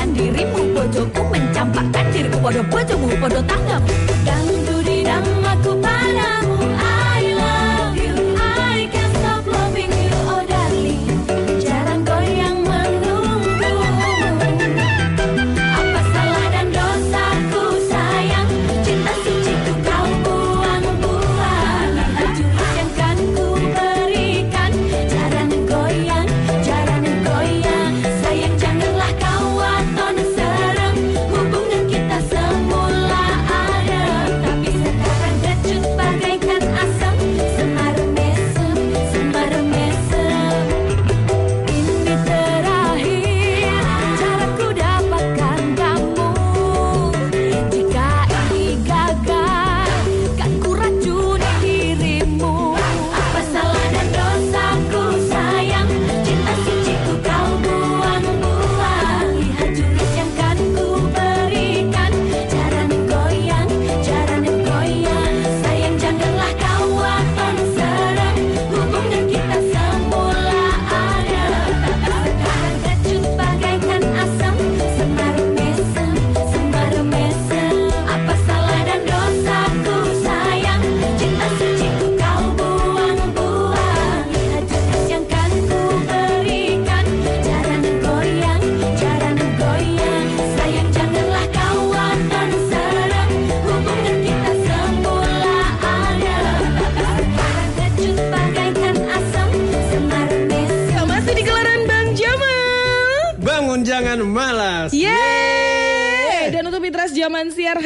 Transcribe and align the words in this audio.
dengan 0.00 0.16
dirimu 0.16 0.60
Bojoku 0.72 1.22
mencampakkan 1.28 2.04
diriku 2.08 2.40
Podo 2.40 2.64
bojomu 2.72 3.12
podo 3.20 3.40
tanggap 3.44 3.59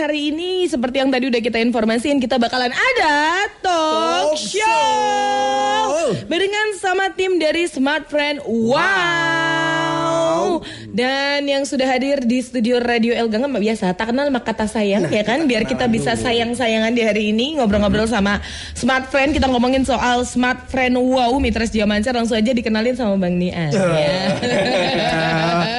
hari 0.05 0.37
ini 0.37 0.69
seperti 0.69 1.01
yang 1.01 1.09
tadi 1.09 1.33
udah 1.33 1.41
kita 1.41 1.57
informasiin 1.65 2.21
kita 2.21 2.37
bakalan 2.37 2.69
ada 2.69 3.49
talk 3.65 4.37
Talk 4.37 4.37
show. 4.37 4.61
show. 4.61 6.13
Barengan 6.29 6.77
sama 6.77 7.09
tim 7.17 7.41
dari 7.41 7.65
Smart 7.65 8.13
Friend. 8.13 8.45
Wow. 8.45 10.61
Dan 10.93 11.49
yang 11.49 11.65
sudah 11.65 11.89
hadir 11.89 12.21
di 12.21 12.45
studio 12.45 12.85
Radio 12.85 13.17
El 13.17 13.33
Gangga 13.33 13.49
biasa 13.49 13.97
tak 13.97 14.13
kenal 14.13 14.29
maka 14.29 14.53
kata 14.53 14.69
sayang 14.69 15.09
ya 15.09 15.25
kan 15.25 15.49
biar 15.49 15.65
kita 15.65 15.89
bisa 15.89 16.13
sayang-sayangan 16.15 16.93
di 16.93 17.03
hari 17.03 17.33
ini 17.33 17.57
ngobrol-ngobrol 17.57 18.05
sama 18.05 18.45
Smart 18.77 19.09
Friend 19.09 19.33
kita 19.33 19.49
ngomongin 19.49 19.89
soal 19.89 20.29
Smart 20.29 20.69
Friend 20.69 21.01
Wow 21.01 21.41
Mitra 21.41 21.65
Zaman 21.65 22.05
Siar 22.05 22.15
langsung 22.15 22.37
aja 22.37 22.53
dikenalin 22.53 22.93
sama 22.93 23.17
Bang 23.17 23.41
Nian. 23.41 23.73
Ya. 23.85 24.37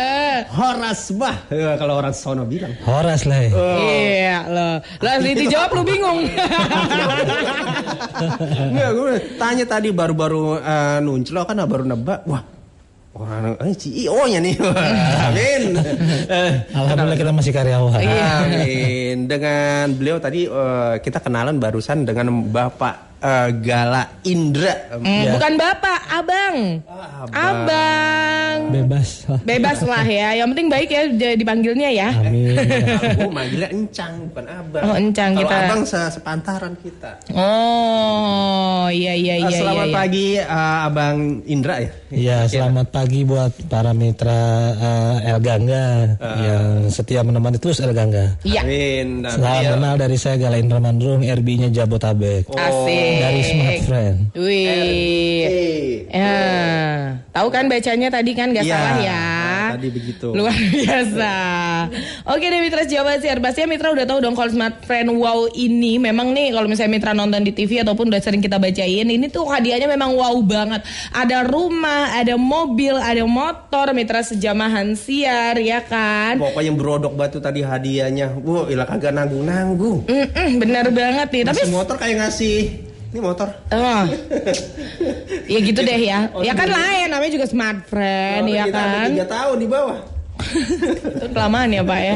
Horas 0.54 1.10
bah 1.16 1.48
Eh, 1.50 1.76
kalau 1.80 1.98
orang 1.98 2.14
sono 2.14 2.46
bilang. 2.46 2.74
Horas 2.86 3.26
lah. 3.26 3.40
ya. 3.42 3.50
Iya 3.82 4.38
loh. 4.46 4.76
Lah 5.02 5.14
dijawab 5.22 5.70
lu 5.74 5.84
bingung. 5.88 6.20
Enggak, 8.72 8.90
gue 8.96 9.14
tanya 9.36 9.66
tadi 9.68 9.90
baru-baru 9.92 10.60
uh, 10.60 10.98
nunclo 11.02 11.42
kan 11.48 11.58
baru 11.66 11.84
nebak. 11.84 12.24
Wah, 12.28 12.44
orang 13.16 13.56
eh 13.64 13.76
CEO 13.76 14.22
nya 14.28 14.40
nih. 14.44 14.56
Amin. 15.26 15.62
Eh, 16.28 16.52
Alhamdulillah 16.76 17.20
kita 17.20 17.32
masih 17.32 17.52
karyawan. 17.56 17.96
Amin. 18.04 19.28
Dengan 19.28 19.92
beliau 19.96 20.18
tadi 20.20 20.48
eh, 20.48 20.94
kita 21.00 21.24
kenalan 21.24 21.60
barusan 21.60 22.04
dengan 22.04 22.30
Bapak 22.52 23.15
eh, 23.26 23.48
Gala 23.60 24.04
Indra. 24.24 24.74
Hmm, 24.94 25.34
Bukan 25.34 25.54
bapak, 25.56 26.00
abang. 26.08 26.56
Ah, 26.86 27.26
Abang. 27.26 28.58
Bebas. 28.68 29.26
Bebas 29.44 29.80
lah 29.84 30.04
ya. 30.04 30.30
Yang 30.36 30.48
penting 30.52 30.68
baik 30.68 30.90
ya 30.90 31.02
dipanggilnya 31.34 31.90
ya. 31.92 32.10
Amin. 32.14 32.56
Aku 33.18 33.30
manggilnya 33.30 33.70
encang 33.70 34.14
bukan 34.30 34.46
abang. 34.48 34.84
Oh, 34.84 34.96
encang 34.96 35.32
Kalau 35.34 35.42
kita. 35.44 35.56
abang 35.60 35.82
se- 35.84 36.12
sepantaran 36.12 36.74
kita. 36.80 37.12
Oh, 37.34 38.86
iya 38.88 39.14
iya 39.14 39.36
Eh, 39.36 39.42
iya 39.44 39.58
Selamat 39.58 39.76
iya. 39.82 39.86
iya. 39.86 39.96
pagi 39.96 40.28
eh, 40.38 40.48
Abang 40.82 41.18
Indra 41.46 41.76
ya. 41.78 41.92
Ya, 42.16 42.38
selamat 42.48 42.88
pagi 42.90 43.22
buat 43.22 43.52
para 43.68 43.92
mitra 43.92 44.42
eh, 44.72 45.30
El 45.30 45.40
Gangga 45.40 45.86
yang 46.40 46.66
setia 46.88 47.22
menemani 47.22 47.58
terus 47.58 47.80
El 47.80 47.92
Gangga. 47.92 48.38
Iya. 48.42 48.62
Amin. 48.62 49.26
Salam 49.26 49.64
kenal 49.76 49.96
dari 49.96 50.16
saya 50.16 50.36
Gala 50.38 50.58
Indra 50.58 50.80
Mandrung, 50.80 51.22
RB-nya 51.22 51.70
Jabotabek. 51.70 52.48
Asik. 52.50 53.15
Dari 53.16 53.42
Smart 53.42 53.80
Friend. 53.84 54.18
Wih. 54.36 56.06
Ya. 56.08 56.40
Tahu 57.30 57.48
kan 57.50 57.68
bacanya 57.68 58.08
tadi 58.08 58.32
kan 58.32 58.50
gak 58.50 58.64
Iya, 58.64 58.72
salah 58.72 58.96
ya. 58.98 59.24
tadi 59.76 59.92
begitu. 59.92 60.32
Luar 60.32 60.56
biasa. 60.56 61.34
Oke 62.26 62.48
deh 62.48 62.60
Mitra 62.60 62.84
Jawa 62.84 63.20
Siar. 63.20 63.40
Pastinya 63.40 63.70
Mitra 63.70 63.92
udah 63.92 64.06
tahu 64.06 64.20
dong 64.20 64.34
kalau 64.34 64.48
Smart 64.48 64.80
Friend 64.82 65.12
Wow 65.12 65.52
ini 65.52 66.00
memang 66.00 66.32
nih 66.32 66.56
kalau 66.56 66.66
misalnya 66.66 66.96
Mitra 66.96 67.12
nonton 67.12 67.44
di 67.44 67.52
TV 67.52 67.84
ataupun 67.84 68.08
udah 68.08 68.20
sering 68.20 68.40
kita 68.40 68.56
bacain 68.56 69.04
ini 69.06 69.28
tuh 69.28 69.44
hadiahnya 69.46 69.86
memang 69.86 70.16
wow 70.16 70.36
banget. 70.40 70.80
Ada 71.12 71.44
rumah, 71.44 72.16
ada 72.16 72.40
mobil, 72.40 72.96
ada 72.96 73.28
motor 73.28 73.92
Mitra 73.92 74.24
sejamahan 74.24 74.96
siar 74.96 75.60
ya 75.60 75.84
kan. 75.84 76.40
Pokoknya 76.40 76.72
berodok 76.72 77.14
batu 77.14 77.44
tadi 77.44 77.60
hadiahnya. 77.60 78.40
Wah, 78.40 78.72
ilah 78.72 78.88
kagak 78.88 79.12
nanggung-nanggung. 79.12 80.08
Mm-mm, 80.08 80.50
bener 80.56 80.88
banget 80.90 81.28
nih. 81.32 81.44
Tapi 81.44 81.60
Ngasih 81.60 81.74
motor 81.74 81.96
kayak 82.00 82.16
ngasih 82.24 82.58
ini 83.16 83.24
motor. 83.24 83.48
Oh. 83.72 84.04
ya 85.54 85.60
gitu 85.62 85.80
deh 85.80 86.00
ya. 86.02 86.28
Oh, 86.36 86.44
ya 86.44 86.52
kan 86.52 86.68
gitu. 86.68 86.76
lain 86.76 87.08
namanya 87.08 87.32
juga 87.32 87.48
smart 87.48 87.88
friend 87.88 88.44
Oh, 88.44 88.52
ya 88.52 88.66
kan. 88.68 89.08
tiga 89.08 89.24
tahun 89.26 89.58
di 89.58 89.68
bawah. 89.68 90.00
Itu 91.16 91.32
kelamaan 91.32 91.72
ya 91.72 91.80
Pak 91.82 92.00
ya. 92.02 92.16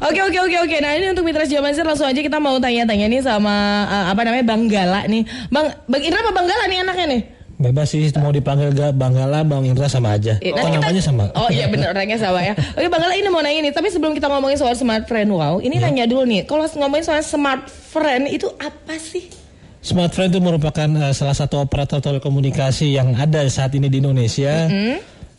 Oke 0.00 0.20
oke 0.22 0.38
oke 0.40 0.56
oke. 0.62 0.76
Nah 0.78 0.94
ini 0.94 1.10
untuk 1.10 1.26
mitra 1.26 1.42
zaman 1.42 1.74
Sir 1.74 1.82
langsung 1.82 2.06
aja 2.06 2.22
kita 2.22 2.38
mau 2.38 2.54
tanya-tanya 2.56 3.10
nih 3.10 3.18
sama 3.18 3.50
eh, 3.84 4.04
apa 4.08 4.20
namanya 4.22 4.46
Bang 4.46 4.70
Gala 4.70 5.10
nih. 5.10 5.26
Bang 5.50 5.74
Bang 5.84 6.00
Indra 6.00 6.22
apa 6.22 6.30
Bang 6.30 6.46
Gala 6.46 6.70
nih 6.70 6.78
anaknya 6.80 7.06
nih? 7.10 7.22
Bebas 7.52 7.90
sih 7.90 8.10
mau 8.18 8.30
dipanggil 8.30 8.70
gak 8.72 8.94
Bang 8.94 9.14
Gala, 9.14 9.42
Bang 9.42 9.62
Indra 9.62 9.86
sama 9.86 10.14
aja. 10.14 10.34
Iya, 10.38 10.54
Oh, 10.54 10.66
kita- 10.66 10.82
namanya 10.82 11.02
sama. 11.02 11.24
Oh 11.34 11.46
iya 11.46 11.66
bener 11.66 11.90
orangnya 11.90 12.14
sama 12.16 12.42
ya. 12.42 12.54
Oke 12.78 12.86
Bang 12.86 13.02
Gala 13.02 13.14
ini 13.14 13.26
mau 13.26 13.42
nanya 13.42 13.58
nih. 13.60 13.74
Tapi 13.74 13.90
sebelum 13.90 14.14
kita 14.14 14.30
ngomongin 14.30 14.58
soal 14.58 14.74
smart 14.74 15.06
friend 15.06 15.30
wow, 15.30 15.58
ini 15.58 15.78
Iya. 15.78 15.90
nanya 15.90 16.04
dulu 16.06 16.22
nih. 16.22 16.46
Kalau 16.46 16.62
ngomongin 16.68 17.02
soal 17.02 17.22
smart 17.22 17.66
friend 17.66 18.30
itu 18.30 18.46
apa 18.54 18.94
sih? 18.94 19.41
Smart 19.82 20.14
Friend 20.14 20.30
itu 20.30 20.38
merupakan 20.38 20.86
eh, 20.86 21.12
salah 21.12 21.34
satu 21.34 21.58
operator 21.58 21.98
telekomunikasi 21.98 22.94
yang 22.94 23.18
ada 23.18 23.42
saat 23.50 23.74
ini 23.74 23.90
di 23.90 23.98
Indonesia 23.98 24.70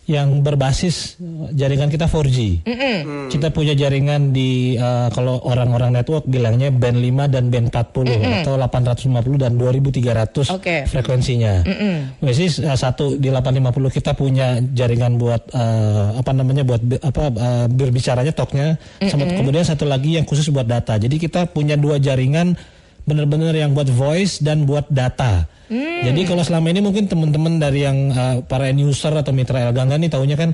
yang 0.04 0.44
berbasis 0.44 1.16
eh, 1.16 1.56
jaringan 1.56 1.88
kita 1.88 2.12
4G. 2.12 2.68
Kita 3.31 3.56
punya 3.56 3.72
jaringan 3.72 4.36
di 4.36 4.75
eh, 4.75 5.07
kalau 5.16 5.40
orang-orang 5.48 5.95
network 5.95 6.28
bilangnya 6.28 6.75
band 6.75 7.00
5 7.00 7.31
dan 7.31 7.48
band 7.48 7.68
40 7.72 8.44
atau 8.44 8.54
850 8.60 9.40
dan 9.40 9.56
2300 9.56 10.51
Oke. 10.60 10.84
frekuensinya. 10.92 11.63
Basis 12.19 12.60
eh, 12.60 12.75
satu 12.75 13.16
di 13.16 13.31
850 13.31 13.95
kita 13.95 14.12
punya 14.12 14.60
jaringan 14.60 15.16
buat 15.16 15.56
eh, 15.56 16.19
apa 16.19 16.31
namanya 16.36 16.68
buat 16.68 16.84
apa 17.00 17.24
eh, 17.31 17.66
berbicaranya 17.72 18.36
talknya 18.36 18.75
sama 19.07 19.24
kemudian 19.24 19.63
satu 19.63 19.88
lagi 19.88 20.19
yang 20.19 20.28
khusus 20.28 20.51
buat 20.51 20.68
data. 20.68 21.00
Jadi 21.00 21.16
kita 21.16 21.48
punya 21.48 21.80
dua 21.80 21.95
jaringan 21.95 22.60
benar-benar 23.04 23.52
yang 23.52 23.72
buat 23.72 23.88
voice 23.88 24.40
dan 24.40 24.64
buat 24.64 24.88
data. 24.88 25.48
Jadi 26.04 26.22
kalau 26.24 26.44
selama 26.44 26.70
ini 26.70 26.80
mungkin 26.80 27.08
teman-teman 27.08 27.58
dari 27.58 27.82
yang 27.82 27.98
eh, 28.10 28.36
para 28.44 28.68
end 28.68 28.80
user 28.80 29.10
atau 29.12 29.32
mitra 29.32 29.58
El 29.60 29.72
Gangga 29.72 29.98
nih 29.98 30.08
tahunya 30.08 30.36
kan 30.36 30.50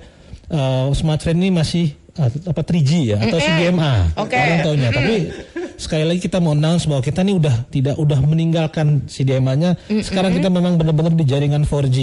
eh, 0.47 0.85
smartphone 0.93 1.39
ini 1.39 1.51
masih 1.51 1.85
eh, 2.15 2.29
apa 2.45 2.61
3G 2.61 2.91
ya 3.05 3.17
atau 3.19 3.35
CDMA. 3.37 4.15
Oke. 4.15 4.37
Orang 4.37 4.59
taunya. 4.63 4.89
Tapi 4.89 5.13
sekali 5.75 6.03
lagi 6.03 6.19
kita 6.19 6.39
mau 6.39 6.51
announce 6.51 6.85
bahwa 6.85 6.99
kita 6.99 7.19
ini 7.21 7.35
udah 7.35 7.67
tidak 7.67 7.95
udah 7.95 8.19
meninggalkan 8.21 9.03
CDMA-nya. 9.05 9.75
Sekarang 9.99 10.31
kita 10.33 10.47
memang 10.47 10.75
benar-benar 10.75 11.11
di 11.11 11.23
jaringan 11.23 11.63
4G. 11.63 11.97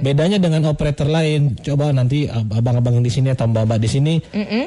Bedanya 0.00 0.36
dengan 0.36 0.64
operator 0.66 1.06
lain, 1.06 1.56
coba 1.56 1.90
nanti 1.90 2.26
ab- 2.26 2.50
abang-abang 2.50 2.96
yang 2.96 3.04
di 3.04 3.12
sini 3.12 3.28
atau 3.30 3.46
mbak-mbak 3.46 3.78
di 3.78 3.88
sini 3.88 4.14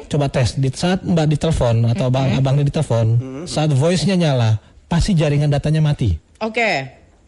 coba 0.08 0.30
tes 0.30 0.56
di 0.56 0.70
saat 0.70 1.04
mbak 1.04 1.30
ditelepon 1.30 1.86
atau 1.88 2.10
abang 2.10 2.32
abangnya 2.32 2.66
ditelepon, 2.66 3.08
saat 3.46 3.70
voice-nya 3.70 4.16
nyala, 4.16 4.58
pasti 4.88 5.12
jaringan 5.14 5.52
datanya 5.52 5.84
mati 5.84 6.16
Oke. 6.40 6.88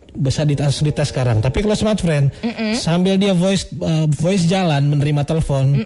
bisa 0.09 0.41
dites 0.41 0.81
dites 0.81 1.13
sekarang. 1.13 1.37
Tapi 1.43 1.61
kalau 1.61 1.75
smartphone 1.77 2.33
sambil 2.73 3.19
dia 3.19 3.37
voice 3.37 3.69
uh, 3.77 4.09
voice 4.09 4.49
jalan 4.49 4.89
menerima 4.89 5.21
telepon, 5.21 5.77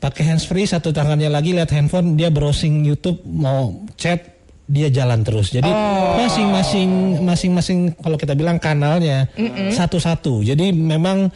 pakai 0.00 0.32
handsfree 0.32 0.64
satu 0.64 0.96
tangannya 0.96 1.28
lagi 1.28 1.52
lihat 1.52 1.68
handphone 1.74 2.16
dia 2.16 2.32
browsing 2.32 2.88
YouTube 2.88 3.20
mau 3.26 3.84
chat 4.00 4.32
dia 4.66 4.90
jalan 4.90 5.22
terus. 5.22 5.54
Jadi 5.54 5.70
masing-masing 6.16 6.90
masing-masing 7.22 7.78
kalau 8.02 8.18
kita 8.18 8.34
bilang 8.34 8.58
kanalnya 8.58 9.30
satu-satu. 9.70 10.42
Jadi 10.42 10.74
memang 10.74 11.30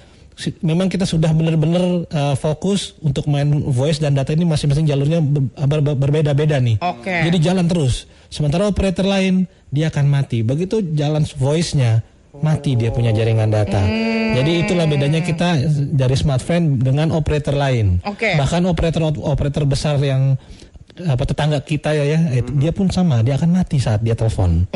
memang 0.65 0.89
kita 0.89 1.05
sudah 1.05 1.31
benar-benar 1.37 2.09
uh, 2.11 2.35
fokus 2.35 2.97
untuk 3.05 3.29
main 3.29 3.47
voice 3.71 4.03
dan 4.03 4.17
data 4.17 4.33
ini 4.35 4.49
masing-masing 4.49 4.89
jalurnya 4.89 5.21
ber- 5.23 5.85
ber- 5.85 5.99
berbeda-beda 6.01 6.59
nih. 6.59 6.81
Oke. 6.81 7.31
Jadi 7.31 7.39
jalan 7.39 7.71
terus. 7.71 8.10
Sementara 8.31 8.71
operator 8.71 9.05
lain 9.05 9.51
dia 9.75 9.91
akan 9.91 10.07
mati. 10.07 10.47
Begitu 10.47 10.95
jalan 10.95 11.27
voice-nya 11.27 12.07
mati 12.39 12.79
dia 12.79 12.95
punya 12.95 13.11
jaringan 13.11 13.51
data. 13.51 13.83
Jadi 14.31 14.63
itulah 14.63 14.87
bedanya 14.87 15.19
kita 15.19 15.59
dari 15.91 16.15
smartphone 16.15 16.79
dengan 16.79 17.11
operator 17.11 17.59
lain. 17.59 17.99
Oke. 18.07 18.39
Bahkan 18.39 18.63
operator 18.71 19.11
operator 19.11 19.67
besar 19.67 19.99
yang 19.99 20.39
apa 21.01 21.25
tetangga 21.25 21.65
kita 21.65 21.97
ya 21.97 22.05
ya 22.05 22.19
eh, 22.35 22.45
dia 22.45 22.77
pun 22.77 22.93
sama 22.93 23.25
dia 23.25 23.39
akan 23.41 23.51
mati 23.57 23.81
saat 23.81 24.05
dia 24.05 24.15
telepon. 24.15 24.69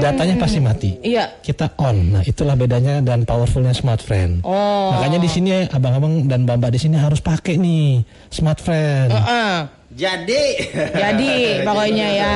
Datanya 0.00 0.40
pasti 0.40 0.58
mati. 0.62 0.90
Iya. 1.04 1.42
Kita 1.44 1.76
on. 1.76 2.16
Nah, 2.16 2.22
itulah 2.24 2.56
bedanya 2.56 3.04
dan 3.04 3.28
powerfulnya 3.28 3.76
smartphone. 3.76 4.40
Oh. 4.46 4.96
Makanya 4.96 5.20
di 5.20 5.28
sini 5.28 5.50
abang-abang 5.68 6.26
dan 6.30 6.48
mbak-mbak 6.48 6.72
di 6.72 6.80
sini 6.80 6.96
harus 6.96 7.20
pakai 7.20 7.60
nih 7.60 8.00
smartphone. 8.32 9.10
Heeh. 9.12 9.81
Jadi. 9.92 10.44
Jadi 10.72 11.32
pokoknya 11.68 12.08
ya. 12.10 12.34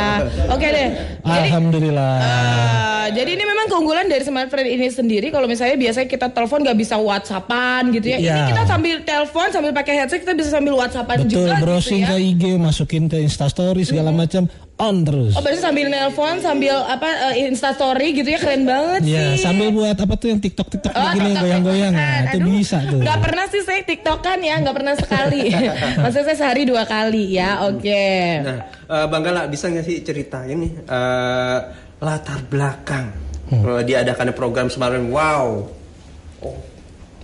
Oke 0.49 0.67
deh. 0.67 0.88
Jadi 1.19 1.49
Alhamdulillah. 1.49 2.14
eh, 2.19 3.06
jadi 3.12 3.31
ini 3.32 3.44
memang 3.44 3.67
keunggulan 3.67 4.06
dari 4.06 4.23
smartphone 4.23 4.67
ini 4.67 4.87
sendiri. 4.87 5.29
Kalau 5.29 5.47
misalnya 5.47 5.75
biasanya 5.75 6.05
kita 6.06 6.26
telepon 6.29 6.61
nggak 6.61 6.76
bisa 6.76 6.97
WhatsAppan 6.97 7.91
gitu 7.91 8.06
ya. 8.08 8.19
Ini 8.19 8.29
Iya. 8.29 8.47
kita 8.50 8.62
sambil 8.67 8.97
telepon 9.03 9.49
sambil 9.49 9.73
pakai 9.73 9.94
headset 9.97 10.20
kita 10.20 10.35
bisa 10.35 10.50
sambil 10.50 10.75
WhatsAppan 10.75 11.25
Betul, 11.25 11.49
juga 11.49 11.53
browsing 11.58 12.03
gitu 12.03 12.06
ya. 12.06 12.12
ke 12.12 12.29
IG, 12.29 12.43
masukin 12.56 13.03
ke 13.06 13.17
Instastory 13.19 13.82
segala 13.82 14.12
macam, 14.12 14.47
on 14.76 14.96
terus. 15.02 15.32
Oh 15.32 15.40
berarti 15.40 15.56
sambil 15.58 15.88
nelpon 15.88 16.37
sambil 16.38 16.76
apa 16.84 17.32
eh, 17.32 17.49
instastory 17.49 18.12
gitu 18.12 18.28
ya 18.28 18.37
keren 18.37 18.69
banget 18.69 19.00
Ya, 19.02 19.32
sih. 19.32 19.43
sambil 19.43 19.73
buat 19.73 19.96
apa 19.96 20.14
tuh 20.14 20.28
yang 20.28 20.37
TikTok 20.37 20.69
TikTok 20.69 20.93
Oh, 20.93 21.11
gini 21.11 21.32
goyang-goyang, 21.32 21.93
nah, 21.93 22.28
itu 22.28 22.38
Aduh, 22.38 22.52
bisa 22.52 22.76
tuh. 22.84 23.00
Nggak 23.00 23.19
pernah 23.19 23.44
sih 23.49 23.62
saya 23.64 23.81
tiktokan 23.82 24.38
ya, 24.38 24.55
nggak 24.61 24.76
pernah 24.76 24.94
sekali. 24.94 25.49
Maksudnya 26.05 26.26
saya 26.26 26.37
sehari 26.37 26.62
dua 26.64 26.84
kali 26.84 27.32
ya, 27.32 27.64
oke. 27.64 28.05
Nah, 28.44 28.58
eh, 28.69 29.06
Bang 29.08 29.25
Gala 29.25 29.49
bisa 29.49 29.67
nggak 29.67 29.82
sih 29.82 30.05
ceritain 30.05 30.56
nih 30.56 30.73
eh, 30.84 31.58
latar 31.96 32.44
belakang 32.44 33.17
eh, 33.49 33.81
diadakannya 33.81 34.37
program 34.37 34.69
semalam? 34.69 35.08
Wow. 35.08 35.72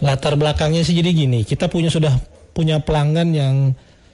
Latar 0.01 0.35
belakangnya 0.35 0.83
sih 0.83 0.97
jadi 0.97 1.13
gini, 1.13 1.45
kita 1.45 1.69
punya 1.69 1.87
sudah 1.87 2.17
punya 2.51 2.81
pelanggan 2.81 3.29
yang 3.31 3.57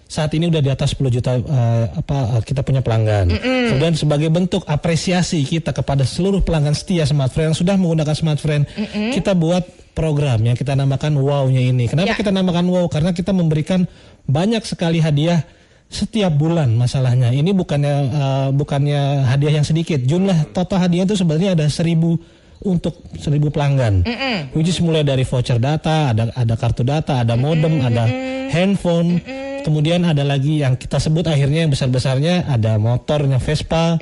saat 0.08 0.32
ini 0.32 0.48
udah 0.48 0.64
di 0.64 0.72
atas 0.72 0.96
10 0.96 1.12
juta 1.12 1.36
eh, 1.36 1.84
apa 1.92 2.40
eh, 2.40 2.42
kita 2.42 2.64
punya 2.64 2.80
pelanggan. 2.80 3.28
Kemudian 3.68 3.92
sebagai 3.92 4.32
bentuk 4.32 4.64
apresiasi 4.64 5.44
kita 5.44 5.70
kepada 5.70 6.02
seluruh 6.02 6.40
pelanggan 6.40 6.72
setia 6.72 7.04
smartphone 7.04 7.52
yang 7.52 7.56
sudah 7.56 7.76
menggunakan 7.76 8.16
smartphone, 8.16 8.64
kita 9.12 9.36
buat 9.36 9.68
program 9.92 10.40
yang 10.42 10.56
kita 10.56 10.72
namakan 10.72 11.20
wow-nya 11.20 11.60
ini. 11.60 11.86
Kenapa 11.86 12.14
Ya. 12.14 12.16
kita 12.16 12.32
namakan 12.32 12.66
wow? 12.66 12.88
Karena 12.88 13.12
kita 13.12 13.36
memberikan 13.36 13.84
banyak 14.24 14.64
sekali 14.64 14.96
hadiah 14.98 15.44
setiap 15.88 16.32
bulan 16.32 16.72
masalahnya. 16.72 17.28
Ini 17.28 17.52
bukannya 17.52 17.94
eh, 18.08 18.48
bukannya 18.56 19.28
hadiah 19.28 19.60
yang 19.60 19.66
sedikit. 19.68 20.00
Jumlah 20.00 20.56
total 20.56 20.88
hadiah 20.88 21.04
itu 21.04 21.20
sebenarnya 21.20 21.52
ada 21.52 21.68
seribu 21.68 22.16
untuk 22.58 23.04
seribu 23.20 23.52
pelanggan. 23.52 24.08
Which 24.56 24.72
is 24.72 24.80
mulai 24.80 25.04
dari 25.04 25.22
voucher 25.22 25.60
data, 25.60 26.16
ada 26.16 26.32
ada 26.32 26.54
kartu 26.56 26.80
data, 26.80 27.20
ada 27.20 27.36
modem, 27.36 27.84
ada 27.84 28.08
handphone. 28.48 29.20
Kemudian 29.68 30.00
ada 30.00 30.24
lagi 30.24 30.64
yang 30.64 30.80
kita 30.80 30.96
sebut 30.96 31.28
akhirnya 31.28 31.68
yang 31.68 31.72
besar-besarnya 31.72 32.48
ada 32.48 32.80
motornya 32.80 33.36
Vespa. 33.36 34.00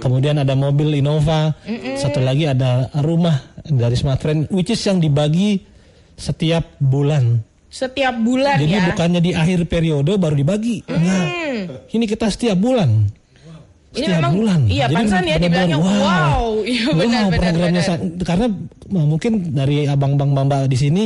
Kemudian 0.00 0.40
ada 0.40 0.56
mobil 0.56 0.96
Innova. 0.96 1.52
Satu 2.00 2.24
lagi 2.24 2.48
ada 2.48 2.88
rumah 3.04 3.36
dari 3.60 3.92
smartphone 3.92 4.48
which 4.48 4.72
is 4.72 4.80
yang 4.80 4.96
dibagi 4.96 5.60
setiap 6.16 6.64
bulan. 6.80 7.44
Setiap 7.68 8.16
bulan 8.16 8.56
Jadi 8.56 8.72
ya. 8.72 8.88
bukannya 8.88 9.20
di 9.20 9.36
akhir 9.36 9.68
periode 9.68 10.16
baru 10.16 10.32
dibagi. 10.32 10.80
Enggak. 10.88 11.26
Ini 11.92 12.04
kita 12.08 12.32
setiap 12.32 12.56
bulan. 12.56 13.04
Ini 13.92 14.00
Setiap 14.00 14.16
memang 14.16 14.32
bulan. 14.32 14.60
iya 14.64 14.84
Jadi 14.88 14.96
pansan 14.96 15.22
ya 15.24 15.36
dibilangnya 15.36 15.76
wow. 15.76 16.44
Iya 16.72 16.84
Wow, 16.88 16.96
benar 16.96 17.22
benar 17.28 17.52
programnya 17.52 17.82
benar. 17.84 17.98
karena 18.24 18.46
mungkin 18.92 19.32
dari 19.52 19.76
abang-abang 19.84 20.48
mbak 20.48 20.68
di 20.68 20.76
sini 20.76 21.04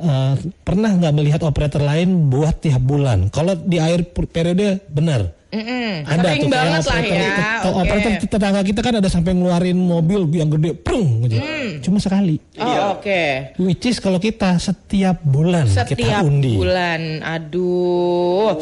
uh, 0.00 0.34
pernah 0.64 0.90
nggak 0.96 1.14
melihat 1.14 1.40
operator 1.44 1.80
lain 1.80 2.32
buat 2.32 2.58
tiap 2.58 2.80
bulan. 2.80 3.28
Kalau 3.28 3.54
di 3.54 3.76
akhir 3.76 4.16
per- 4.16 4.28
periode 4.28 4.80
benar. 4.88 5.36
Mm-mm. 5.50 6.06
Ada 6.06 6.38
tuh 6.38 6.46
kayak 6.46 6.54
banget 6.54 6.82
lah 6.86 6.98
operator, 7.02 7.18
ya. 7.18 7.30
tet- 7.34 7.66
Oke. 7.66 7.78
operator 7.82 8.10
tetangga 8.22 8.60
kita 8.62 8.80
kan 8.86 8.94
ada 9.02 9.08
sampai 9.10 9.34
ngeluarin 9.34 9.74
mobil 9.74 10.30
yang 10.30 10.46
gede, 10.46 10.78
prung 10.78 11.26
gitu. 11.26 11.42
Cuma 11.80 11.96
sekali. 11.96 12.36
Oh, 12.54 12.94
oke. 12.94 13.22
Which 13.56 13.84
is 13.84 13.96
kalau 13.96 14.16
kita 14.16 14.56
setiap 14.56 15.18
bulan 15.20 15.64
kita 15.64 15.84
Setiap 15.86 16.22
undi. 16.22 16.54
bulan. 16.54 17.00
Aduh. 17.20 18.52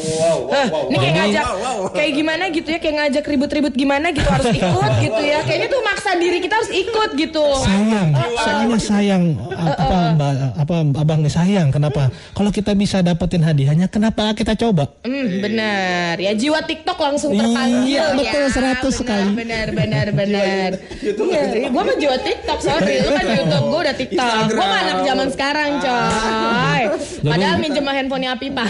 Hah, 0.49 0.67
ini 0.87 0.97
kayak 0.97 1.15
ngajak 1.17 1.45
kayak 1.93 2.13
gimana 2.15 2.45
gitu 2.49 2.69
ya, 2.69 2.79
kayak 2.79 2.97
ngajak 2.99 3.25
ribut-ribut 3.25 3.73
gimana 3.73 4.11
gitu 4.11 4.25
harus 4.25 4.49
ikut 4.49 4.93
gitu 5.05 5.23
ya. 5.23 5.39
Kayaknya 5.43 5.69
tuh 5.69 5.83
maksa 5.83 6.11
diri 6.15 6.39
kita 6.39 6.55
harus 6.55 6.71
ikut 6.71 7.11
gitu. 7.15 7.45
sayang 7.61 8.09
soalnya 8.39 8.79
sayang 8.79 9.25
apa 9.51 9.97
mbak 10.15 10.33
apa 10.57 10.75
abang 10.97 11.21
nih 11.21 11.31
sayang 11.31 11.69
kenapa 11.69 12.07
kalau 12.31 12.49
kita 12.49 12.73
bisa 12.73 13.01
dapetin 13.01 13.41
hadiahnya 13.41 13.87
kenapa 13.87 14.31
kita 14.33 14.55
coba 14.55 14.91
Hmm, 15.01 15.41
benar. 15.41 16.15
Ya 16.17 16.33
jiwa 16.33 16.61
TikTok 16.61 16.97
langsung 16.97 17.33
terpanggil 17.33 17.87
Iya, 17.89 18.05
ya. 18.05 18.17
betul, 18.17 18.45
100 18.45 18.53
Benar, 18.53 18.93
sekali. 18.93 19.31
Benar, 19.35 19.67
benar, 19.73 20.07
benar. 20.13 20.71
Iya, 21.01 21.43
gue 21.67 21.83
mah 21.83 21.97
jiwa 21.97 22.17
TikTok 22.19 22.59
sorry. 22.61 22.95
Kan 23.09 23.25
YouTube, 23.27 23.67
gue 23.69 23.81
udah 23.81 23.97
TikTok. 23.97 24.43
Gue 24.51 24.67
anak 24.67 24.99
zaman 25.03 25.29
sekarang, 25.33 25.71
coy. 25.81 26.83
Padahal 27.19 27.57
minjem 27.59 27.85
handphonenya 27.85 28.31
Apipa. 28.37 28.65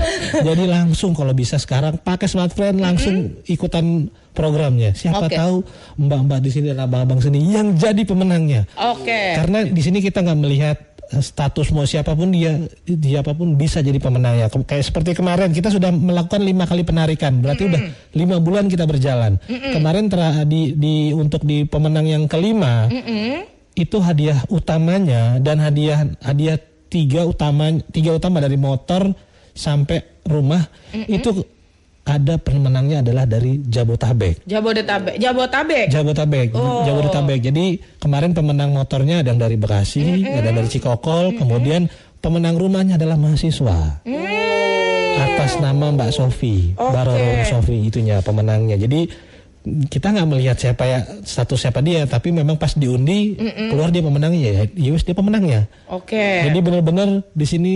jadi 0.46 0.64
langsung 0.68 1.16
kalau 1.16 1.32
bisa 1.32 1.56
sekarang 1.56 1.96
pakai 2.00 2.28
smartphone 2.28 2.78
langsung 2.78 3.40
ikutan 3.48 4.08
programnya. 4.34 4.92
Siapa 4.92 5.30
Oke. 5.30 5.36
tahu 5.38 5.56
mbak-mbak 5.96 6.42
di 6.42 6.50
sini 6.50 6.66
dan 6.74 6.84
abang-abang 6.84 7.22
sini 7.22 7.38
yang 7.54 7.72
jadi 7.78 8.02
pemenangnya. 8.02 8.66
Oke. 8.76 9.38
karena 9.38 9.62
di 9.64 9.80
sini 9.80 10.02
kita 10.02 10.20
nggak 10.20 10.40
melihat 10.42 10.76
eh, 11.14 11.22
status 11.22 11.70
mau 11.70 11.86
siapa 11.86 12.12
pun 12.12 12.34
dia 12.34 12.58
siapa 12.84 13.30
pun 13.32 13.54
bisa 13.54 13.78
jadi 13.78 13.96
pemenangnya 14.02 14.50
Ke- 14.50 14.66
kayak 14.66 14.84
seperti 14.84 15.14
kemarin 15.14 15.54
kita 15.54 15.70
sudah 15.70 15.94
melakukan 15.94 16.42
lima 16.42 16.66
kali 16.66 16.82
penarikan. 16.82 17.38
Berarti 17.40 17.62
udah 17.70 17.80
lima 18.12 18.36
bulan 18.42 18.66
kita 18.66 18.84
berjalan. 18.84 19.38
Kemarin 19.46 20.10
tera- 20.10 20.42
di, 20.44 20.74
di 20.74 21.14
untuk 21.14 21.46
di 21.46 21.62
pemenang 21.64 22.04
yang 22.04 22.24
kelima 22.26 22.90
itu 23.74 23.98
hadiah 23.98 24.38
utamanya 24.48 25.42
dan 25.42 25.58
hadiah 25.58 26.06
hadiah 26.22 26.58
tiga 26.86 27.26
utama 27.26 27.74
tiga 27.90 28.14
utama 28.14 28.38
dari 28.38 28.54
motor 28.54 29.10
sampai 29.50 30.02
rumah 30.24 30.62
itu 30.94 31.42
ada 32.04 32.36
pemenangnya 32.36 33.00
adalah 33.00 33.24
dari 33.24 33.64
Jabotabek. 33.64 34.44
Jabodetabek. 34.44 35.16
Jabotabek. 35.16 35.86
Jabotabek, 35.88 36.48
Oh. 36.52 36.84
Jabodetabek. 36.84 37.40
Jadi 37.40 37.80
kemarin 37.96 38.36
pemenang 38.36 38.76
motornya 38.76 39.24
ada 39.24 39.32
yang 39.32 39.40
dari 39.40 39.56
Bekasi, 39.56 40.20
ada 40.20 40.52
yang 40.52 40.58
dari 40.60 40.68
Cikokol, 40.68 41.32
kemudian 41.32 41.88
pemenang 42.20 42.60
rumahnya 42.60 43.00
adalah 43.00 43.16
mahasiswa. 43.16 44.04
Atas 45.16 45.56
nama 45.56 45.96
Mbak 45.96 46.10
Sofi, 46.12 46.76
Oke. 46.76 46.92
Baroro 46.92 47.40
Sofi 47.48 47.88
itunya 47.88 48.20
pemenangnya. 48.20 48.76
Jadi 48.76 49.08
kita 49.64 50.12
nggak 50.12 50.28
melihat 50.28 50.56
siapa 50.60 50.84
ya 50.84 50.98
status 51.24 51.56
siapa 51.56 51.80
dia, 51.80 52.04
tapi 52.04 52.30
memang 52.30 52.60
pas 52.60 52.76
diundi 52.76 53.32
keluar 53.72 53.88
dia 53.88 54.04
pemenangnya 54.04 54.40
ya, 54.60 54.64
Yus 54.92 55.08
dia 55.08 55.16
pemenangnya. 55.16 55.64
Oke. 55.88 56.44
Jadi 56.44 56.58
benar-benar 56.60 57.24
di 57.32 57.46
sini 57.48 57.72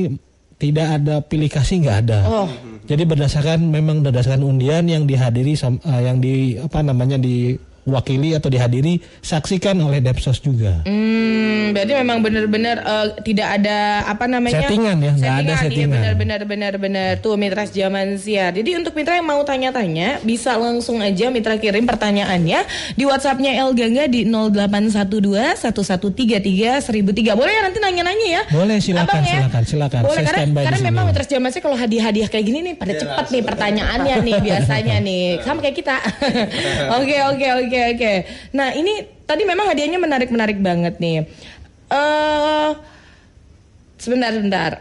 tidak 0.59 1.00
ada 1.00 1.25
pilih 1.25 1.49
kasih 1.49 1.87
nggak 1.87 1.99
ada. 2.04 2.21
Oh. 2.28 2.49
Jadi 2.88 3.04
berdasarkan 3.04 3.68
memang 3.68 4.00
berdasarkan 4.00 4.45
undian 4.45 4.85
yang 4.88 5.04
dihadiri 5.04 5.54
eh, 5.54 6.00
yang 6.04 6.18
di 6.21 6.57
apa 6.57 6.80
namanya 6.80 7.16
di 7.16 7.57
diwakili 7.88 8.37
atau 8.37 8.52
dihadiri 8.52 9.00
saksikan 9.25 9.80
oleh 9.80 10.04
Depsos 10.04 10.45
juga. 10.45 10.85
Hmm, 10.85 11.73
berarti 11.73 11.92
memang 11.97 12.21
benar-benar 12.21 12.76
eh, 12.85 13.07
tidak 13.25 13.49
ada 13.61 14.04
apa 14.04 14.28
namanya 14.28 14.68
Settingan 14.68 14.97
ya, 15.00 15.12
nggak 15.16 15.35
ada 15.40 15.52
iya, 15.52 15.62
settingan. 15.64 15.97
benar-benar 15.97 16.40
benar-benar 16.45 17.11
tuh 17.25 17.40
mitra 17.40 17.64
zaman 17.64 18.21
siar. 18.21 18.52
Jadi 18.52 18.76
untuk 18.76 18.92
mitra 18.92 19.16
yang 19.16 19.25
mau 19.25 19.40
tanya-tanya 19.40 20.21
bisa 20.21 20.61
langsung 20.61 21.00
aja 21.00 21.33
mitra 21.33 21.57
kirim 21.57 21.88
pertanyaannya 21.88 22.68
di 22.95 23.04
WhatsAppnya 23.09 23.57
El 23.57 23.73
Gangga 23.73 24.04
di 24.07 24.28
0812 24.28 25.57
1133 25.64 26.85
1003. 26.85 27.38
Boleh 27.38 27.52
ya 27.57 27.62
nanti 27.64 27.78
nanya-nanya 27.80 28.26
ya? 28.28 28.42
Boleh, 28.52 28.76
silakan, 28.83 29.09
Abang 29.09 29.25
ya? 29.25 29.33
silakan, 29.40 29.62
silakan. 29.64 30.02
Boleh 30.04 30.23
Saya 30.23 30.45
karena, 30.45 30.61
karena 30.68 30.78
memang 30.85 31.04
mitra 31.09 31.25
zaman 31.25 31.49
siar 31.49 31.62
kalau 31.64 31.76
hadiah-hadiah 31.78 32.28
kayak 32.28 32.45
gini 32.45 32.59
nih 32.64 32.75
pada 32.76 32.92
cepat 32.99 33.26
nih 33.33 33.42
pertanyaannya 33.47 34.16
nih 34.26 34.37
biasanya 34.42 34.97
nih 35.00 35.23
sama 35.40 35.61
kayak 35.64 35.76
kita. 35.80 35.97
Oke 36.99 37.16
oke 37.23 37.47
oke 37.64 37.77
oke. 37.94 38.14
Nah 38.54 38.68
ini 38.75 38.92
tadi 39.25 39.42
memang 39.47 39.70
hadiahnya 39.70 39.99
menarik-menarik 40.00 40.58
banget 40.58 40.99
nih. 40.99 41.26
Eh 41.88 42.70
sebentar 43.99 44.30
sebentar. 44.35 44.73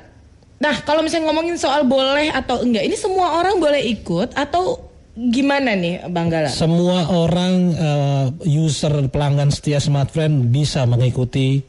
Nah 0.58 0.76
kalau 0.82 1.06
misalnya 1.06 1.30
ngomongin 1.30 1.58
soal 1.58 1.86
boleh 1.86 2.34
atau 2.34 2.66
enggak, 2.66 2.86
ini 2.86 2.98
semua 2.98 3.38
orang 3.38 3.62
boleh 3.62 3.82
ikut 3.94 4.34
atau 4.34 4.90
gimana 5.18 5.74
nih 5.74 6.06
Bang 6.14 6.30
Gala? 6.30 6.50
Semua 6.50 7.10
orang 7.10 7.54
eh, 7.74 8.26
user 8.46 9.10
pelanggan 9.10 9.50
setia 9.50 9.82
smartphone 9.82 10.50
bisa 10.54 10.86
mengikuti 10.86 11.62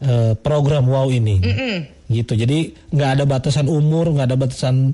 eh, 0.00 0.32
program 0.36 0.88
Wow 0.88 1.08
ini, 1.08 1.40
gitu. 2.12 2.36
Jadi 2.36 2.72
nggak 2.92 3.10
ada 3.20 3.24
batasan 3.24 3.68
umur, 3.72 4.12
nggak 4.12 4.28
ada 4.28 4.36
batasan 4.36 4.92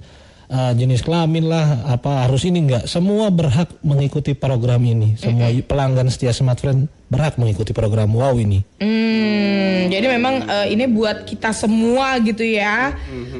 eh, 0.49 0.73
jenis 0.75 1.05
kelamin 1.05 1.47
lah, 1.47 1.87
apa 1.89 2.27
harus 2.27 2.45
ini 2.49 2.65
nggak. 2.67 2.85
Semua 2.91 3.31
berhak 3.31 3.79
mengikuti 3.85 4.35
program 4.35 4.83
ini. 4.85 5.15
Semua 5.15 5.53
pelanggan 5.65 6.11
setia 6.11 6.35
smartphone 6.35 6.98
berhak 7.09 7.41
mengikuti 7.41 7.73
program 7.73 8.13
Wow 8.13 8.37
ini. 8.37 8.61
Hmm, 8.79 9.89
jadi 9.89 10.07
memang 10.13 10.45
eh, 10.45 10.67
ini 10.77 10.85
buat 10.89 11.25
kita 11.25 11.53
semua 11.53 12.17
gitu 12.21 12.45
ya. 12.45 12.97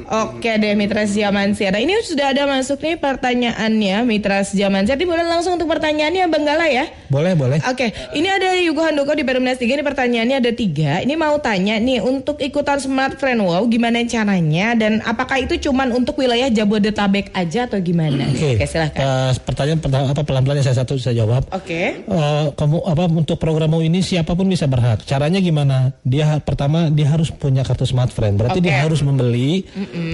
Oke 0.09 0.57
deh 0.57 0.73
Mitra 0.73 1.05
Zaman 1.05 1.53
Siar. 1.53 1.73
Nah 1.77 1.81
ini 1.81 1.97
sudah 2.01 2.33
ada 2.33 2.49
masuk 2.49 2.81
nih 2.81 2.97
pertanyaannya 2.97 4.05
Mitra 4.05 4.41
Zaman 4.45 4.85
Siar. 4.85 4.97
Jadi 4.97 5.03
boleh 5.05 5.25
langsung 5.25 5.55
untuk 5.55 5.69
pertanyaannya 5.69 6.25
Bang 6.27 6.45
Gala 6.45 6.65
ya. 6.65 6.89
Boleh, 7.09 7.33
boleh. 7.33 7.57
Oke, 7.65 7.89
ini 8.13 8.29
ada 8.29 8.53
Yugo 8.55 8.85
Handoko 8.85 9.17
di 9.17 9.25
Perumnas 9.25 9.57
3 9.57 9.65
Ini 9.65 9.83
pertanyaannya 9.83 10.37
ada 10.39 10.51
tiga 10.53 11.01
Ini 11.01 11.13
mau 11.17 11.35
tanya 11.41 11.75
nih 11.81 11.99
Untuk 11.99 12.37
ikutan 12.39 12.77
Smart 12.77 13.17
Friend 13.17 13.41
Wow 13.41 13.65
Gimana 13.65 14.05
caranya 14.05 14.77
Dan 14.77 15.01
apakah 15.01 15.41
itu 15.41 15.57
cuman 15.57 15.89
untuk 15.91 16.21
wilayah 16.21 16.47
Jabodetabek 16.53 17.33
aja 17.33 17.65
Atau 17.65 17.81
gimana? 17.81 18.29
Oke, 18.29 18.61
silahkan 18.69 19.01
eh, 19.01 19.31
pertanyaan 19.41 19.79
pertama 19.81 20.05
apa 20.13 20.21
pelan-pelan 20.21 20.61
saya 20.61 20.85
satu 20.85 21.01
saya 21.01 21.25
jawab. 21.25 21.43
Oke 21.51 21.99
Eh, 21.99 22.45
kamu 22.55 22.77
apa 22.85 23.03
untuk 23.09 23.35
program 23.41 23.58
mau 23.65 23.81
ini 23.81 23.99
siapa 23.99 24.37
pun 24.37 24.45
bisa 24.45 24.69
berhak. 24.69 25.03
Caranya 25.03 25.41
gimana? 25.41 25.91
Dia 26.05 26.37
pertama 26.39 26.87
dia 26.93 27.09
harus 27.09 27.33
punya 27.33 27.65
kartu 27.65 27.83
smartphone. 27.83 28.37
Berarti 28.37 28.61
dia 28.61 28.79
Oke. 28.79 28.83
harus 28.85 29.01
membeli. 29.03 29.65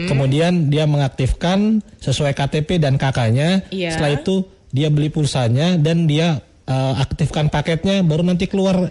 Kemudian 0.10 0.72
dia 0.72 0.88
mengaktifkan 0.88 1.84
sesuai 2.00 2.34
KTP 2.34 2.80
dan 2.80 2.96
KK-nya. 2.96 3.70
Iya. 3.70 3.94
Setelah 3.94 4.12
itu 4.18 4.48
dia 4.72 4.88
beli 4.90 5.12
pulsanya 5.12 5.78
dan 5.78 6.08
dia 6.10 6.42
eh, 6.66 6.94
aktifkan 6.98 7.52
paketnya 7.52 8.02
baru 8.02 8.25
nanti 8.25 8.50
keluar 8.50 8.90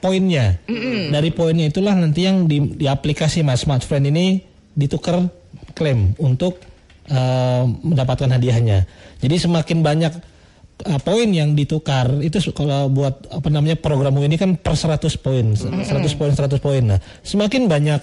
poinnya. 0.00 0.56
Dari 1.12 1.30
poinnya 1.34 1.68
itulah 1.68 1.92
nanti 1.92 2.24
yang 2.24 2.48
di, 2.48 2.78
di 2.78 2.86
aplikasi 2.88 3.44
Mas 3.44 3.66
Smartphone 3.66 4.08
ini 4.08 4.40
ditukar 4.72 5.28
klaim 5.76 6.16
untuk 6.16 6.62
eh, 7.10 7.64
mendapatkan 7.66 8.32
hadiahnya. 8.32 8.88
Jadi 9.20 9.36
semakin 9.36 9.78
banyak 9.84 10.12
uh, 10.86 11.00
poin 11.00 11.28
yang 11.28 11.52
ditukar 11.52 12.20
itu 12.24 12.40
kalau 12.52 12.88
buat 12.88 13.28
apa 13.32 13.48
namanya 13.48 13.76
program 13.76 14.16
ini 14.20 14.36
kan 14.36 14.56
per 14.56 14.76
100 14.76 15.00
poin 15.20 15.46
100 15.56 15.86
poin 16.16 16.32
100 16.32 16.58
poin. 16.60 16.82
Nah 16.82 16.98
semakin 17.24 17.66
banyak 17.68 18.00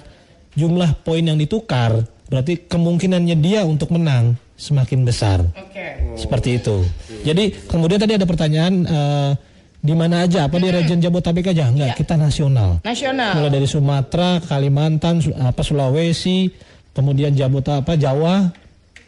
jumlah 0.58 1.06
poin 1.06 1.22
yang 1.22 1.38
ditukar 1.38 2.06
berarti 2.28 2.68
kemungkinannya 2.68 3.38
dia 3.40 3.64
untuk 3.64 3.94
menang 3.96 4.36
semakin 4.58 5.06
besar. 5.06 5.40
Oke. 5.54 6.18
Seperti 6.18 6.58
itu. 6.58 6.82
Jadi 7.24 7.54
kemudian 7.70 8.02
tadi 8.02 8.18
ada 8.18 8.26
pertanyaan 8.26 8.74
eh, 8.84 9.32
di 9.78 9.94
mana 9.94 10.26
aja? 10.26 10.50
Apa 10.50 10.58
di 10.58 10.74
region 10.74 10.98
Jabotabek 10.98 11.54
aja? 11.54 11.70
Enggak 11.70 11.96
kita 11.96 12.18
nasional. 12.18 12.82
Nasional. 12.82 13.38
Mulai 13.38 13.54
dari 13.54 13.68
Sumatera 13.70 14.42
Kalimantan 14.42 15.22
apa 15.38 15.62
Sulawesi 15.62 16.50
kemudian 16.92 17.38
Jabota 17.38 17.86
apa 17.86 17.94
Jawa. 17.94 18.50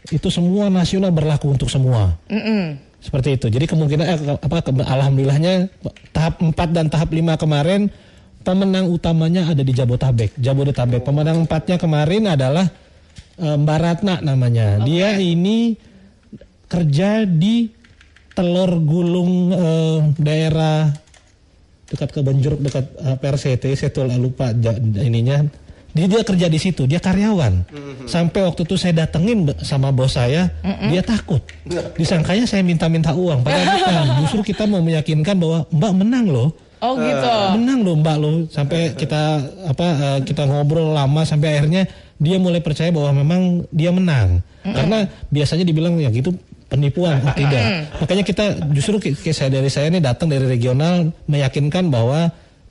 Itu 0.08 0.32
semua 0.32 0.72
nasional 0.72 1.12
berlaku 1.12 1.52
untuk 1.52 1.68
semua. 1.68 2.16
Mm-mm. 2.32 2.89
Seperti 3.00 3.40
itu. 3.40 3.46
Jadi 3.48 3.64
kemungkinan 3.64 4.06
eh, 4.06 4.18
apa 4.36 4.60
ke- 4.60 4.76
alhamdulillahnya 4.76 5.72
tahap 6.12 6.40
4 6.40 6.52
dan 6.76 6.86
tahap 6.92 7.10
5 7.10 7.36
kemarin 7.40 7.88
pemenang 8.40 8.88
utamanya 8.88 9.48
ada 9.48 9.60
di 9.64 9.72
Jabotabek. 9.72 10.36
Jabodetabek. 10.36 11.00
Pemenang 11.02 11.44
empatnya 11.44 11.76
kemarin 11.76 12.28
adalah 12.28 12.68
eh, 13.36 13.56
Mbak 13.56 13.78
Ratna 13.80 14.14
namanya. 14.20 14.80
Dia 14.84 15.16
ini 15.16 15.74
kerja 16.70 17.24
di 17.26 17.72
Telur 18.30 18.78
Gulung 18.80 19.50
eh, 19.50 19.98
daerah 20.16 20.88
dekat 21.90 22.14
ke 22.14 22.20
Benjuruk 22.22 22.60
dekat 22.62 22.86
eh, 23.02 23.16
PRCT 23.18 23.64
saya 23.74 23.90
tuh 23.90 24.06
lupa 24.06 24.54
ja- 24.54 24.78
ininya 24.78 25.42
dia 25.90 26.06
dia 26.06 26.22
kerja 26.22 26.46
di 26.46 26.58
situ 26.58 26.86
dia 26.86 26.98
karyawan. 26.98 27.66
Sampai 28.06 28.46
waktu 28.46 28.62
itu 28.62 28.74
saya 28.74 29.04
datengin 29.04 29.50
sama 29.60 29.90
bos 29.90 30.14
saya 30.14 30.50
dia 30.86 31.02
takut. 31.02 31.42
Disangkanya 31.94 32.46
saya 32.46 32.62
minta-minta 32.62 33.10
uang. 33.10 33.42
Padahal 33.42 33.66
bukan 33.76 34.06
justru 34.22 34.54
kita 34.54 34.64
mau 34.66 34.80
meyakinkan 34.80 35.36
bahwa 35.36 35.58
mbak 35.70 35.92
menang 35.94 36.26
loh. 36.30 36.50
Oh 36.80 36.96
gitu. 36.96 37.28
Menang 37.60 37.84
loh 37.84 37.94
mbak 37.98 38.16
loh. 38.16 38.34
Sampai 38.48 38.94
kita 38.94 39.42
apa 39.66 39.86
eh, 39.86 40.18
kita 40.24 40.46
ngobrol 40.46 40.94
lama 40.94 41.26
sampai 41.26 41.58
akhirnya 41.58 41.84
dia 42.20 42.36
mulai 42.36 42.60
percaya 42.60 42.88
bahwa 42.88 43.10
memang 43.20 43.40
dia 43.70 43.90
menang. 43.90 44.40
Karena 44.62 45.08
biasanya 45.28 45.64
dibilang 45.64 45.96
ya 45.98 46.08
gitu 46.08 46.32
penipuan. 46.70 47.18
Oh, 47.26 47.34
tidak 47.40 47.90
makanya 47.98 48.22
kita 48.22 48.44
justru 48.70 48.96
ki- 49.02 49.34
saya 49.34 49.50
dari 49.50 49.66
saya 49.66 49.90
ini 49.90 49.98
datang 49.98 50.30
dari 50.30 50.46
regional 50.46 51.10
meyakinkan 51.26 51.90
bahwa 51.90 52.30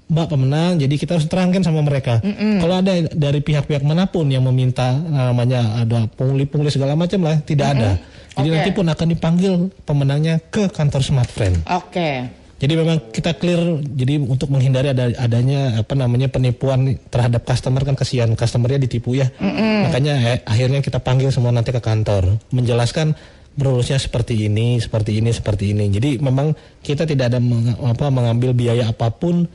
mbak 0.09 0.25
pemenang 0.33 0.81
jadi 0.81 0.89
kita 0.97 1.21
harus 1.21 1.29
terangkan 1.29 1.61
sama 1.61 1.85
mereka. 1.85 2.17
Kalau 2.57 2.81
ada 2.81 2.97
dari 3.13 3.39
pihak-pihak 3.45 3.85
mana 3.85 4.09
pun 4.09 4.25
yang 4.25 4.41
meminta 4.41 4.97
namanya 4.97 5.85
ada 5.85 6.09
pungli-pungli 6.17 6.73
segala 6.73 6.97
macam 6.97 7.29
lah 7.29 7.37
tidak 7.45 7.77
ada. 7.77 8.01
Jadi 8.33 8.47
Oke. 8.49 8.55
nanti 8.57 8.71
pun 8.73 8.85
akan 8.89 9.07
dipanggil 9.13 9.53
pemenangnya 9.85 10.41
ke 10.49 10.65
kantor 10.73 11.01
Smart 11.05 11.29
Friend. 11.29 11.61
Oke. 11.69 12.39
Jadi 12.59 12.73
memang 12.75 12.99
kita 13.15 13.39
clear 13.39 13.79
jadi 13.87 14.19
untuk 14.19 14.51
menghindari 14.51 14.91
ada 14.91 15.07
adanya 15.15 15.79
apa 15.79 15.95
namanya 15.95 16.27
penipuan 16.27 16.99
terhadap 17.07 17.47
customer 17.47 17.87
kan 17.87 17.95
kasihan 17.95 18.27
customernya 18.35 18.83
ditipu 18.83 19.15
ya. 19.15 19.31
Makanya 19.87 20.13
eh, 20.35 20.39
akhirnya 20.43 20.83
kita 20.83 20.99
panggil 20.99 21.31
semua 21.31 21.55
nanti 21.55 21.71
ke 21.71 21.79
kantor. 21.79 22.35
Menjelaskan 22.51 23.15
berurusnya 23.55 23.99
seperti 23.99 24.47
ini, 24.47 24.79
seperti 24.79 25.19
ini, 25.23 25.31
seperti 25.31 25.71
ini. 25.71 25.87
Jadi 25.87 26.19
memang 26.19 26.51
kita 26.83 27.07
tidak 27.07 27.31
ada 27.31 27.39
meng- 27.39 27.75
apa 27.79 28.11
mengambil 28.11 28.51
biaya 28.51 28.91
apa 28.91 29.07
pun 29.11 29.47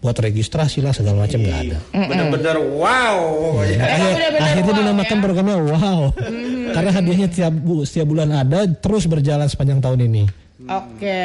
buat 0.00 0.16
registrasi 0.16 0.80
lah 0.80 0.96
segala 0.96 1.28
macam 1.28 1.38
nggak 1.38 1.58
ada. 1.68 1.78
Bener-bener 1.92 2.56
wow. 2.56 3.20
Ya. 3.62 3.76
Makanya 3.78 4.08
benar-benar 4.16 4.48
akhirnya 4.48 4.72
wow, 4.72 4.78
dinamakan 4.80 5.16
ya. 5.16 5.22
programnya 5.22 5.56
wow. 5.60 6.00
Karena 6.70 6.90
hadiahnya 6.90 7.28
tiap 7.28 7.52
bu, 7.52 7.84
setiap 7.84 8.06
bulan 8.08 8.32
ada 8.32 8.64
terus 8.66 9.04
berjalan 9.04 9.44
sepanjang 9.44 9.78
tahun 9.78 10.08
ini. 10.08 10.24
Oke 10.60 11.24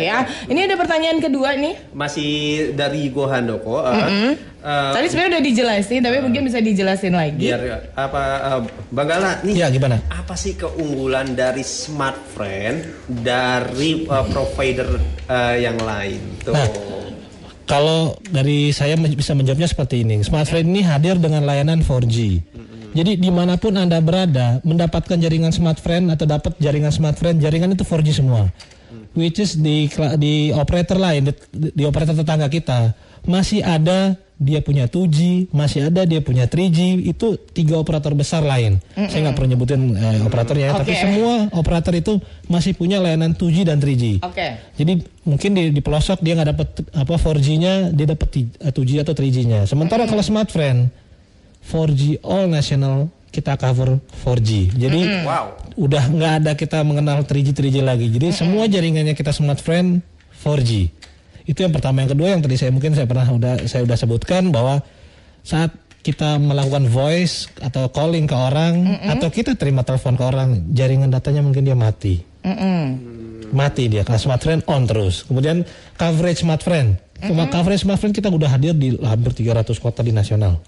ya. 0.00 0.28
Ini 0.44 0.60
ada 0.64 0.76
pertanyaan 0.76 1.20
kedua 1.20 1.56
nih. 1.56 1.74
Masih 1.92 2.32
dari 2.72 3.08
Go 3.08 3.24
Handoko. 3.24 3.80
eh, 3.80 4.36
eh, 4.60 4.92
Tadi 4.92 5.06
sebenarnya 5.08 5.36
udah 5.36 5.44
dijelasin, 5.44 6.00
tapi 6.00 6.16
mungkin 6.20 6.44
bisa 6.44 6.60
dijelasin 6.60 7.12
lagi. 7.12 7.48
biar 7.48 7.60
apa 7.96 8.22
eh, 8.40 8.60
Bang 8.88 9.08
Gala 9.08 9.40
nih 9.40 9.56
Ya 9.56 9.68
gimana? 9.68 10.00
apa 10.08 10.36
sih 10.36 10.52
keunggulan 10.52 11.32
dari 11.32 11.64
Smart 11.64 12.20
Friend 12.32 12.84
dari 13.24 14.04
eh, 14.04 14.24
provider 14.28 14.88
eh, 15.24 15.56
yang 15.60 15.80
lain 15.80 16.20
tuh? 16.44 16.52
Nah, 16.52 16.68
Kalau 17.64 18.20
dari 18.28 18.70
saya 18.76 18.92
bisa 19.00 19.32
menjawabnya 19.32 19.68
seperti 19.68 20.04
ini, 20.04 20.20
Smartfren 20.20 20.68
ini 20.68 20.84
hadir 20.84 21.16
dengan 21.16 21.48
layanan 21.48 21.80
4G. 21.80 22.16
Jadi 22.94 23.18
di 23.18 23.30
mana 23.32 23.58
pun 23.58 23.74
anda 23.74 23.98
berada, 23.98 24.62
mendapatkan 24.62 25.18
jaringan 25.18 25.50
Smartfren 25.50 26.12
atau 26.12 26.28
dapat 26.28 26.54
jaringan 26.60 26.92
Smartfren, 26.94 27.40
jaringan 27.40 27.74
itu 27.74 27.82
4G 27.82 28.22
semua. 28.22 28.52
Which 29.14 29.42
is 29.42 29.58
di 29.58 29.90
di 30.18 30.54
operator 30.54 30.98
lain, 30.98 31.30
di, 31.30 31.32
di 31.74 31.82
operator 31.86 32.14
tetangga 32.14 32.50
kita 32.50 32.94
masih 33.24 33.64
ada 33.64 34.14
dia 34.34 34.58
punya 34.58 34.84
2G, 34.84 35.48
masih 35.50 35.86
ada 35.86 36.02
dia 36.02 36.18
punya 36.18 36.44
3G, 36.44 36.78
itu 37.00 37.26
tiga 37.50 37.78
operator 37.78 38.12
besar 38.12 38.42
lain. 38.42 38.82
Saya 38.92 39.30
nggak 39.30 39.34
perlu 39.34 39.48
nyebutin 39.48 39.94
eh, 39.94 40.20
operatornya, 40.20 40.74
tapi 40.74 40.90
Oke. 40.90 41.00
semua 41.00 41.32
operator 41.52 41.94
itu 41.94 42.18
masih 42.44 42.74
punya 42.74 42.98
layanan 42.98 43.32
2G 43.32 43.62
dan 43.62 43.78
3G. 43.78 44.18
Oke. 44.20 44.58
Jadi 44.74 44.92
mungkin 45.22 45.50
di, 45.54 45.70
di 45.70 45.78
pelosok 45.78 46.18
dia 46.18 46.34
nggak 46.34 46.50
dapat 46.50 46.68
apa 46.92 47.14
4G-nya, 47.14 47.74
dia 47.90 48.06
dapat 48.08 48.28
ti- 48.28 48.50
eh, 48.58 48.70
2G 48.70 49.00
atau 49.00 49.14
3G-nya. 49.14 49.64
Sementara 49.64 50.04
kalau 50.04 50.20
smartphone 50.20 50.90
4G 51.62 52.20
all 52.20 52.46
national 52.46 53.08
kita 53.30 53.54
cover 53.54 53.98
4G. 54.20 54.70
Jadi 54.72 55.00
Wow. 55.22 55.58
udah 55.76 56.04
nggak 56.06 56.32
ada 56.42 56.52
kita 56.54 56.82
mengenal 56.82 57.22
3G 57.22 57.50
3G 57.50 57.82
lagi. 57.82 58.06
Jadi 58.08 58.30
semua 58.30 58.66
jaringannya 58.66 59.14
kita 59.14 59.30
smartphone 59.30 60.02
4G. 60.36 60.90
Itu 61.44 61.64
yang 61.64 61.72
pertama. 61.72 62.00
Yang 62.04 62.16
kedua 62.16 62.28
yang 62.32 62.40
tadi 62.40 62.56
saya 62.56 62.72
mungkin 62.72 62.96
saya 62.96 63.04
pernah 63.04 63.28
udah 63.28 63.68
saya 63.68 63.84
udah 63.84 63.96
sebutkan 63.96 64.48
bahwa 64.48 64.80
saat 65.44 65.72
kita 66.04 66.36
melakukan 66.36 66.84
voice 66.88 67.48
atau 67.64 67.88
calling 67.88 68.28
ke 68.28 68.36
orang 68.36 69.00
atau 69.08 69.32
kita 69.32 69.56
terima 69.56 69.80
telepon 69.84 70.20
ke 70.20 70.24
orang, 70.24 70.68
jaringan 70.76 71.08
datanya 71.08 71.40
mungkin 71.40 71.64
dia 71.64 71.76
mati. 71.76 72.20
Mati 73.54 73.88
dia. 73.88 74.04
Karena 74.04 74.20
smartphone 74.20 74.60
on 74.68 74.84
terus. 74.84 75.24
Kemudian 75.24 75.64
coverage 75.96 76.44
smartphone. 76.44 77.00
Cuma 77.24 77.48
coverage 77.48 77.88
smartphone 77.88 78.12
kita 78.12 78.28
udah 78.28 78.52
hadir 78.52 78.76
di 78.76 79.00
hampir 79.00 79.32
300 79.32 79.72
kota 79.80 80.04
di 80.04 80.12
nasional. 80.12 80.60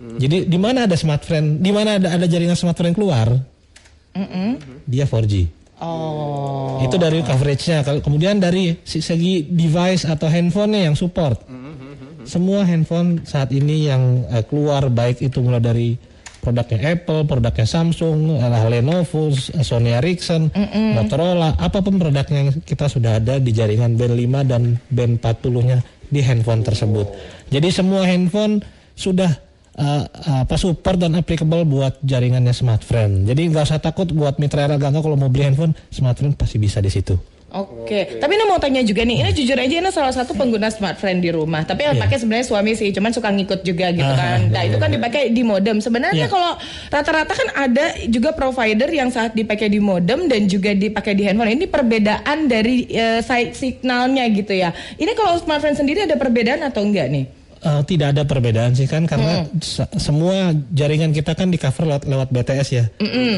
Jadi 0.00 0.48
di 0.48 0.58
mana 0.60 0.88
ada 0.88 0.96
smartphone, 0.96 1.60
di 1.60 1.72
mana 1.72 2.00
ada 2.00 2.16
ada 2.16 2.24
jaringan 2.24 2.56
smartphone 2.56 2.96
keluar, 2.96 3.36
dia 4.88 5.04
4G. 5.04 5.59
Oh. 5.80 6.84
Itu 6.84 7.00
dari 7.00 7.24
coveragenya. 7.24 7.80
Kalau 7.82 8.00
kemudian 8.04 8.36
dari 8.36 8.76
segi 8.84 9.48
device 9.48 10.04
atau 10.04 10.28
handphonenya 10.28 10.92
yang 10.92 10.96
support. 10.96 11.40
Semua 12.28 12.68
handphone 12.68 13.24
saat 13.24 13.48
ini 13.50 13.88
yang 13.88 14.28
eh, 14.28 14.44
keluar 14.44 14.92
baik 14.92 15.24
itu 15.24 15.40
mulai 15.40 15.58
dari 15.58 15.88
produknya 16.40 16.96
Apple, 16.96 17.24
produknya 17.24 17.64
Samsung, 17.64 18.36
eh, 18.36 18.68
Lenovo, 18.68 19.32
eh, 19.32 19.64
Sony 19.64 19.96
Ericsson, 19.96 20.52
Motorola, 20.94 21.56
apa 21.56 21.80
pun 21.80 21.96
produknya 21.96 22.44
yang 22.44 22.48
kita 22.60 22.92
sudah 22.92 23.18
ada 23.18 23.40
di 23.40 23.50
jaringan 23.56 23.96
band 23.96 24.14
5 24.14 24.44
dan 24.44 24.62
band 24.92 25.12
40-nya 25.24 25.80
di 26.12 26.20
handphone 26.20 26.60
tersebut. 26.60 27.08
Jadi 27.48 27.68
semua 27.72 28.04
handphone 28.04 28.60
sudah 28.92 29.32
eh, 29.74 30.04
apa 30.42 30.54
support 30.54 30.96
dan 30.96 31.14
applicable 31.14 31.62
buat 31.62 31.98
jaringannya 32.00 32.50
smartphone. 32.50 33.24
Jadi 33.24 33.50
nggak 33.50 33.64
usah 33.66 33.78
takut 33.78 34.10
buat 34.10 34.38
mitra 34.38 34.64
era 34.64 34.74
Gangga 34.74 34.98
kalau 34.98 35.14
mau 35.14 35.28
beli 35.28 35.46
handphone, 35.46 35.76
smartphone 35.88 36.34
pasti 36.34 36.56
bisa 36.56 36.78
di 36.78 36.88
situ. 36.88 37.14
Oke, 37.50 38.22
tapi 38.22 38.38
ini 38.38 38.46
mau 38.46 38.62
tanya 38.62 38.78
juga 38.86 39.02
nih, 39.02 39.26
ini 39.26 39.30
jujur 39.34 39.58
aja 39.58 39.74
ini 39.82 39.90
salah 39.90 40.14
satu 40.14 40.38
pengguna 40.38 40.70
smartphone 40.70 41.18
di 41.18 41.34
rumah. 41.34 41.66
Tapi 41.66 41.82
yang 41.82 41.98
Iya. 41.98 42.06
pakai 42.06 42.22
sebenarnya 42.22 42.46
suami 42.46 42.78
sih, 42.78 42.94
cuman 42.94 43.10
suka 43.10 43.26
ngikut 43.26 43.66
juga 43.66 43.90
gitu 43.90 44.06
Ah, 44.06 44.14
kan. 44.38 44.54
Nah 44.54 44.62
iya, 44.62 44.70
itu 44.70 44.78
kan 44.78 44.86
iya. 44.86 45.02
dipakai 45.02 45.22
di 45.34 45.42
modem. 45.42 45.82
Sebenarnya 45.82 46.30
Iya. 46.30 46.30
kalau 46.30 46.54
rata-rata 46.94 47.34
kan 47.34 47.48
ada 47.58 48.06
juga 48.06 48.30
provider 48.38 48.86
yang 48.86 49.10
saat 49.10 49.34
dipakai 49.34 49.66
di 49.66 49.82
modem 49.82 50.30
dan 50.30 50.46
juga 50.46 50.70
dipakai 50.70 51.18
di 51.18 51.26
handphone. 51.26 51.50
Ini 51.58 51.66
perbedaan 51.66 52.46
dari 52.46 52.86
side 53.18 53.58
signalnya 53.58 54.30
gitu 54.30 54.54
ya. 54.54 54.70
Ini 54.94 55.10
kalau 55.18 55.34
smartphone 55.42 55.74
sendiri 55.74 56.06
ada 56.06 56.14
perbedaan 56.14 56.62
atau 56.62 56.86
enggak 56.86 57.10
nih? 57.10 57.39
Eh, 57.60 57.82
tidak 57.84 58.16
ada 58.16 58.24
perbedaan 58.24 58.72
sih 58.72 58.88
kan 58.88 59.04
karena 59.04 59.44
se- 59.60 59.84
semua 60.00 60.48
jaringan 60.72 61.12
kita 61.12 61.36
kan 61.36 61.52
di 61.52 61.60
cover 61.60 61.84
lewat, 61.84 62.08
lewat 62.08 62.28
BTS 62.32 62.68
ya. 62.72 62.84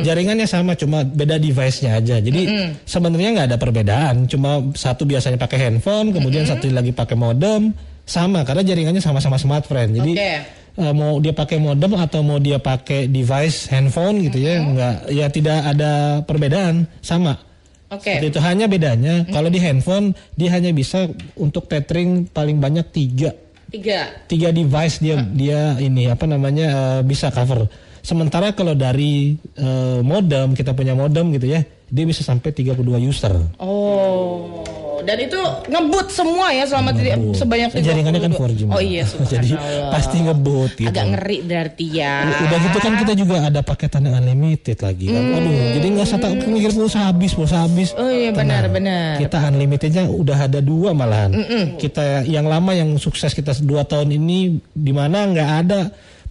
Jaringannya 0.07 0.47
sama 0.47 0.79
cuma 0.79 1.02
beda 1.02 1.43
device-nya 1.43 1.99
aja. 1.99 2.23
Jadi 2.23 2.47
sebenarnya 2.87 3.35
nggak 3.35 3.49
ada 3.50 3.59
perbedaan. 3.59 4.31
Cuma 4.31 4.62
satu 4.73 5.02
biasanya 5.02 5.43
pakai 5.43 5.67
handphone, 5.67 6.14
kemudian 6.14 6.47
satu 6.47 6.71
lagi 6.71 6.95
pakai 6.95 7.19
modem 7.19 7.75
sama 8.07 8.47
karena 8.47 8.62
jaringannya 8.62 9.02
sama-sama 9.02 9.43
smartphone. 9.43 9.91
Jadi 9.91 10.14
Oke. 10.14 10.33
eh, 10.79 10.93
mau 10.95 11.19
dia 11.19 11.35
pakai 11.35 11.59
modem 11.59 11.99
atau 11.99 12.23
mau 12.23 12.38
dia 12.38 12.62
pakai 12.62 13.11
device 13.11 13.75
handphone 13.75 14.23
gitu 14.23 14.38
ya 14.38 14.62
nggak 14.62 14.97
ya 15.11 15.26
tidak 15.35 15.67
ada 15.67 16.23
perbedaan 16.23 16.87
sama. 17.02 17.43
Oke. 17.91 18.07
Seperti 18.07 18.31
itu 18.31 18.38
hanya 18.38 18.71
bedanya 18.71 19.26
kalau 19.26 19.50
di 19.50 19.59
handphone 19.59 20.14
dia 20.38 20.55
hanya 20.55 20.71
bisa 20.71 21.11
untuk 21.35 21.67
tethering 21.67 22.31
paling 22.31 22.62
banyak 22.62 22.87
tiga 22.88 23.35
Tiga. 23.73 24.21
tiga 24.29 24.52
device 24.52 25.00
dia 25.00 25.17
dia 25.33 25.81
ini 25.81 26.05
apa 26.12 26.29
namanya 26.29 27.00
eh, 27.00 27.00
bisa 27.09 27.33
cover. 27.33 27.64
Sementara 28.05 28.52
kalau 28.52 28.76
dari 28.76 29.41
eh, 29.57 30.00
modem 30.05 30.52
kita 30.52 30.76
punya 30.76 30.93
modem 30.93 31.33
gitu 31.33 31.49
ya, 31.49 31.64
dia 31.88 32.05
bisa 32.05 32.21
sampai 32.21 32.52
32 32.52 32.76
user. 33.00 33.33
Oh, 33.57 34.61
dan 35.03 35.17
itu 35.19 35.41
ngebut 35.69 36.07
semua 36.09 36.55
ya 36.55 36.65
selama 36.65 36.91
tidak 36.95 37.19
Ngebut. 37.19 37.37
sebanyak 37.37 37.69
Jaringannya 37.75 38.21
kan 38.23 38.33
4G. 38.33 38.61
32. 38.67 38.75
Oh 38.75 38.83
iya, 38.83 39.05
Jadi 39.33 39.51
pasti 39.91 40.17
ngebut 40.23 40.71
gitu. 40.79 40.89
Agak 40.89 41.07
ngeri 41.17 41.39
berarti 41.43 41.87
ya. 41.91 42.15
Udah 42.27 42.59
gitu 42.63 42.79
kan 42.79 42.93
kita 42.99 43.13
juga 43.19 43.37
ada 43.47 43.61
paketan 43.61 44.07
yang 44.07 44.17
unlimited 44.23 44.79
lagi 44.79 45.07
kan. 45.11 45.23
Waduh, 45.23 45.57
jadi 45.79 45.87
nggak 45.93 46.07
usah 46.07 46.19
tak 46.19 46.33
mikir 46.47 46.71
pulsa 46.73 46.99
habis, 47.11 47.31
pulsa 47.35 47.57
habis. 47.67 47.89
Hmm. 47.93 48.03
Oh 48.07 48.11
iya 48.11 48.31
benar 48.31 48.67
benar. 48.71 49.19
Kita 49.19 49.39
unlimitednya 49.51 50.05
udah 50.09 50.39
ada 50.47 50.59
dua 50.63 50.95
malahan. 50.95 51.33
Kita 51.77 52.25
yang 52.27 52.47
lama 52.47 52.73
yang 52.73 52.95
sukses 52.97 53.35
kita 53.35 53.55
dua 53.63 53.85
tahun 53.85 54.15
ini 54.15 54.59
di 54.73 54.93
mana 54.95 55.27
nggak 55.29 55.51
ada 55.67 55.81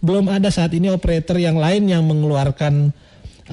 belum 0.02 0.26
ada 0.26 0.50
saat 0.50 0.74
ini 0.74 0.90
operator 0.90 1.38
yang 1.38 1.54
lain 1.54 1.86
yang 1.86 2.02
mengeluarkan 2.02 2.90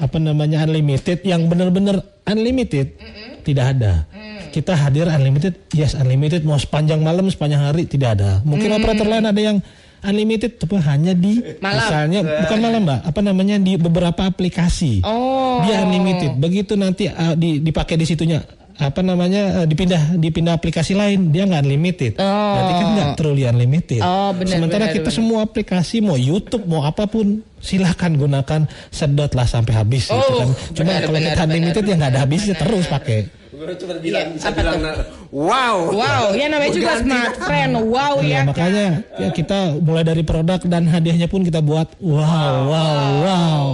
apa 0.00 0.18
namanya 0.18 0.66
unlimited 0.66 1.22
yang 1.22 1.46
benar-benar 1.46 2.02
unlimited 2.26 2.94
tidak 3.42 3.76
ada. 3.76 4.06
Kita 4.50 4.74
hadir 4.74 5.06
unlimited, 5.06 5.54
yes 5.72 5.94
unlimited 5.94 6.42
mau 6.42 6.58
sepanjang 6.58 7.00
malam 7.00 7.26
sepanjang 7.30 7.62
hari 7.70 7.86
tidak 7.86 8.18
ada. 8.18 8.42
Mungkin 8.42 8.70
operator 8.76 9.06
lain 9.06 9.26
ada 9.26 9.40
yang 9.40 9.58
unlimited 10.00 10.56
tapi 10.56 10.80
hanya 10.80 11.12
di 11.12 11.44
Malam. 11.60 11.76
misalnya 11.76 12.20
bukan 12.24 12.58
malam 12.60 12.80
mbak 12.88 13.00
apa 13.04 13.20
namanya 13.20 13.56
di 13.60 13.76
beberapa 13.76 14.24
aplikasi 14.24 15.04
Oh. 15.04 15.60
dia 15.64 15.84
unlimited 15.84 16.40
begitu 16.40 16.72
nanti 16.72 17.04
uh, 17.08 17.36
di, 17.36 17.60
dipakai 17.60 18.00
di 18.00 18.08
situnya 18.08 18.40
apa 18.82 19.00
namanya 19.00 19.42
uh, 19.54 19.66
dipindah 19.66 20.16
dipindah 20.16 20.52
aplikasi 20.52 20.92
lain 20.92 21.28
dia 21.28 21.44
nggak 21.44 21.60
unlimited 21.60 22.12
Oh. 22.16 22.24
berarti 22.24 22.72
kan 22.74 22.88
nggak 22.90 23.08
truly 23.14 23.44
unlimited 23.44 24.00
Oh, 24.00 24.32
benar, 24.32 24.50
sementara 24.50 24.84
benar, 24.84 24.96
kita 24.96 25.04
benar. 25.06 25.16
semua 25.16 25.38
aplikasi 25.42 25.96
mau 26.00 26.16
YouTube 26.16 26.64
mau 26.64 26.82
apa 26.82 27.04
pun 27.04 27.26
silahkan 27.56 28.08
gunakan 28.10 28.64
sedot 28.88 29.30
lah 29.30 29.44
sampai 29.44 29.74
habis 29.74 30.06
gitu 30.06 30.16
Oh, 30.16 30.40
kan 30.40 30.48
cuma 30.72 30.90
benar, 30.90 31.00
kalau 31.02 31.14
benar, 31.14 31.28
kita 31.30 31.42
unlimited 31.44 31.76
benar, 31.78 31.86
ya 31.86 31.96
nggak 31.96 32.10
ada 32.10 32.20
habisnya 32.20 32.54
benar. 32.54 32.62
terus 32.64 32.86
pakai 32.86 33.20
Gue 33.50 33.76
cuma 33.76 33.92
bilang, 33.94 34.32
bisa 34.32 34.48
apa 34.48 34.56
bilang, 34.56 34.72
tuh? 34.72 34.80
nah, 34.80 34.96
wow. 35.28 35.76
Wow, 35.92 36.24
ya 36.32 36.48
namanya 36.48 36.72
juga 36.72 36.96
smartphone. 36.96 37.72
Wow 37.84 38.14
Iya, 38.18 38.32
ya. 38.32 38.40
makanya 38.42 38.86
ya 39.12 39.28
kita 39.30 39.58
mulai 39.76 40.00
dari 40.00 40.22
produk 40.22 40.64
dan 40.64 40.88
hadiahnya 40.88 41.28
pun 41.28 41.44
kita 41.44 41.60
buat 41.60 41.92
wow 42.00 42.56
wow 42.64 43.04
wow, 43.20 43.66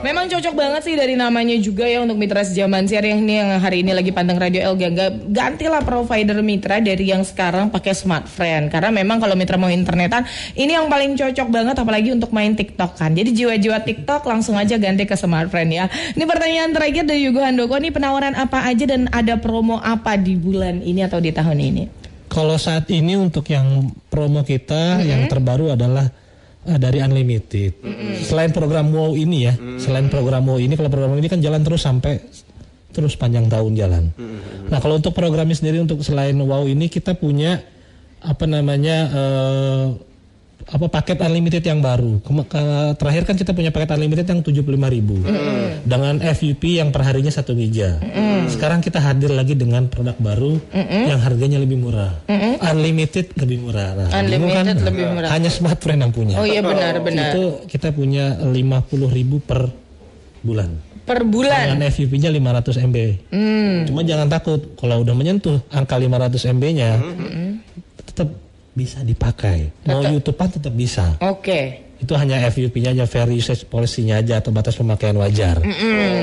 Memang 0.00 0.32
cocok 0.32 0.56
banget 0.56 0.82
sih 0.88 0.96
dari 0.96 1.12
namanya 1.12 1.52
juga 1.60 1.84
ya 1.84 2.00
untuk 2.00 2.16
mitra 2.16 2.40
sejaman 2.40 2.88
siar 2.88 3.04
yang 3.04 3.20
ini 3.20 3.36
yang 3.36 3.60
hari 3.60 3.84
ini 3.84 3.92
lagi 3.92 4.08
panteng 4.08 4.40
radio 4.40 4.72
El 4.72 4.80
Gangga. 4.80 5.12
Gantilah 5.12 5.84
provider 5.84 6.40
mitra 6.40 6.80
dari 6.80 7.12
yang 7.12 7.20
sekarang 7.20 7.68
pakai 7.68 7.92
smartphone 7.92 8.72
karena 8.72 8.88
memang 8.88 9.20
kalau 9.20 9.36
mitra 9.36 9.60
mau 9.60 9.68
internetan 9.68 10.24
ini 10.56 10.72
yang 10.72 10.88
paling 10.88 11.20
cocok 11.20 11.52
banget 11.52 11.76
apalagi 11.76 12.16
untuk 12.16 12.32
main 12.32 12.56
TikTok 12.56 12.96
kan. 12.96 13.12
Jadi 13.12 13.44
jiwa-jiwa 13.44 13.84
TikTok 13.84 14.24
langsung 14.24 14.56
aja 14.56 14.80
ganti 14.80 15.04
ke 15.04 15.20
smartphone 15.20 15.68
ya. 15.68 15.92
Ini 16.16 16.24
pertanyaan 16.24 16.72
terakhir 16.72 17.04
dari 17.04 17.20
Yugo 17.28 17.44
Handoko 17.44 17.76
nih 17.76 17.92
penawaran 17.92 18.32
apa 18.40 18.72
aja 18.72 18.88
dan 18.88 19.04
ada 19.12 19.36
promo 19.36 19.84
apa 19.84 20.16
di 20.16 20.32
bulan 20.32 20.80
ini 20.80 21.04
atau 21.04 21.20
di 21.20 21.28
tahun 21.28 21.60
ini? 21.60 21.82
Kalau 22.32 22.56
saat 22.56 22.88
ini 22.88 23.20
untuk 23.20 23.44
yang 23.52 23.92
promo 24.08 24.40
kita 24.48 25.04
yang 25.04 25.28
terbaru 25.28 25.76
adalah 25.76 26.08
dari 26.64 27.00
unlimited. 27.00 27.80
Selain 28.20 28.52
program 28.52 28.92
Wow 28.92 29.16
ini 29.16 29.48
ya, 29.48 29.54
selain 29.80 30.12
program 30.12 30.44
Wow 30.44 30.60
ini 30.60 30.76
kalau 30.76 30.92
program 30.92 31.16
ini 31.16 31.28
kan 31.28 31.40
jalan 31.40 31.64
terus 31.64 31.82
sampai 31.84 32.20
terus 32.90 33.14
panjang 33.16 33.46
tahun 33.46 33.72
jalan. 33.78 34.04
Nah 34.68 34.78
kalau 34.82 34.98
untuk 34.98 35.14
programnya 35.14 35.56
sendiri 35.56 35.80
untuk 35.80 36.02
selain 36.04 36.36
Wow 36.36 36.66
ini 36.68 36.90
kita 36.90 37.16
punya 37.16 37.62
apa 38.20 38.44
namanya 38.44 38.96
eh, 39.08 39.86
apa 40.70 40.86
paket 40.86 41.18
unlimited 41.18 41.66
yang 41.66 41.82
baru. 41.82 42.22
Terakhir 42.94 43.26
kan 43.26 43.34
kita 43.34 43.50
punya 43.50 43.74
paket 43.74 43.90
unlimited 43.98 44.22
yang 44.22 44.40
75.000 44.46 44.94
ribu 44.94 45.18
dengan 45.82 46.22
FUP 46.22 46.62
yang 46.78 46.94
perharinya 46.94 47.34
1 47.34 47.42
giga. 47.58 47.98
Sekarang 48.46 48.78
kita 48.78 49.02
hadir 49.02 49.34
lagi 49.34 49.58
dengan 49.58 49.90
produk 49.90 50.14
baru 50.22 50.62
yang 51.10 51.18
harganya 51.18 51.58
lebih 51.58 51.82
murah. 51.82 52.22
Unlimited 52.70 53.34
lebih 53.34 53.66
murah. 53.66 53.98
Nah, 53.98 54.22
Unlimited 54.22 54.78
lebih 54.86 55.04
murah. 55.10 55.30
Hanya 55.34 55.50
smartphone 55.50 56.06
yang 56.06 56.14
punya. 56.14 56.38
Oh 56.38 56.46
iya 56.46 56.62
benar 56.62 57.02
benar. 57.02 57.34
Itu 57.34 57.66
kita 57.66 57.90
punya 57.90 58.38
50.000 58.38 58.54
ribu 59.10 59.42
per 59.42 59.66
bulan. 60.46 60.70
Per 61.02 61.26
bulan. 61.26 61.74
Dengan 61.74 61.90
FUP-nya 61.90 62.30
500 62.30 62.86
MB. 62.86 62.96
Cuma 63.90 64.06
jangan 64.06 64.30
takut 64.30 64.78
kalau 64.78 65.02
udah 65.02 65.18
menyentuh 65.18 65.58
angka 65.74 65.98
500 65.98 66.54
MB-nya 66.54 67.02
tetap 68.06 68.30
bisa 68.74 69.02
dipakai. 69.02 69.70
Mau 69.86 70.02
YouTube-an 70.04 70.48
tetap 70.60 70.74
bisa. 70.74 71.18
Oke. 71.22 71.90
Itu 72.00 72.16
hanya 72.16 72.40
FUP-nya 72.48 72.96
aja, 72.96 73.04
fair 73.04 73.28
usage 73.28 73.68
policy-nya 73.68 74.24
aja 74.24 74.40
atau 74.40 74.48
batas 74.54 74.72
pemakaian 74.78 75.16
wajar. 75.20 75.60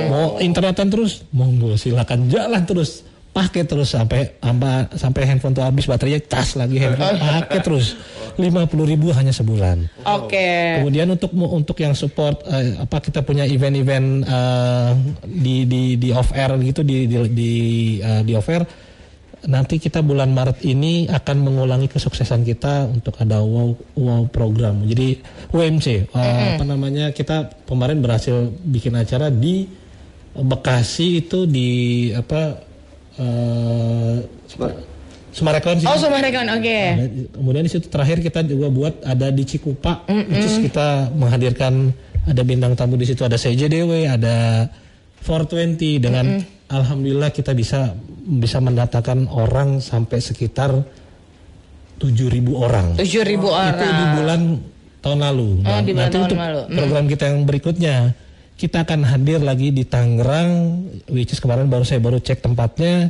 Mau 0.10 0.42
internetan 0.42 0.90
terus, 0.90 1.22
monggo 1.30 1.78
silakan 1.78 2.26
jalan 2.32 2.66
terus. 2.66 3.06
Pakai 3.28 3.70
terus 3.70 3.94
sampai 3.94 4.34
sampai, 4.42 4.90
sampai 4.98 5.22
handphone 5.30 5.54
tuh 5.54 5.62
habis 5.62 5.86
baterainya 5.86 6.26
cas 6.26 6.58
lagi 6.58 6.82
handphone 6.82 7.22
pakai 7.46 7.62
terus. 7.62 7.94
50.000 8.34 8.74
ribu 8.90 9.14
hanya 9.14 9.30
sebulan. 9.30 10.02
Oke. 10.10 10.82
Kemudian 10.82 11.06
untuk 11.14 11.30
untuk 11.38 11.78
yang 11.78 11.94
support 11.94 12.42
eh, 12.50 12.82
apa 12.82 12.98
kita 12.98 13.22
punya 13.22 13.46
event-event 13.46 14.26
eh, 14.26 14.92
di 15.26 15.70
di 15.70 16.02
di 16.02 16.10
off 16.10 16.34
air 16.34 16.58
gitu 16.66 16.82
di 16.82 17.06
di 17.06 17.18
di, 17.30 17.52
eh, 18.02 18.22
di 18.26 18.34
off 18.34 18.50
air 18.50 18.66
nanti 19.46 19.78
kita 19.78 20.02
bulan 20.02 20.34
Maret 20.34 20.66
ini 20.66 21.06
akan 21.06 21.38
mengulangi 21.46 21.86
kesuksesan 21.86 22.42
kita 22.42 22.90
untuk 22.90 23.14
ada 23.22 23.38
wow 23.40 23.78
wow 23.94 24.26
program. 24.26 24.82
Jadi 24.84 25.22
UMC 25.54 26.10
eh, 26.10 26.58
apa 26.58 26.66
namanya 26.66 27.14
kita 27.14 27.68
kemarin 27.70 28.02
berhasil 28.02 28.34
bikin 28.64 28.98
acara 28.98 29.30
di 29.30 29.70
Bekasi 30.34 31.26
itu 31.26 31.46
di 31.46 31.70
apa 32.14 32.62
eh, 33.18 34.16
Sumarekon 35.34 35.78
sih. 35.78 35.86
Oh, 35.86 35.98
Sumarekon. 35.98 36.50
Oke. 36.50 36.80
Ada- 36.98 37.10
Kemudian 37.38 37.64
di 37.66 37.72
situ 37.72 37.86
terakhir 37.90 38.22
kita 38.22 38.42
juga 38.42 38.70
buat 38.70 39.06
ada 39.06 39.30
di 39.30 39.46
Cikupa, 39.46 40.02
which 40.10 40.46
is 40.46 40.58
kita 40.58 41.14
menghadirkan 41.14 41.94
ada 42.26 42.42
bintang 42.42 42.74
tamu 42.74 42.98
di 42.98 43.06
situ 43.06 43.22
ada 43.22 43.38
CJDW, 43.38 44.10
ada 44.10 44.66
420 45.22 46.02
dengan 46.02 46.42
alhamdulillah 46.68 47.30
kita 47.30 47.54
bisa 47.54 47.94
bisa 48.28 48.60
mendatangkan 48.60 49.32
orang 49.32 49.80
sampai 49.80 50.20
sekitar 50.20 50.76
7.000 51.98 52.44
orang. 52.54 52.88
7000 53.00 53.08
Itu 53.24 53.40
di 53.40 53.48
orang. 53.48 54.14
bulan 54.20 54.42
tahun 55.02 55.20
lalu. 55.24 55.50
Oh, 55.64 55.80
di 55.82 55.92
bulan 55.96 56.04
nanti 56.04 56.16
tahun 56.16 56.26
untuk 56.28 56.38
lalu. 56.38 56.62
Hmm. 56.62 56.76
program 56.76 57.06
kita 57.08 57.24
yang 57.32 57.40
berikutnya 57.48 57.96
kita 58.58 58.78
akan 58.90 59.02
hadir 59.06 59.38
lagi 59.38 59.70
di 59.70 59.86
Tangerang, 59.86 60.82
which 61.14 61.30
is 61.30 61.38
kemarin 61.38 61.70
baru 61.70 61.86
saya 61.86 62.02
baru 62.02 62.18
cek 62.18 62.42
tempatnya. 62.42 63.06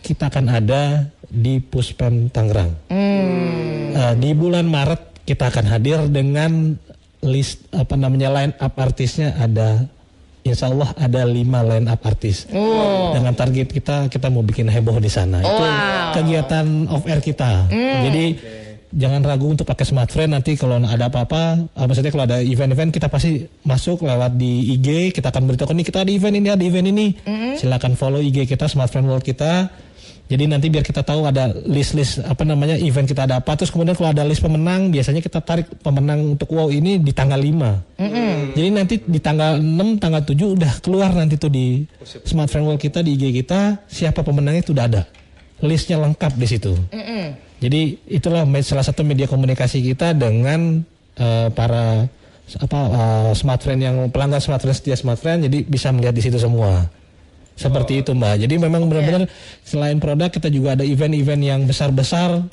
Kita 0.00 0.32
akan 0.32 0.48
ada 0.48 1.12
di 1.28 1.60
Puspem 1.60 2.32
Tangerang. 2.32 2.72
Hmm. 2.88 3.92
Eh, 3.92 4.14
di 4.16 4.32
bulan 4.32 4.64
Maret 4.64 5.28
kita 5.28 5.52
akan 5.52 5.64
hadir 5.68 6.08
dengan 6.08 6.72
list 7.20 7.68
apa 7.76 8.00
namanya 8.00 8.32
line 8.32 8.54
up 8.56 8.72
artisnya 8.80 9.36
ada 9.36 9.84
Insya 10.48 10.72
Allah 10.72 10.90
ada 10.96 11.22
lima 11.22 11.60
line 11.60 11.86
up 11.86 12.00
artis. 12.02 12.48
Dengan 13.12 13.36
target 13.36 13.68
kita 13.68 14.08
kita 14.08 14.32
mau 14.32 14.40
bikin 14.40 14.66
heboh 14.66 14.96
di 14.98 15.12
sana. 15.12 15.44
Itu 15.44 15.52
Wow. 15.52 16.16
kegiatan 16.16 16.66
off 16.88 17.04
air 17.04 17.20
kita. 17.20 17.68
Jadi 17.68 18.24
jangan 18.88 19.20
ragu 19.20 19.52
untuk 19.52 19.68
pakai 19.68 19.84
smartphone 19.84 20.32
nanti 20.32 20.56
kalau 20.56 20.80
ada 20.80 21.12
apa-apa. 21.12 21.68
Ah, 21.76 21.84
maksudnya 21.84 22.08
kalau 22.08 22.24
ada 22.24 22.40
event-event 22.40 22.88
kita 22.88 23.12
pasti 23.12 23.44
masuk 23.62 24.00
lewat 24.00 24.34
di 24.34 24.72
IG 24.74 25.12
kita 25.12 25.28
akan 25.28 25.44
beritahu 25.44 25.76
ini 25.76 25.84
kita 25.84 26.00
ada 26.02 26.10
event 26.10 26.34
ini 26.34 26.48
ada 26.48 26.64
event 26.64 26.88
ini. 26.88 27.06
Silakan 27.60 28.00
follow 28.00 28.18
IG 28.18 28.48
kita 28.48 28.64
smartphone 28.64 29.04
world 29.04 29.22
kita 29.22 29.68
jadi 30.28 30.44
nanti 30.44 30.68
biar 30.68 30.84
kita 30.84 31.00
tahu 31.00 31.24
ada 31.24 31.50
list-list 31.64 32.20
apa 32.20 32.44
namanya 32.44 32.76
event 32.76 33.08
kita 33.08 33.24
ada 33.24 33.40
apa 33.40 33.56
terus 33.56 33.72
kemudian 33.72 33.96
kalau 33.96 34.12
ada 34.12 34.22
list 34.28 34.44
pemenang 34.44 34.92
biasanya 34.92 35.24
kita 35.24 35.40
tarik 35.40 35.66
pemenang 35.80 36.36
untuk 36.36 36.52
wow 36.52 36.68
ini 36.68 37.00
di 37.00 37.12
tanggal 37.16 37.40
5 37.40 37.98
jadi 38.54 38.68
nanti 38.74 38.94
di 39.02 39.20
tanggal 39.22 39.58
6 39.60 40.02
tanggal 40.02 40.22
7 40.26 40.34
udah 40.58 40.72
keluar 40.82 41.10
nanti 41.14 41.38
tuh 41.38 41.50
di 41.52 41.86
smartphone 42.26 42.66
world 42.66 42.82
kita 42.82 43.02
di 43.06 43.14
IG 43.14 43.42
kita 43.44 43.86
siapa 43.86 44.26
pemenangnya 44.26 44.66
itu 44.66 44.72
udah 44.72 44.86
ada. 44.90 45.02
Listnya 45.58 45.98
lengkap 45.98 46.38
di 46.38 46.46
situ. 46.46 46.72
Jadi 47.58 47.80
itulah 48.06 48.46
salah 48.62 48.86
satu 48.86 49.02
media 49.02 49.26
komunikasi 49.26 49.82
kita 49.82 50.14
dengan 50.14 50.86
eh, 51.18 51.48
para 51.50 52.06
apa 52.58 52.80
eh, 52.86 53.30
smartphone 53.34 53.82
yang 53.82 53.96
pelanggan 54.14 54.38
smartphone 54.42 54.74
setia 54.74 54.94
smartphone. 54.94 55.46
Jadi 55.46 55.66
bisa 55.66 55.90
melihat 55.90 56.14
di 56.14 56.22
situ 56.22 56.38
semua. 56.38 56.86
Seperti 57.58 58.06
itu 58.06 58.14
Mbak. 58.14 58.46
Jadi 58.46 58.54
memang 58.54 58.86
benar-benar 58.86 59.26
selain 59.66 59.98
produk 59.98 60.30
kita 60.30 60.46
juga 60.46 60.78
ada 60.78 60.86
event-event 60.86 61.42
yang 61.42 61.60
besar-besar 61.66 62.46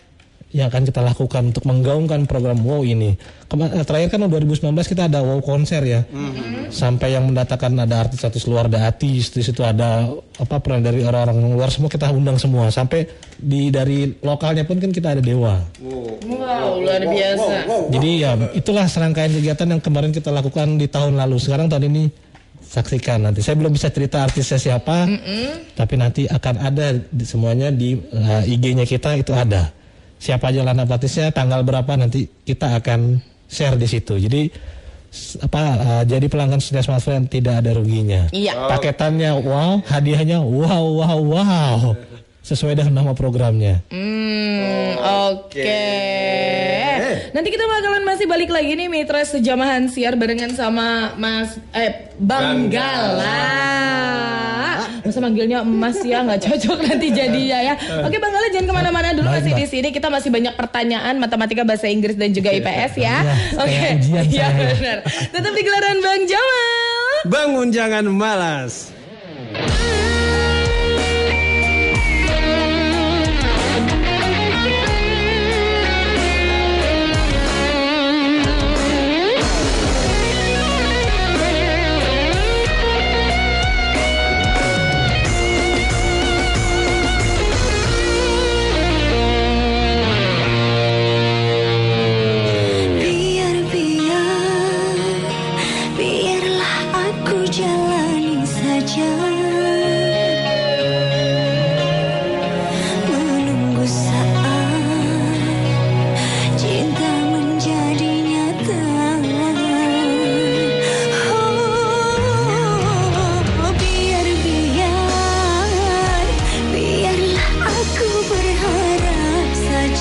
yang 0.55 0.71
akan 0.71 0.87
kita 0.87 1.03
lakukan 1.03 1.51
untuk 1.51 1.67
menggaungkan 1.67 2.23
program 2.31 2.63
WOW 2.63 2.87
ini. 2.87 3.19
Kema- 3.51 3.75
eh, 3.75 3.83
terakhir 3.83 4.15
kan 4.15 4.23
2019 4.23 4.87
kita 4.87 5.11
ada 5.11 5.19
WOW 5.19 5.43
konser 5.43 5.83
ya. 5.83 6.01
Sampai 6.71 7.11
yang 7.11 7.27
mendatangkan 7.27 7.75
ada 7.75 8.07
artis-artis 8.07 8.47
luar, 8.47 8.71
ada 8.71 8.87
artis 8.87 9.35
di 9.35 9.43
situ 9.43 9.67
ada 9.67 10.07
apa 10.39 10.55
peran 10.63 10.79
dari 10.79 11.03
orang-orang 11.03 11.43
luar 11.51 11.67
semua 11.75 11.91
kita 11.91 12.07
undang 12.07 12.39
semua. 12.39 12.71
Sampai 12.71 13.03
di 13.35 13.67
dari 13.67 14.15
lokalnya 14.23 14.63
pun 14.63 14.79
kan 14.79 14.95
kita 14.95 15.19
ada 15.19 15.21
Dewa. 15.21 15.59
Wow, 15.83 16.79
luar 16.79 17.03
biasa. 17.03 17.53
Jadi 17.91 18.09
ya 18.23 18.31
itulah 18.55 18.87
serangkaian 18.87 19.35
kegiatan 19.35 19.67
yang 19.67 19.83
kemarin 19.83 20.15
kita 20.15 20.31
lakukan 20.31 20.79
di 20.79 20.87
tahun 20.87 21.19
lalu. 21.19 21.35
Sekarang 21.35 21.67
tahun 21.67 21.91
ini 21.91 22.03
saksikan 22.75 23.23
nanti. 23.23 23.39
Saya 23.39 23.55
belum 23.55 23.71
bisa 23.71 23.87
cerita 23.87 24.27
artisnya 24.27 24.59
siapa, 24.59 25.07
tapi 25.79 25.95
nanti 25.95 26.27
akan 26.27 26.55
ada 26.59 26.91
di- 26.91 27.23
semuanya 27.23 27.71
di 27.71 27.95
uh, 27.95 28.43
IG-nya 28.43 28.83
kita 28.83 29.15
itu 29.15 29.31
ada. 29.31 29.71
Siapa 30.19 30.51
aja 30.51 30.67
lana 30.67 30.83
artisnya, 30.83 31.31
tanggal 31.31 31.63
berapa 31.63 31.95
nanti 31.95 32.27
kita 32.43 32.75
akan 32.83 33.23
share 33.47 33.79
di 33.79 33.87
situ. 33.87 34.19
Jadi 34.19 34.51
apa 35.39 35.63
uh, 35.79 36.03
jadi 36.03 36.27
pelanggan 36.27 36.59
setia 36.59 36.83
smartphone 36.83 37.31
tidak 37.31 37.63
ada 37.63 37.71
ruginya. 37.71 38.27
Iya. 38.35 38.67
Paketannya 38.67 39.31
wow, 39.39 39.79
hadiahnya 39.87 40.43
wow 40.43 40.83
wow 40.99 41.19
wow. 41.23 41.79
Sesuai 42.45 42.77
dengan 42.77 43.01
nama 43.01 43.17
programnya. 43.17 43.81
Hmm, 43.89 45.01
oke. 45.33 45.81
Nanti 47.33 47.49
kita 47.49 47.65
bakalan 47.65 48.05
masih 48.05 48.29
balik 48.29 48.53
lagi 48.53 48.77
nih 48.77 48.85
Mitra 48.85 49.25
sejamahan 49.25 49.89
siar 49.89 50.13
barengan 50.13 50.53
sama 50.53 51.17
Mas 51.17 51.57
eh 51.73 52.13
Bang 52.21 52.69
Gala. 52.69 53.49
Masa 55.01 55.17
manggilnya 55.25 55.65
emas 55.65 55.97
ya 56.05 56.21
nggak 56.21 56.45
cocok 56.45 56.85
nanti 56.85 57.09
jadinya 57.17 57.65
ya. 57.65 57.73
Oke 58.05 58.21
Bang 58.21 58.29
Gala 58.29 58.45
jangan 58.53 58.69
ke 58.69 58.73
mana-mana 58.77 59.09
dulu 59.17 59.25
Baik, 59.25 59.41
masih 59.41 59.53
di 59.57 59.65
sini. 59.65 59.89
Kita 59.89 60.13
masih 60.13 60.29
banyak 60.29 60.53
pertanyaan 60.53 61.17
matematika 61.17 61.65
bahasa 61.65 61.89
Inggris 61.89 62.13
dan 62.13 62.29
juga 62.29 62.53
IPS 62.53 62.93
ya. 63.01 63.25
Iya, 63.25 63.33
Oke. 63.57 63.89
Iya 64.29 64.47
saya. 64.53 64.69
benar. 64.77 64.97
Tetap 65.33 65.49
di 65.49 65.61
gelaran 65.65 65.97
Bang 65.97 66.21
Jamal. 66.29 67.09
Bangun 67.25 67.67
jangan 67.73 68.05
malas. 68.05 68.93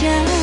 Yeah. 0.04 0.33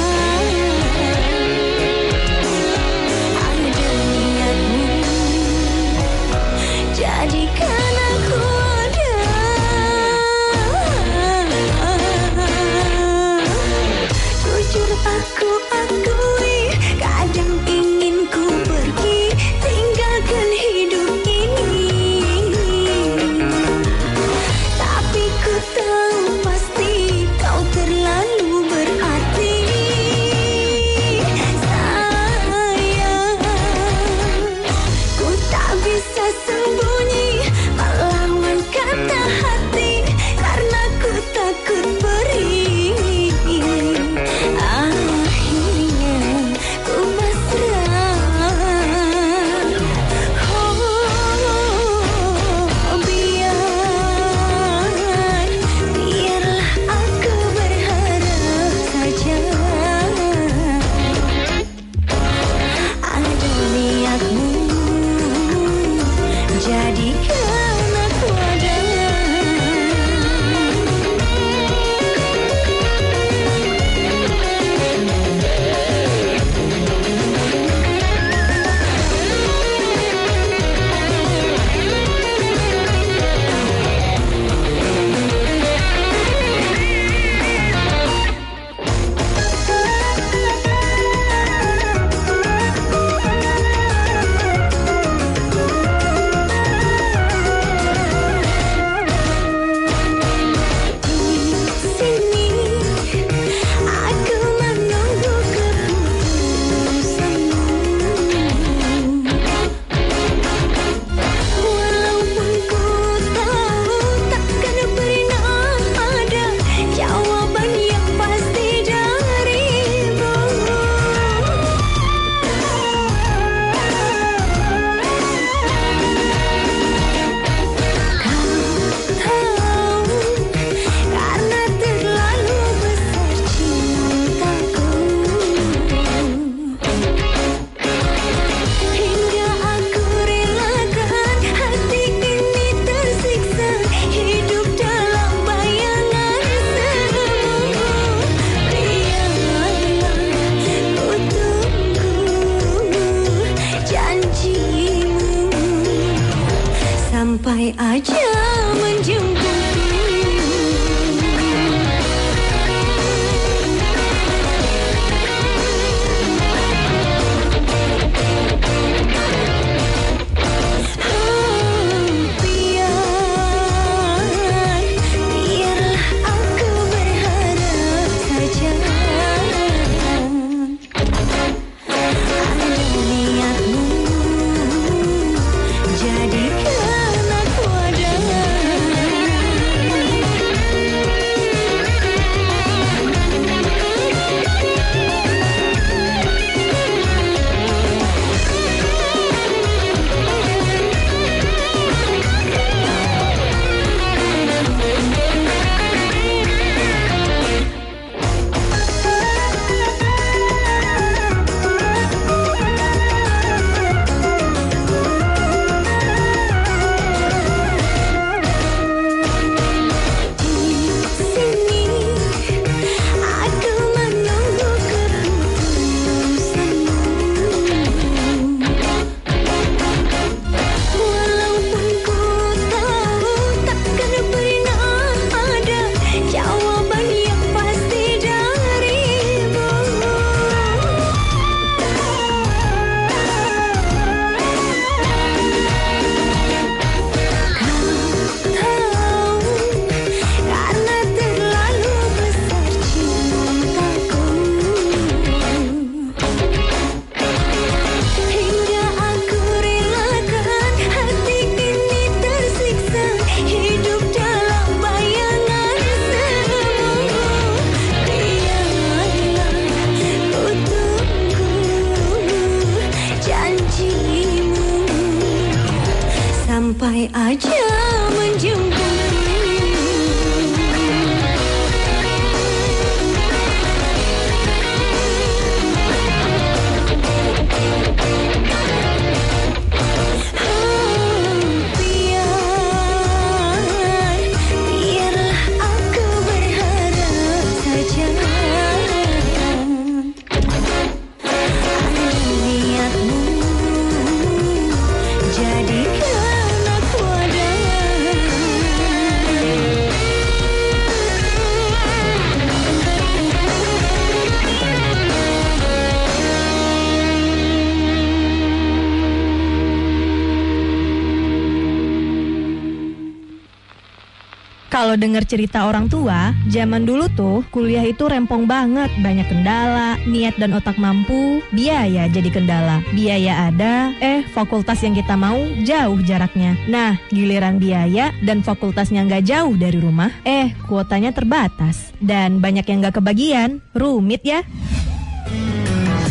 Kalau 324.92 325.08
denger 325.08 325.24
cerita 325.24 325.72
orang 325.72 325.88
tua, 325.88 326.36
zaman 326.52 326.84
dulu 326.84 327.08
tuh 327.16 327.48
kuliah 327.48 327.88
itu 327.88 328.12
rempong 328.12 328.44
banget, 328.44 328.92
banyak 329.00 329.24
kendala, 329.24 329.96
niat 330.04 330.36
dan 330.36 330.52
otak 330.52 330.76
mampu, 330.76 331.40
biaya 331.56 332.12
jadi 332.12 332.28
kendala. 332.28 332.84
Biaya 332.92 333.48
ada, 333.48 333.96
eh 334.04 334.28
fakultas 334.36 334.84
yang 334.84 334.92
kita 334.92 335.16
mau 335.16 335.40
jauh 335.64 335.96
jaraknya. 336.04 336.60
Nah, 336.68 337.00
giliran 337.08 337.56
biaya 337.56 338.12
dan 338.20 338.44
fakultasnya 338.44 339.08
nggak 339.08 339.32
jauh 339.32 339.56
dari 339.56 339.80
rumah, 339.80 340.12
eh 340.28 340.52
kuotanya 340.68 341.16
terbatas. 341.16 341.96
Dan 342.04 342.44
banyak 342.44 342.68
yang 342.68 342.84
nggak 342.84 343.00
kebagian, 343.00 343.64
rumit 343.72 344.28
ya. 344.28 344.44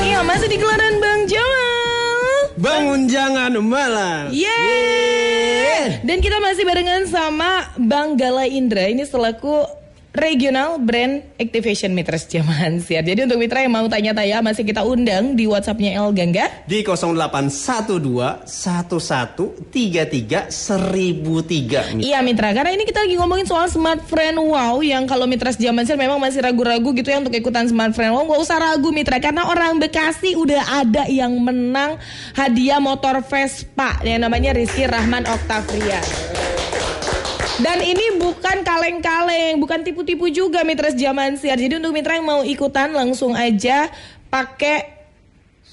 Iya 0.00 0.24
masih 0.24 0.48
di 0.48 0.56
gelaran 0.56 1.04
Bang 1.04 1.28
Jamal. 1.28 2.56
Bangun 2.56 3.12
jangan 3.12 3.52
malam. 3.60 4.32
Yeay. 4.32 6.00
Dan 6.00 6.24
kita 6.24 6.40
masih 6.40 6.64
barengan 6.64 7.04
sama 7.04 7.68
Bang 7.76 8.16
Gala 8.16 8.48
Indra 8.48 8.88
ini 8.88 9.04
selaku 9.04 9.68
Regional 10.20 10.76
Brand 10.76 11.24
Activation 11.40 11.96
Mitras 11.96 12.28
Jaman 12.28 12.84
Siar. 12.84 13.00
Jadi 13.00 13.24
untuk 13.24 13.40
mitra 13.40 13.64
yang 13.64 13.72
mau 13.72 13.88
tanya-tanya 13.88 14.44
masih 14.44 14.68
kita 14.68 14.84
undang 14.84 15.32
di 15.32 15.48
WhatsAppnya 15.48 15.96
El 15.96 16.12
Gangga. 16.12 16.68
Di 16.68 16.84
0812 16.84 18.44
1133 18.44 20.52
1003. 20.52 22.04
Iya 22.04 22.20
mitra, 22.20 22.52
karena 22.52 22.76
ini 22.76 22.84
kita 22.84 23.08
lagi 23.08 23.16
ngomongin 23.16 23.48
soal 23.48 23.72
Smart 23.72 24.04
Friend 24.04 24.36
Wow 24.36 24.84
yang 24.84 25.08
kalau 25.08 25.24
Mitras 25.24 25.56
Jaman 25.56 25.88
Siar 25.88 25.96
memang 25.96 26.20
masih 26.20 26.44
ragu-ragu 26.44 26.92
gitu 26.92 27.08
ya 27.08 27.24
untuk 27.24 27.32
ikutan 27.32 27.64
Smart 27.64 27.96
Friend 27.96 28.12
Wow. 28.12 28.36
Gak 28.36 28.44
usah 28.44 28.60
ragu 28.60 28.92
mitra, 28.92 29.16
karena 29.24 29.48
orang 29.48 29.80
Bekasi 29.80 30.36
udah 30.36 30.84
ada 30.84 31.08
yang 31.08 31.32
menang 31.40 31.96
hadiah 32.36 32.76
motor 32.76 33.24
Vespa 33.24 33.96
yang 34.04 34.20
namanya 34.20 34.52
Rizky 34.52 34.84
Rahman 34.84 35.24
Octavia. 35.24 36.04
Dan 37.60 37.84
ini 37.84 38.16
bukan 38.16 38.64
kaleng-kaleng, 38.64 39.60
bukan 39.60 39.84
tipu-tipu 39.84 40.32
juga 40.32 40.64
Mitras 40.64 40.96
Jaman 40.96 41.36
Siar. 41.36 41.60
Jadi 41.60 41.76
untuk 41.76 41.92
mitra 41.92 42.16
yang 42.16 42.24
mau 42.24 42.40
ikutan 42.40 42.88
langsung 42.88 43.36
aja 43.36 43.92
pakai 44.32 44.96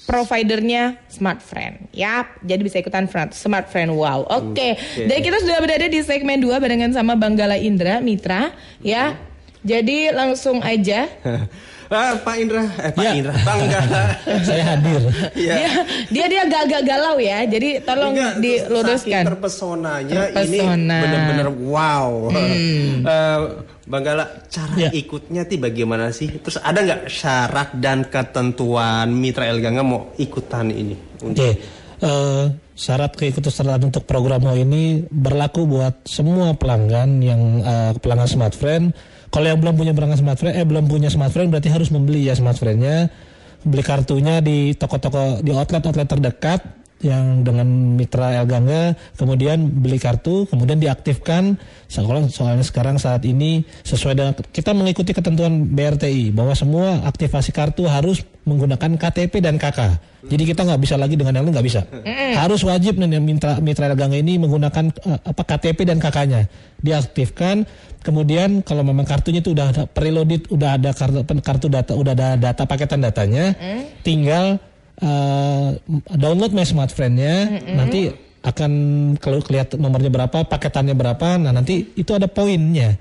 providernya 0.04 1.00
Smart 1.08 1.40
Friend. 1.40 1.88
Ya, 1.96 2.28
jadi 2.44 2.60
bisa 2.60 2.76
ikutan 2.80 3.08
Smart 3.32 3.72
Friend 3.72 3.92
Wow. 3.96 4.28
Oke. 4.28 4.76
Oke. 4.76 5.08
Dan 5.08 5.18
kita 5.24 5.40
sudah 5.40 5.64
berada 5.64 5.88
di 5.88 6.00
segmen 6.04 6.44
2 6.44 6.60
barengan 6.60 6.92
sama 6.92 7.16
Bang 7.16 7.36
Gala 7.40 7.56
Indra 7.56 8.04
Mitra, 8.04 8.52
ya. 8.84 9.16
Jadi 9.64 10.12
langsung 10.12 10.62
aja 10.62 11.08
ah, 11.88 12.12
Pak 12.16 12.36
Indra, 12.36 12.64
eh 12.78 12.90
Pak 12.92 13.00
Ya. 13.00 13.12
Indra, 13.14 13.34
Bang 13.42 13.60
Gala. 13.64 14.02
Saya 14.48 14.64
hadir. 14.72 15.02
Iya. 15.32 15.54
dia 15.54 15.74
dia 16.10 16.24
dia 16.28 16.40
agak-agak 16.44 16.82
galau 16.84 17.16
ya. 17.16 17.38
Jadi 17.44 17.68
tolong 17.80 18.12
Enggak, 18.12 18.32
diluruskan. 18.38 19.22
terpesonanya 19.26 20.14
Terpesona. 20.30 20.96
ini 20.98 21.02
benar-benar 21.02 21.48
wow. 21.54 22.10
Eh, 23.08 23.40
Bang 23.84 24.04
Gala, 24.04 24.24
cara 24.46 24.74
Ya. 24.76 24.92
ikutnya 24.92 25.48
ti 25.48 25.56
bagaimana 25.56 26.10
sih? 26.10 26.28
Terus 26.28 26.60
ada 26.60 26.76
nggak 26.76 27.08
syarat 27.08 27.72
dan 27.74 28.04
ketentuan 28.04 29.08
Mitra 29.08 29.48
El 29.48 29.58
Gangga 29.58 29.80
mau 29.80 30.12
ikutan 30.14 30.68
ini? 30.68 30.92
Oke, 31.24 31.56
eh, 31.98 32.44
syarat 32.74 33.16
keikutsertaan 33.16 33.82
untuk 33.82 34.04
program 34.04 34.44
ini 34.52 35.02
berlaku 35.02 35.64
buat 35.64 36.04
semua 36.04 36.52
pelanggan 36.52 37.18
yang 37.18 37.40
eh, 37.58 37.92
pelanggan 37.96 38.28
Smart 38.28 38.52
Friend. 38.52 38.92
Kalau 39.28 39.46
yang 39.46 39.60
belum 39.60 39.76
punya 39.76 39.92
pelanggan 39.92 40.18
Smart 40.20 40.38
Friend, 40.40 40.54
eh 40.56 40.64
belum 40.64 40.88
punya 40.88 41.12
Smart 41.12 41.32
Friend 41.32 41.52
berarti 41.52 41.68
harus 41.68 41.92
membeli 41.92 42.24
ya 42.24 42.34
Smart 42.36 42.56
Friend-nya. 42.56 43.12
Beli 43.58 43.82
kartunya 43.82 44.38
di 44.38 44.72
toko-toko 44.78 45.42
di 45.42 45.50
outlet-outlet 45.50 46.08
terdekat 46.08 46.60
yang 46.98 47.46
dengan 47.46 47.66
mitra 47.94 48.34
El 48.34 48.46
Gangga, 48.50 48.98
kemudian 49.14 49.70
beli 49.70 50.02
kartu, 50.02 50.50
kemudian 50.50 50.82
diaktifkan. 50.82 51.54
Soalnya, 51.86 52.26
soalnya 52.28 52.66
sekarang 52.66 52.98
saat 52.98 53.22
ini 53.22 53.62
sesuai 53.86 54.14
dengan 54.18 54.32
kita 54.34 54.74
mengikuti 54.74 55.14
ketentuan 55.14 55.70
BRTI 55.70 56.34
bahwa 56.34 56.52
semua 56.58 57.06
aktivasi 57.06 57.54
kartu 57.54 57.86
harus 57.86 58.26
menggunakan 58.42 58.98
KTP 58.98 59.38
dan 59.38 59.60
KK. 59.60 59.80
Jadi 60.26 60.42
kita 60.42 60.66
nggak 60.66 60.80
bisa 60.82 60.98
lagi 60.98 61.14
dengan 61.14 61.38
yang 61.38 61.46
lain 61.46 61.54
nggak 61.54 61.68
bisa. 61.68 61.86
Harus 62.34 62.66
wajib 62.66 62.98
nih 62.98 63.22
mitra 63.22 63.62
mitra 63.62 63.86
El 63.86 63.94
Gangga 63.94 64.18
ini 64.18 64.34
menggunakan 64.42 64.90
eh, 64.90 65.20
apa 65.22 65.42
KTP 65.46 65.86
dan 65.86 66.02
KK-nya. 66.02 66.50
Diaktifkan, 66.82 67.62
kemudian 68.02 68.66
kalau 68.66 68.82
memang 68.82 69.06
kartunya 69.06 69.38
itu 69.38 69.54
udah 69.54 69.70
ada 69.70 69.82
preloaded, 69.86 70.50
udah 70.50 70.74
ada 70.74 70.90
kartu 70.90 71.22
kartu 71.22 71.66
data, 71.70 71.94
udah 71.94 72.12
ada 72.18 72.28
data 72.34 72.66
paketan 72.66 73.06
datanya, 73.06 73.54
tinggal 74.02 74.58
eh, 74.98 75.68
download 76.14 76.52
My 76.52 76.62
Smart 76.62 76.90
Friend-nya, 76.90 77.34
nanti 77.74 78.10
akan 78.38 78.72
kalau 79.18 79.42
kelihatan 79.42 79.78
nomornya 79.78 80.08
berapa, 80.08 80.46
paketannya 80.46 80.94
berapa, 80.94 81.38
nah 81.38 81.50
nanti 81.50 81.92
itu 81.94 82.14
ada 82.14 82.26
poinnya. 82.26 82.94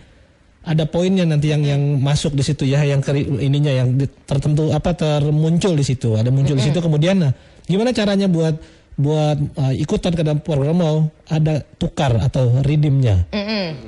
Ada 0.68 0.84
poinnya 0.84 1.24
nanti 1.24 1.48
yang 1.48 1.64
yang 1.64 1.80
masuk 2.04 2.36
di 2.36 2.44
situ 2.44 2.68
ya, 2.68 2.84
yang 2.84 3.00
keri- 3.00 3.24
ininya 3.40 3.72
yang 3.72 3.96
di- 3.96 4.12
tertentu 4.28 4.76
apa 4.76 4.92
termuncul 4.92 5.72
di 5.72 5.86
situ, 5.86 6.20
ada 6.20 6.28
muncul 6.28 6.60
di 6.60 6.66
situ 6.68 6.80
kemudian 6.84 7.16
nah, 7.24 7.32
gimana 7.64 7.96
caranya 7.96 8.28
buat 8.28 8.60
buat 8.98 9.38
uh, 9.62 9.74
ikutan 9.78 10.10
ke 10.10 10.26
dalam 10.26 10.42
program 10.42 10.82
mau 10.82 10.98
ada 11.30 11.62
tukar 11.78 12.18
atau 12.18 12.66
redeemnya. 12.66 13.30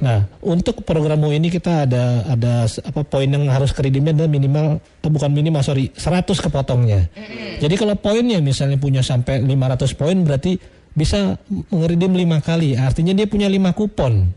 Nah, 0.06 0.30
untuk 0.46 0.86
program 0.86 1.26
mau 1.26 1.34
ini 1.34 1.50
kita 1.50 1.90
ada 1.90 2.30
ada 2.30 2.70
apa 2.70 3.02
poin 3.02 3.26
yang 3.26 3.50
harus 3.50 3.74
ke 3.74 3.82
redeemnya 3.82 4.14
adalah 4.14 4.30
minimal 4.30 4.66
eh, 4.78 5.10
bukan 5.10 5.34
minimal 5.34 5.66
sorry 5.66 5.90
100 5.98 6.30
kepotongnya. 6.46 7.10
Jadi 7.58 7.74
kalau 7.74 7.98
poinnya 7.98 8.38
misalnya 8.38 8.78
punya 8.78 9.02
sampai 9.02 9.42
500 9.42 9.98
poin 9.98 10.18
berarti 10.22 10.62
bisa 10.94 11.42
ngeredeem 11.74 12.14
lima 12.14 12.38
kali. 12.38 12.78
Artinya 12.78 13.18
dia 13.18 13.26
punya 13.26 13.50
lima 13.50 13.74
kupon. 13.74 14.30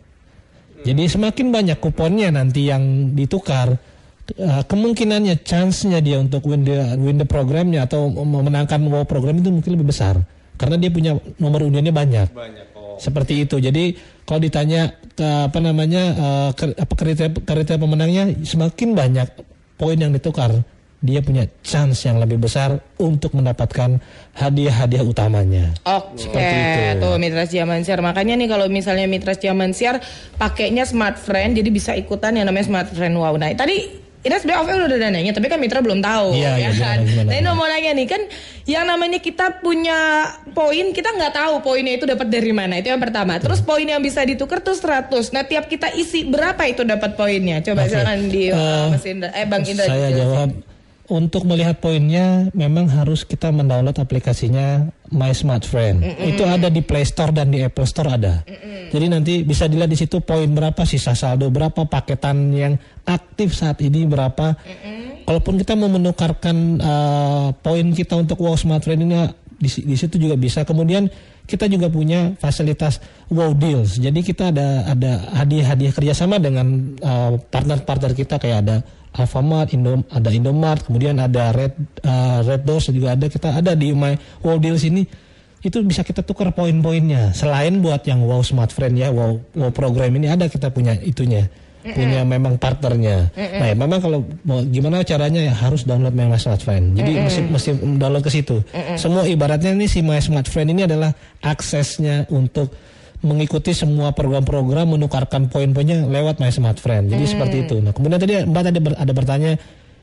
Jadi 0.89 1.05
semakin 1.05 1.53
banyak 1.53 1.79
kuponnya 1.85 2.33
nanti 2.33 2.73
yang 2.73 3.13
ditukar 3.13 3.77
eh, 4.41 4.63
kemungkinannya 4.65 5.45
chance-nya 5.45 6.01
dia 6.01 6.17
untuk 6.17 6.49
win 6.49 6.65
the 6.65 6.97
win 6.97 7.21
the 7.21 7.29
programnya 7.29 7.85
atau 7.85 8.09
memenangkan 8.09 8.81
wow 8.89 9.05
program 9.05 9.37
itu 9.37 9.53
mungkin 9.53 9.77
lebih 9.77 9.93
besar 9.93 10.17
karena 10.63 10.79
dia 10.79 10.91
punya 10.95 11.13
nomor 11.43 11.67
undiannya 11.67 11.91
banyak. 11.91 12.29
Seperti 13.03 13.43
itu. 13.43 13.59
Jadi 13.59 13.99
kalau 14.23 14.39
ditanya 14.39 14.95
ke, 14.95 15.51
apa 15.51 15.59
namanya 15.59 16.03
eh, 16.55 16.79
apa 16.79 16.95
kriteria, 16.95 17.35
kriteria 17.43 17.83
pemenangnya 17.83 18.31
semakin 18.47 18.95
banyak 18.95 19.27
poin 19.75 19.99
yang 19.99 20.15
ditukar, 20.15 20.55
dia 21.03 21.19
punya 21.19 21.51
chance 21.67 22.07
yang 22.07 22.23
lebih 22.23 22.39
besar 22.39 22.79
untuk 23.03 23.35
mendapatkan 23.35 23.99
hadiah-hadiah 24.39 25.03
utamanya. 25.03 25.75
Oke, 25.83 26.31
Seperti 26.31 26.55
itu. 26.55 27.03
tuh 27.03 27.15
Mitra 27.19 27.45
Jaman 27.51 27.83
Siar. 27.83 27.99
Makanya 27.99 28.39
nih 28.39 28.47
kalau 28.47 28.71
misalnya 28.71 29.11
Mitra 29.11 29.35
Jaman 29.35 29.75
Siar 29.75 29.99
pakainya 30.39 30.87
Smart 30.87 31.19
Friend, 31.19 31.59
jadi 31.59 31.67
bisa 31.75 31.91
ikutan 31.99 32.39
yang 32.39 32.47
namanya 32.47 32.71
Smart 32.71 32.89
Friend 32.95 33.19
Wow. 33.19 33.35
Nah, 33.35 33.51
tadi 33.59 34.02
ini 34.23 34.31
sebenarnya 34.33 34.63
Ove 34.63 34.71
udah 34.73 34.89
ada 34.89 35.09
nanya, 35.11 35.33
tapi 35.33 35.47
kan 35.47 35.59
Mitra 35.59 35.79
belum 35.79 35.99
tahu, 35.99 36.31
Iya, 36.33 36.55
ya 36.55 36.55
iya, 36.57 36.71
kan? 36.73 36.99
gimana, 36.99 37.03
gimana? 37.03 37.27
Nah 37.27 37.37
ini 37.37 37.49
mau 37.53 37.67
nanya 37.67 37.91
nih 37.93 38.07
kan, 38.07 38.23
yang 38.65 38.85
namanya 38.85 39.19
kita 39.19 39.59
punya 39.59 39.99
poin, 40.49 40.91
kita 40.91 41.11
nggak 41.11 41.33
tahu 41.33 41.55
poinnya 41.61 41.93
itu 41.93 42.07
dapat 42.07 42.27
dari 42.27 42.51
mana. 42.51 42.79
Itu 42.79 42.89
yang 42.89 43.03
pertama. 43.03 43.37
Terus 43.37 43.59
poin 43.61 43.83
yang 43.83 43.99
bisa 43.99 44.23
ditukar 44.23 44.59
tuh 44.59 44.73
100. 44.73 45.11
Nah 45.29 45.43
tiap 45.43 45.67
kita 45.67 45.91
isi 45.93 46.23
berapa 46.23 46.63
itu 46.65 46.83
dapat 46.83 47.13
poinnya? 47.13 47.59
Coba 47.61 47.83
Oke. 47.83 47.91
silakan 47.91 48.21
di 48.27 48.45
Eh, 48.49 48.87
Mas 48.89 49.03
Indra, 49.05 49.31
eh 49.33 49.43
Bang 49.45 49.63
Indra. 49.63 49.85
Saya 49.85 50.09
jawab 50.13 50.51
untuk 51.13 51.45
melihat 51.45 51.77
poinnya 51.77 52.49
memang 52.57 52.89
harus 52.89 53.29
kita 53.29 53.53
mendownload 53.53 54.01
aplikasinya 54.01 54.89
My 55.13 55.37
Smart 55.37 55.69
Friend. 55.69 56.01
Itu 56.25 56.49
ada 56.49 56.73
di 56.73 56.81
Play 56.81 57.05
Store 57.05 57.29
dan 57.29 57.53
di 57.53 57.61
Apple 57.61 57.85
Store 57.85 58.17
ada. 58.17 58.41
Jadi 58.89 59.07
nanti 59.13 59.45
bisa 59.45 59.69
dilihat 59.69 59.93
di 59.93 60.01
situ 60.01 60.25
poin 60.25 60.49
berapa, 60.49 60.89
sisa 60.89 61.13
saldo 61.13 61.53
berapa, 61.53 61.85
paketan 61.85 62.57
yang 62.57 62.81
aktif 63.05 63.53
saat 63.53 63.85
ini 63.85 64.09
berapa. 64.09 64.57
Kalaupun 65.29 65.61
kita 65.61 65.77
mau 65.77 65.93
menukarkan 65.93 66.57
eh, 66.81 67.49
poin 67.61 67.87
kita 67.93 68.17
untuk 68.17 68.41
Wow 68.41 68.57
Smart 68.57 68.81
Friend 68.81 69.05
ini 69.05 69.15
di, 69.61 69.69
di 69.69 69.97
situ 70.01 70.17
juga 70.17 70.35
bisa. 70.41 70.65
Kemudian 70.65 71.13
kita 71.47 71.69
juga 71.69 71.93
punya 71.93 72.35
fasilitas 72.41 72.99
Wow 73.29 73.55
Deals. 73.55 74.01
Jadi 74.01 74.25
kita 74.25 74.51
ada 74.51 74.89
ada 74.89 75.13
hadiah-hadiah 75.37 75.93
kerjasama 75.95 76.39
dengan 76.39 76.97
uh, 77.03 77.35
partner-partner 77.51 78.15
kita 78.15 78.39
kayak 78.39 78.59
ada 78.67 78.77
Alfamart, 79.13 79.77
Indo, 79.77 80.01
ada 80.09 80.33
Indomart, 80.33 80.89
kemudian 80.89 81.21
ada 81.21 81.53
Red 81.53 81.75
uh, 82.05 82.41
Red 82.45 82.63
Doors 82.65 82.89
juga 82.89 83.13
ada. 83.13 83.29
Kita 83.29 83.53
ada 83.53 83.77
di 83.77 83.93
My 83.93 84.17
Wow 84.41 84.57
Deals 84.57 84.85
ini 84.89 85.05
itu 85.63 85.79
bisa 85.87 86.03
kita 86.03 86.25
tukar 86.25 86.51
poin-poinnya. 86.57 87.31
Selain 87.37 87.77
buat 87.79 88.03
yang 88.09 88.25
Wow 88.25 88.43
Smart 88.43 88.73
Friend 88.73 88.97
ya, 88.97 89.13
Wow 89.13 89.39
Wow 89.55 89.71
program 89.71 90.11
ini 90.17 90.33
ada 90.33 90.49
kita 90.49 90.73
punya 90.73 90.97
itunya. 90.99 91.47
Punya 91.83 92.23
memang 92.23 92.63
partnernya. 92.63 93.35
Nah, 93.35 93.67
ya, 93.67 93.75
memang 93.75 93.99
kalau 93.99 94.23
mau 94.47 94.63
gimana 94.63 95.03
caranya 95.03 95.43
ya 95.43 95.51
harus 95.51 95.83
download 95.83 96.15
My 96.15 96.31
Smart 96.39 96.63
Friend. 96.63 96.95
Jadi 96.95 97.11
mesti 97.19 97.41
mesti 97.51 97.71
download 97.99 98.23
ke 98.23 98.31
situ. 98.31 98.63
Semua 98.95 99.27
ibaratnya 99.27 99.75
ini 99.75 99.91
si 99.91 99.99
My 99.99 100.23
Smart 100.23 100.47
Friend 100.47 100.71
ini 100.71 100.87
adalah 100.87 101.11
aksesnya 101.43 102.31
untuk 102.31 102.71
mengikuti 103.23 103.71
semua 103.71 104.11
program-program 104.11 104.99
menukarkan 104.99 105.47
poin-poinnya 105.47 106.07
lewat 106.11 106.43
My 106.43 106.51
Smart 106.51 106.83
Friend. 106.83 107.07
Jadi 107.07 107.25
seperti 107.25 107.57
itu. 107.67 107.79
Nah, 107.79 107.95
kemudian 107.95 108.19
tadi 108.19 108.35
Mbak 108.43 108.63
tadi 108.67 108.79
ber- 108.83 108.99
ada 108.99 109.13
bertanya 109.15 109.53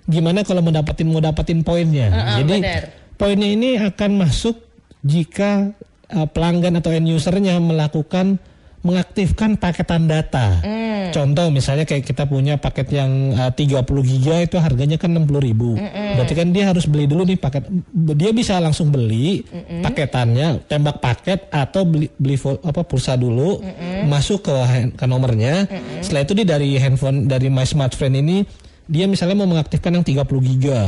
gimana 0.09 0.41
kalau 0.47 0.63
mau 0.63 0.71
dapatin 0.73 1.07
mau 1.11 1.21
dapatin 1.21 1.61
poinnya. 1.61 2.39
Jadi 2.41 2.55
benar. 2.63 2.83
poinnya 3.19 3.47
ini 3.51 3.69
akan 3.77 4.11
masuk 4.23 4.55
jika 5.03 5.75
uh, 6.15 6.27
pelanggan 6.31 6.79
atau 6.79 6.91
end 6.95 7.11
usernya 7.11 7.59
melakukan 7.59 8.39
mengaktifkan 8.81 9.59
paketan 9.59 10.07
data. 10.07 10.63
Contoh 11.09 11.49
misalnya 11.49 11.89
kayak 11.89 12.05
kita 12.05 12.29
punya 12.29 12.61
paket 12.61 12.93
yang 12.93 13.33
uh, 13.33 13.49
30 13.49 13.81
giga 14.05 14.35
itu 14.45 14.61
harganya 14.61 15.01
kan 15.01 15.09
60.000 15.09 15.47
ribu. 15.47 15.73
Berarti 16.15 16.33
kan 16.37 16.53
dia 16.53 16.69
harus 16.69 16.85
beli 16.85 17.09
dulu 17.09 17.25
nih 17.25 17.37
paket. 17.41 17.65
Dia 18.13 18.31
bisa 18.31 18.61
langsung 18.61 18.93
beli 18.93 19.41
paketannya, 19.81 20.69
tembak 20.69 21.01
paket 21.01 21.49
atau 21.49 21.83
beli 21.83 22.07
beli 22.15 22.37
apa 22.61 22.85
pulsa 22.85 23.17
dulu, 23.17 23.59
masuk 24.05 24.45
ke 24.47 24.55
ke 24.95 25.05
nomornya. 25.09 25.65
Setelah 25.99 26.21
itu 26.23 26.33
dia 26.37 26.47
dari 26.47 26.77
handphone 26.77 27.25
dari 27.25 27.49
My 27.49 27.65
Smart 27.65 27.97
Friend 27.97 28.13
ini 28.13 28.45
dia 28.89 29.05
misalnya 29.05 29.37
mau 29.37 29.49
mengaktifkan 29.49 29.93
yang 29.93 30.05
30 30.05 30.25
giga. 30.49 30.81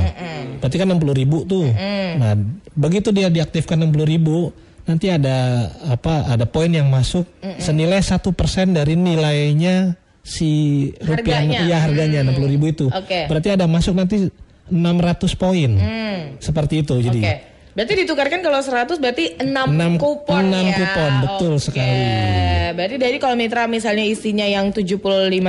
Berarti 0.58 0.76
kan 0.78 0.90
60 0.90 1.22
ribu 1.22 1.46
tuh. 1.46 1.70
Nah, 2.18 2.34
begitu 2.74 3.14
dia 3.14 3.30
diaktifkan 3.30 3.78
60 3.78 4.06
ribu, 4.10 4.50
nanti 4.92 5.08
ada 5.08 5.68
apa? 5.88 6.28
Ada 6.36 6.44
poin 6.44 6.68
yang 6.68 6.92
masuk 6.92 7.24
senilai 7.58 8.04
satu 8.04 8.36
persen 8.36 8.76
dari 8.76 9.00
nilainya 9.00 9.96
si 10.22 10.86
rupiah 11.02 11.42
Harganya. 11.42 11.60
iya 11.66 11.78
harganya 11.82 12.20
60 12.30 12.54
ribu 12.54 12.66
itu. 12.70 12.86
Oke. 12.92 13.26
Berarti 13.26 13.50
ada 13.56 13.66
masuk 13.66 13.96
nanti 13.96 14.28
600 14.70 15.40
poin. 15.40 15.72
Seperti 16.38 16.84
itu 16.86 17.00
jadi. 17.00 17.22
Oke. 17.22 17.36
Berarti 17.72 17.94
ditukarkan 17.98 18.40
kalau 18.40 18.60
100 18.60 19.00
berarti 19.00 19.26
6 19.38 19.48
Enam- 19.48 19.96
kupon 19.96 20.44
enam 20.44 20.66
ya. 20.66 20.76
kupon, 20.78 21.12
betul 21.22 21.54
Oke. 21.54 21.64
sekali. 21.64 22.04
Berarti 22.72 22.96
dari 22.96 23.16
kalau 23.16 23.36
mitra 23.36 23.64
misalnya 23.66 24.04
isinya 24.04 24.44
yang 24.44 24.72
75 24.72 25.00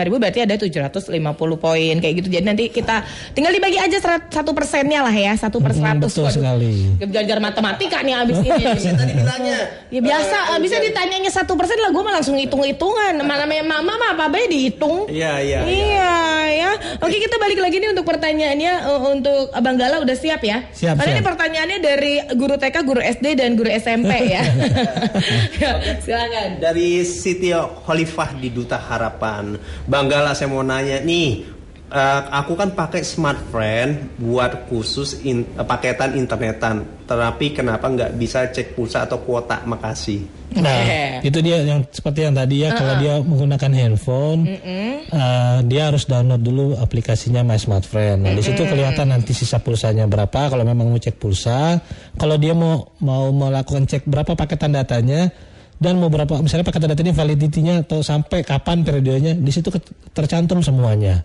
ribu 0.00 0.16
berarti 0.16 0.38
ada 0.40 0.54
750 0.54 1.10
poin 1.56 1.94
kayak 1.96 2.14
gitu. 2.16 2.28
Jadi 2.30 2.44
nanti 2.44 2.64
kita 2.68 3.02
tinggal 3.30 3.50
dibagi 3.50 3.74
aja 3.76 3.98
satu 4.24 4.50
persennya 4.50 5.02
lah 5.02 5.10
ya, 5.10 5.34
satu 5.34 5.58
per 5.58 5.70
Mm, 5.70 5.78
seratus. 5.78 6.08
betul 6.08 6.24
Waduh, 6.24 6.34
sekali. 6.36 6.72
Belajar 7.00 7.38
matematika 7.38 7.98
nih 8.00 8.14
abis 8.16 8.38
ini. 8.38 8.64
Tadi 8.98 9.12
bilangnya. 9.12 9.58
Ya 9.88 10.00
biasa, 10.00 10.36
bisa 10.58 10.76
ditanyanya 10.78 11.28
satu 11.28 11.54
persen 11.54 11.74
lah, 11.76 11.90
gue 11.90 12.02
mah 12.02 12.14
langsung 12.14 12.34
hitung-hitungan. 12.34 13.18
Mana 13.18 13.42
namanya 13.42 13.64
mama 13.68 13.94
mah 13.94 14.10
apa 14.12 14.26
baik 14.28 14.46
dihitung. 14.48 15.06
Iya, 15.06 15.38
iya, 15.38 15.58
Iya, 15.62 16.14
ya. 16.52 16.70
Oke 16.98 17.18
kita 17.18 17.34
balik 17.36 17.58
lagi 17.58 17.78
nih 17.78 17.90
untuk 17.90 18.04
pertanyaannya 18.04 18.72
uh, 18.84 19.02
untuk 19.08 19.50
Abang 19.52 19.74
Gala 19.74 19.98
udah 19.98 20.14
siap 20.14 20.38
ya? 20.40 20.66
Siap, 20.68 20.98
ini 20.98 21.18
siap. 21.18 21.24
pertanyaannya 21.24 21.78
dari 21.78 22.11
guru 22.34 22.54
TK, 22.58 22.76
guru 22.82 23.00
SD 23.00 23.38
dan 23.38 23.54
guru 23.54 23.70
SMP 23.70 24.32
ya. 24.32 24.42
Ya, 25.62 25.78
Silakan. 26.02 26.58
Dari 26.58 27.04
Siti 27.06 27.54
Khalifah 27.54 28.34
di 28.34 28.50
Duta 28.50 28.80
Harapan. 28.80 29.54
Bang 29.86 30.10
Gala 30.10 30.34
saya 30.34 30.50
mau 30.50 30.64
nanya 30.64 30.98
nih. 30.98 31.51
Eh, 31.92 32.20
aku 32.32 32.56
kan 32.56 32.72
pakai 32.72 33.04
Smart 33.04 33.38
Friend 33.52 34.16
buat 34.16 34.66
khusus 34.72 35.20
in- 35.28 35.44
eh, 35.44 35.62
paketan 35.62 36.16
internetan. 36.16 37.04
Tetapi 37.04 37.52
kenapa 37.52 37.92
nggak 37.92 38.16
bisa 38.16 38.48
cek 38.48 38.72
pulsa 38.72 39.04
atau 39.04 39.20
kuota? 39.20 39.60
Makasih. 39.68 40.40
Nah, 40.52 40.84
Oke. 40.84 41.28
itu 41.28 41.38
dia 41.40 41.64
yang 41.64 41.80
seperti 41.88 42.28
yang 42.28 42.36
tadi 42.36 42.60
ya, 42.60 42.76
kalau 42.76 43.00
dia 43.00 43.14
menggunakan 43.24 43.72
handphone, 43.72 44.40
eh, 44.48 45.58
dia 45.64 45.82
harus 45.88 46.04
download 46.04 46.40
dulu 46.40 46.76
aplikasinya 46.76 47.40
My 47.44 47.56
Smart 47.56 47.84
Friend. 47.84 48.20
Nah, 48.20 48.32
di 48.32 48.44
situ 48.44 48.64
kelihatan 48.64 49.12
nanti 49.12 49.32
sisa 49.36 49.60
pulsanya 49.60 50.08
berapa. 50.08 50.52
Kalau 50.52 50.64
memang 50.64 50.88
mau 50.92 51.00
cek 51.00 51.16
pulsa, 51.20 51.80
kalau 52.16 52.36
dia 52.36 52.52
mau 52.56 52.92
mau 53.00 53.32
melakukan 53.32 53.84
cek 53.88 54.08
berapa 54.08 54.32
paketan 54.36 54.72
datanya 54.76 55.32
dan 55.80 55.98
mau 55.98 56.12
berapa, 56.12 56.38
misalnya 56.44 56.68
paketan 56.68 56.94
data 56.94 57.02
ini 57.02 57.12
validity-nya 57.16 57.74
atau 57.82 58.04
sampai 58.04 58.44
kapan 58.46 58.84
periodenya, 58.86 59.34
di 59.34 59.50
situ 59.50 59.72
tercantum 60.12 60.62
semuanya. 60.62 61.24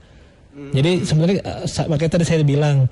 Jadi 0.57 1.05
sebenarnya 1.05 1.39
eh, 1.45 1.85
makanya 1.85 2.11
tadi 2.17 2.25
saya 2.25 2.41
bilang 2.41 2.89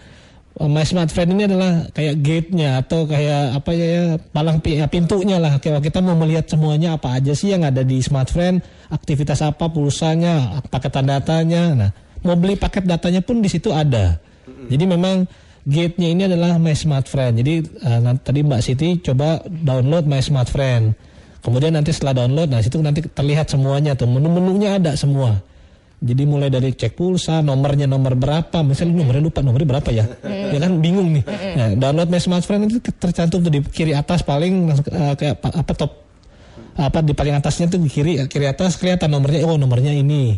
uh, 0.61 0.70
My 0.70 0.86
Smart 0.86 1.09
Friend 1.09 1.34
ini 1.34 1.49
adalah 1.49 1.89
kayak 1.91 2.16
gate-nya 2.22 2.86
atau 2.86 3.09
kayak 3.09 3.57
apa 3.57 3.72
ya, 3.74 3.88
ya 3.89 4.03
palang 4.30 4.61
ya, 4.61 4.86
pintunya 4.86 5.41
lah. 5.41 5.57
Kayak 5.57 5.82
kita 5.82 5.99
mau 6.05 6.13
melihat 6.13 6.45
semuanya 6.45 6.95
apa 6.95 7.18
aja 7.18 7.34
sih 7.34 7.51
yang 7.51 7.66
ada 7.66 7.82
di 7.82 7.99
Smart 8.05 8.30
Friend, 8.30 8.61
aktivitas 8.93 9.41
apa, 9.41 9.66
pulsanya, 9.68 10.61
paketan 10.70 11.09
datanya. 11.09 11.63
Nah, 11.74 11.89
mau 12.22 12.38
beli 12.38 12.53
paket 12.53 12.86
datanya 12.86 13.26
pun 13.26 13.41
di 13.41 13.49
situ 13.49 13.74
ada. 13.74 14.22
Jadi 14.45 14.86
memang 14.86 15.26
gate-nya 15.66 16.13
ini 16.13 16.30
adalah 16.30 16.61
My 16.61 16.78
Smart 16.78 17.09
Friend. 17.09 17.34
Jadi 17.34 17.66
uh, 17.82 18.13
tadi 18.22 18.39
Mbak 18.45 18.61
Siti 18.61 18.89
coba 19.01 19.41
download 19.45 20.05
My 20.05 20.22
Smart 20.22 20.47
Friend. 20.53 20.93
Kemudian 21.41 21.78
nanti 21.78 21.93
setelah 21.93 22.26
download, 22.26 22.49
nah 22.49 22.57
situ 22.57 22.82
nanti 22.82 23.05
terlihat 23.05 23.45
semuanya 23.45 23.93
tuh 23.93 24.09
menu-menunya 24.09 24.82
ada 24.82 24.97
semua. 24.97 25.38
Jadi 25.96 26.24
mulai 26.28 26.52
dari 26.52 26.76
cek 26.76 26.93
pulsa, 26.93 27.39
nomornya 27.39 27.88
nomor 27.88 28.20
berapa, 28.20 28.62
misalnya 28.68 29.00
nomornya 29.00 29.24
lupa 29.24 29.39
nomornya 29.39 29.80
berapa 29.80 29.89
ya, 29.96 30.06
ya 30.28 30.60
kan 30.60 30.78
bingung 30.84 31.16
nih. 31.16 31.24
Nah, 31.56 31.68
download 31.80 32.12
My 32.12 32.20
Smart 32.20 32.43
Friend 32.43 32.68
itu 32.68 32.84
tercantum 33.00 33.39
tuh 33.39 33.50
di 33.50 33.64
kiri 33.64 33.96
atas 33.96 34.22
paling 34.22 34.76
eh, 34.76 35.14
kayak 35.16 35.36
pa- 35.39 35.56
apa 35.56 35.72
top 35.72 35.91
apa 36.76 37.00
di 37.00 37.16
paling 37.16 37.39
atasnya 37.39 37.72
tuh 37.72 37.80
di 37.80 37.88
kiri 37.88 38.28
kiri 38.28 38.43
atas 38.52 38.76
kelihatan 38.76 39.08
nomornya 39.08 39.48
oh 39.48 39.56
nomornya 39.56 39.96
ini. 39.96 40.36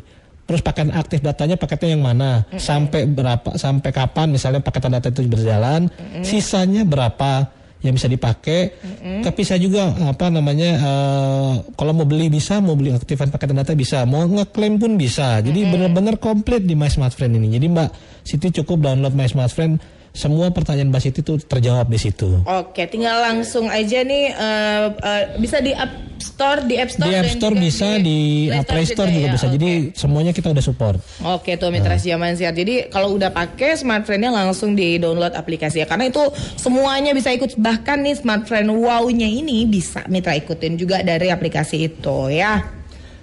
Terus 0.47 0.63
paket 0.63 0.87
aktif 0.95 1.19
datanya 1.19 1.59
paketnya 1.59 1.97
yang 1.97 2.05
mana, 2.07 2.47
sampai 2.55 3.03
berapa, 3.03 3.59
sampai 3.59 3.91
kapan? 3.91 4.31
Misalnya 4.31 4.63
paketan 4.63 4.95
data 4.95 5.11
itu 5.11 5.27
berjalan, 5.27 5.91
sisanya 6.23 6.87
berapa 6.87 7.51
yang 7.87 7.95
bisa 7.95 8.11
dipakai. 8.11 8.75
Tapi 9.23 9.39
bisa 9.41 9.55
juga 9.55 9.95
apa 9.95 10.27
namanya 10.27 10.69
eh, 10.75 11.53
kalau 11.79 11.95
mau 11.95 12.03
beli 12.03 12.27
bisa, 12.27 12.59
mau 12.59 12.75
beli 12.75 12.91
aktifan 12.91 13.31
paketan 13.31 13.57
data 13.63 13.71
bisa, 13.73 14.03
mau 14.03 14.27
ngeklaim 14.27 14.75
pun 14.75 14.99
bisa. 14.99 15.39
Jadi 15.39 15.63
benar-benar 15.71 16.19
komplit 16.19 16.67
di 16.67 16.75
My 16.75 16.91
Smart 16.91 17.15
Friend 17.15 17.31
ini. 17.31 17.47
Jadi 17.55 17.65
Mbak 17.71 17.89
Siti 18.27 18.51
cukup 18.51 18.83
download 18.83 19.15
My 19.15 19.31
Smart 19.31 19.55
Friend, 19.55 19.79
semua 20.17 20.49
pertanyaan 20.49 20.89
Mbak 20.89 21.01
Siti 21.05 21.21
tuh 21.21 21.37
terjawab 21.37 21.85
di 21.85 22.01
situ. 22.01 22.41
Oke, 22.41 22.89
tinggal 22.89 23.21
langsung 23.21 23.69
aja 23.69 24.01
nih 24.01 24.33
eh, 24.33 24.85
eh, 24.97 25.23
bisa 25.37 25.61
di 25.61 25.77
App 25.77 26.07
Store, 26.17 26.65
di 26.65 26.81
App 26.81 26.89
Store 26.89 27.05
Di 27.05 27.13
App 27.13 27.29
Store 27.29 27.53
juga 27.53 27.65
bisa, 27.69 27.87
di 28.01 28.17
uh, 28.49 28.65
Play 28.65 28.85
Store 28.89 29.09
juga 29.13 29.29
ya? 29.29 29.33
bisa. 29.37 29.45
Oke. 29.45 29.53
Jadi 29.61 29.69
semuanya 29.93 30.31
kita 30.33 30.47
udah 30.49 30.63
support. 30.65 30.97
Oke 31.21 31.61
tuh 31.61 31.69
Mitra 31.69 32.01
Siaman 32.01 32.33
Siar. 32.33 32.57
Jadi 32.57 32.89
kalau 32.89 33.13
udah 33.13 33.29
pakai 33.29 33.77
smartphone-nya 33.77 34.33
langsung 34.33 34.73
di 34.73 34.97
download 34.97 35.37
aplikasi 35.37 35.85
ya. 35.85 35.87
Karena 35.87 36.09
itu 36.09 36.25
semuanya 36.57 37.13
bisa 37.13 37.29
ikut. 37.29 37.53
Bahkan 37.53 37.97
nih 38.01 38.15
smartphone 38.17 38.73
wow-nya 38.73 39.29
ini 39.29 39.69
bisa 39.69 40.01
Mitra 40.09 40.33
ikutin 40.33 40.81
juga 40.81 41.05
dari 41.05 41.29
aplikasi 41.29 41.85
itu 41.85 42.33
ya. 42.33 42.65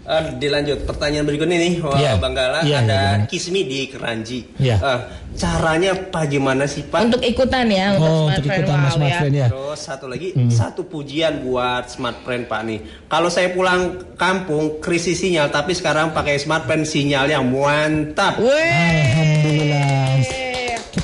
Eh, 0.04 0.36
dilanjut 0.36 0.84
pertanyaan 0.84 1.24
berikutnya 1.24 1.56
nih 1.56 1.80
Wah, 1.80 1.96
Iya. 1.96 2.20
Bang 2.20 2.36
Gala 2.36 2.60
Iya, 2.60 2.84
ada 2.84 3.00
gimana? 3.16 3.24
Kismi 3.24 3.60
di 3.64 3.88
Keranji. 3.88 4.44
Iya. 4.60 4.76
Eh, 4.76 5.00
caranya 5.34 5.96
Pak 5.96 6.24
gimana 6.28 6.68
sih 6.68 6.84
Pak? 6.84 7.08
Untuk 7.08 7.24
ikutan 7.24 7.64
ya 7.66 7.96
untuk 7.96 8.04
Oh, 8.04 8.28
Smart 8.28 8.36
untuk 8.36 8.52
ikutan 8.52 8.76
Wow 8.76 8.92
Smart 8.92 9.08
ya. 9.08 9.18
Friend 9.18 9.34
ya. 9.34 9.48
Terus 9.48 9.80
satu 9.80 10.06
lagi 10.06 10.28
satu 10.50 10.80
pujian 10.84 11.40
buat 11.40 11.88
Smart 11.88 12.20
Friend 12.20 12.44
Pak 12.44 12.60
nih. 12.62 12.78
Kalau 13.08 13.32
saya 13.32 13.48
pulang 13.50 13.80
kampung 14.14 14.76
krisis 14.78 15.16
sinyal 15.16 15.48
tapi 15.48 15.72
sekarang 15.72 16.12
pakai 16.12 16.36
Smart 16.36 16.68
Friend 16.68 16.84
sinyalnya 16.84 17.40
mantap. 17.40 18.36
Alhamdulillah. 18.36 19.83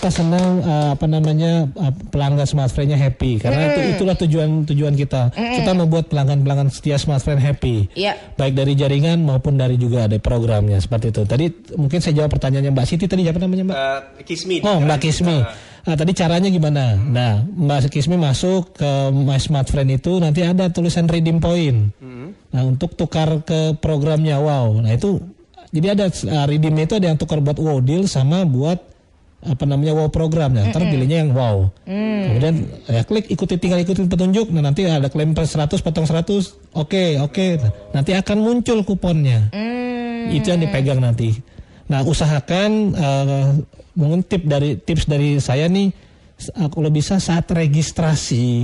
Kita 0.00 0.16
senang 0.16 0.64
uh, 0.64 0.96
apa 0.96 1.04
namanya 1.04 1.68
uh, 1.76 1.92
pelanggan 2.08 2.48
Smart 2.48 2.72
Friend-nya 2.72 2.96
happy 2.96 3.36
karena 3.36 3.68
itu 3.68 3.80
itulah 4.00 4.16
tujuan 4.16 4.64
tujuan 4.64 4.96
kita. 4.96 5.28
Kita 5.36 5.76
membuat 5.76 6.08
pelanggan-pelanggan 6.08 6.72
setia 6.72 6.96
Smart 6.96 7.20
Friend 7.20 7.36
happy. 7.36 7.92
Iya. 7.92 8.16
Baik 8.40 8.56
dari 8.56 8.72
jaringan 8.80 9.20
maupun 9.20 9.60
dari 9.60 9.76
juga 9.76 10.08
ada 10.08 10.16
programnya 10.16 10.80
seperti 10.80 11.12
itu. 11.12 11.28
Tadi 11.28 11.44
mungkin 11.76 12.00
saya 12.00 12.16
jawab 12.16 12.32
pertanyaannya 12.32 12.72
Mbak 12.72 12.86
Siti 12.88 13.04
tadi 13.12 13.28
apa 13.28 13.44
namanya 13.44 13.64
Mbak? 13.68 13.76
Eh, 13.76 14.00
Kismi. 14.24 14.56
Oh 14.64 14.80
Mbak. 14.80 14.98
Kismi. 15.04 15.36
Ah, 15.84 15.96
tadi 16.00 16.16
caranya 16.16 16.48
gimana? 16.48 16.96
Nah 16.96 17.44
Mbak 17.44 17.92
Kismi 17.92 18.16
masuk 18.16 18.80
ke 18.80 19.12
My 19.12 19.36
Smart 19.36 19.68
Friend 19.68 19.92
itu 19.92 20.16
nanti 20.16 20.40
ada 20.40 20.72
tulisan 20.72 21.12
redeem 21.12 21.44
point. 21.44 21.92
Nah 22.56 22.62
untuk 22.64 22.96
tukar 22.96 23.44
ke 23.44 23.76
programnya 23.76 24.40
Wow. 24.40 24.80
Nah 24.80 24.96
itu 24.96 25.20
jadi 25.76 25.92
ada 25.92 26.08
uh, 26.08 26.46
redeemnya 26.48 26.88
itu 26.88 26.96
ada 26.96 27.12
yang 27.12 27.20
tukar 27.20 27.44
buat 27.44 27.60
Wow 27.60 27.84
deal 27.84 28.08
sama 28.08 28.48
buat 28.48 28.80
apa 29.40 29.64
namanya 29.64 29.96
Wow 29.96 30.12
programnya. 30.12 30.68
Ntar 30.68 30.84
pilihnya 30.84 31.24
yang 31.24 31.32
Wow. 31.32 31.72
Kemudian 32.28 32.56
ya 32.84 33.02
klik 33.08 33.26
ikuti 33.32 33.56
tinggal 33.56 33.80
ikuti 33.80 34.04
petunjuk. 34.04 34.52
Nah 34.52 34.60
nanti 34.60 34.84
ada 34.84 35.08
klaim 35.08 35.32
per 35.32 35.48
100 35.48 35.80
potong 35.80 36.04
100. 36.04 36.76
Oke 36.76 37.16
oke. 37.16 37.46
Nah, 37.60 37.72
nanti 38.00 38.12
akan 38.12 38.36
muncul 38.40 38.84
kuponnya. 38.84 39.48
Itu 40.28 40.52
yang 40.52 40.60
dipegang 40.60 41.00
nanti. 41.00 41.32
Nah, 41.90 42.06
usahakan 42.06 42.70
eh, 42.94 43.48
mungkin 43.98 44.22
tip 44.22 44.46
dari 44.46 44.78
tips 44.78 45.10
dari 45.10 45.42
saya 45.42 45.66
nih 45.66 45.90
eh, 46.54 46.68
kalau 46.70 46.86
bisa 46.92 47.18
saat 47.18 47.50
registrasi 47.50 48.62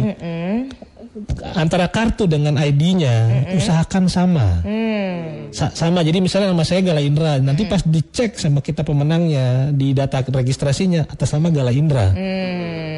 antara 1.57 1.89
kartu 1.89 2.29
dengan 2.29 2.61
ID-nya 2.61 3.49
usahakan 3.57 4.05
sama. 4.11 4.61
Sa- 5.55 5.73
sama. 5.73 6.05
Jadi 6.05 6.21
misalnya 6.21 6.53
nama 6.53 6.67
saya 6.67 6.85
Gala 6.85 7.01
Indra, 7.01 7.41
nanti 7.41 7.65
pas 7.65 7.81
dicek 7.81 8.37
sama 8.37 8.61
kita 8.61 8.85
pemenangnya 8.85 9.73
di 9.73 9.97
data 9.97 10.21
registrasinya 10.21 11.09
atas 11.09 11.33
nama 11.33 11.49
Gala 11.49 11.73
Indra. 11.73 12.13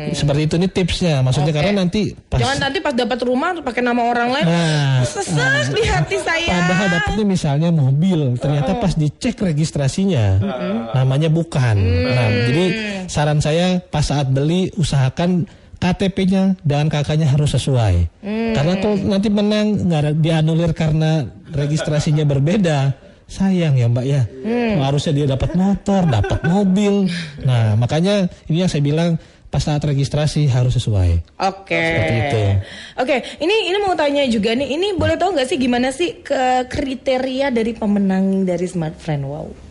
Seperti 0.09 0.49
itu 0.49 0.55
nih 0.57 0.71
tipsnya. 0.73 1.21
Maksudnya 1.21 1.53
Oke. 1.53 1.59
karena 1.61 1.73
nanti 1.85 2.17
pas 2.17 2.41
Jangan 2.41 2.59
nanti 2.69 2.79
pas 2.81 2.95
dapat 2.97 3.19
rumah 3.29 3.53
pakai 3.61 3.83
nama 3.85 4.03
orang 4.09 4.29
lain. 4.33 4.47
Nah, 4.49 5.05
Sesek 5.05 5.77
di 5.77 5.83
hati 5.85 6.17
saya. 6.17 6.49
Padahal 6.49 6.89
dapetnya 6.97 7.25
misalnya 7.29 7.69
mobil, 7.69 8.41
ternyata 8.41 8.81
pas 8.81 8.97
dicek 8.97 9.37
registrasinya 9.39 10.41
namanya 10.97 11.29
bukan. 11.29 11.77
Nah, 12.09 12.29
jadi 12.49 12.65
saran 13.05 13.45
saya 13.45 13.85
pas 13.85 14.05
saat 14.09 14.33
beli 14.33 14.73
usahakan 14.81 15.45
KTP-nya 15.79 16.59
dan 16.67 16.91
kakaknya 16.91 17.31
harus 17.31 17.55
sesuai. 17.55 18.23
Karena 18.55 18.75
kalau 18.83 18.99
nanti 18.99 19.31
menang 19.31 19.87
nggak 19.87 20.19
dianulir 20.19 20.75
karena 20.75 21.23
registrasinya 21.55 22.27
berbeda, 22.27 22.99
sayang 23.31 23.79
ya 23.79 23.87
Mbak 23.87 24.07
ya. 24.07 24.23
Harusnya 24.83 25.13
dia 25.15 25.27
dapat 25.31 25.55
motor, 25.55 26.03
dapat 26.07 26.43
mobil. 26.45 27.07
Nah, 27.47 27.79
makanya 27.79 28.27
ini 28.51 28.67
yang 28.67 28.71
saya 28.71 28.83
bilang 28.83 29.21
pas 29.49 29.65
saat 29.65 29.81
registrasi 29.81 30.45
harus 30.51 30.77
sesuai. 30.77 31.41
Oke. 31.41 31.79
Seperti 31.79 32.15
itu. 32.21 32.43
Oke, 33.01 33.17
ini 33.41 33.73
ini 33.73 33.79
mau 33.81 33.97
tanya 33.97 34.27
juga 34.29 34.53
nih. 34.53 34.77
Ini 34.77 34.99
boleh 35.01 35.17
tahu 35.17 35.39
nggak 35.39 35.49
sih 35.49 35.57
gimana 35.57 35.89
sih 35.89 36.21
ke 36.21 36.69
kriteria 36.69 37.49
dari 37.49 37.73
pemenang 37.73 38.45
dari 38.45 38.67
Smart 38.69 38.99
Friend 39.01 39.25
Wow? 39.25 39.68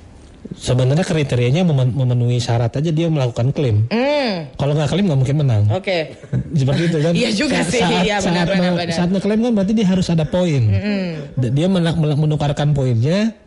Sebenarnya 0.58 1.06
kriterianya 1.06 1.62
memen- 1.62 1.94
memenuhi 1.94 2.42
syarat 2.42 2.74
aja 2.74 2.90
dia 2.90 3.06
melakukan 3.08 3.54
klaim. 3.54 3.86
Hmm. 3.94 4.50
Kalau 4.58 4.74
nggak 4.74 4.90
klaim 4.90 5.06
nggak 5.06 5.20
mungkin 5.22 5.38
menang. 5.38 5.64
Oke. 5.70 6.18
Seperti 6.60 6.82
itu 6.90 6.98
kan? 6.98 7.14
Iya 7.14 7.30
juga 7.32 7.62
Saat- 7.62 7.70
sih, 7.70 7.82
Saat, 7.86 8.02
iya, 8.02 8.18
saat, 8.18 8.34
benar, 8.34 8.46
benar, 8.50 8.72
benar. 8.74 8.90
saat 8.90 9.10
ngeklaim 9.14 9.40
kan 9.46 9.52
berarti 9.54 9.74
dia 9.78 9.88
harus 9.88 10.08
ada 10.10 10.26
poin. 10.26 10.64
D- 11.38 11.54
Dia 11.54 11.68
menukarkan 11.70 12.74
poinnya 12.74 13.38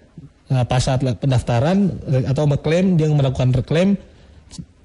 nah, 0.47 0.63
pas 0.63 0.83
saat 0.83 1.03
pendaftaran 1.03 1.99
atau 2.27 2.47
mengklaim 2.47 2.95
dia 2.95 3.11
melakukan 3.11 3.51
reklaim 3.55 3.99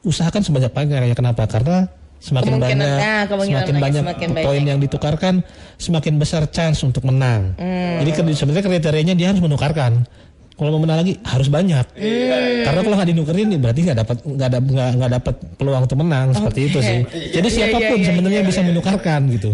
usahakan 0.01 0.41
sebanyak 0.41 0.73
banyaknya. 0.73 1.13
Kenapa? 1.13 1.45
Karena 1.45 1.85
semakin 2.17 2.57
banyak 2.57 2.77
nah, 2.97 3.23
semakin 3.29 3.75
banyak 3.77 4.01
semakin 4.01 4.29
poin 4.33 4.61
yang 4.65 4.79
ditukarkan 4.81 5.45
semakin 5.77 6.17
besar 6.17 6.49
chance 6.49 6.81
untuk 6.81 7.05
menang. 7.05 7.53
Hmm. 7.61 8.01
Jadi 8.01 8.33
sebenarnya 8.33 8.65
kriterianya 8.65 9.13
dia 9.13 9.29
harus 9.29 9.45
menukarkan. 9.45 10.09
Kalau 10.55 10.69
mau 10.71 10.81
menang 10.87 11.03
lagi 11.03 11.19
harus 11.19 11.51
banyak. 11.51 11.85
Hmm. 11.99 12.63
Karena 12.63 12.79
kalau 12.79 12.95
nggak 12.95 13.09
dinukerin 13.11 13.47
nih 13.51 13.59
berarti 13.59 13.79
nggak 13.83 13.99
dapat 13.99 14.17
nggak 14.23 14.47
ada 14.47 14.59
nggak 14.95 15.11
dapat 15.19 15.35
peluang 15.59 15.83
untuk 15.83 15.99
menang 15.99 16.27
seperti 16.31 16.59
itu 16.71 16.79
sih. 16.79 16.99
Jadi 17.35 17.47
Iya, 17.51 17.55
siapa 17.59 17.77
pun 17.77 17.83
iya, 17.83 17.95
iya, 17.99 18.07
sebenarnya 18.07 18.41
iya, 18.41 18.47
bisa 18.47 18.61
iya. 18.63 18.67
menukarkan 18.71 19.21
gitu. 19.35 19.51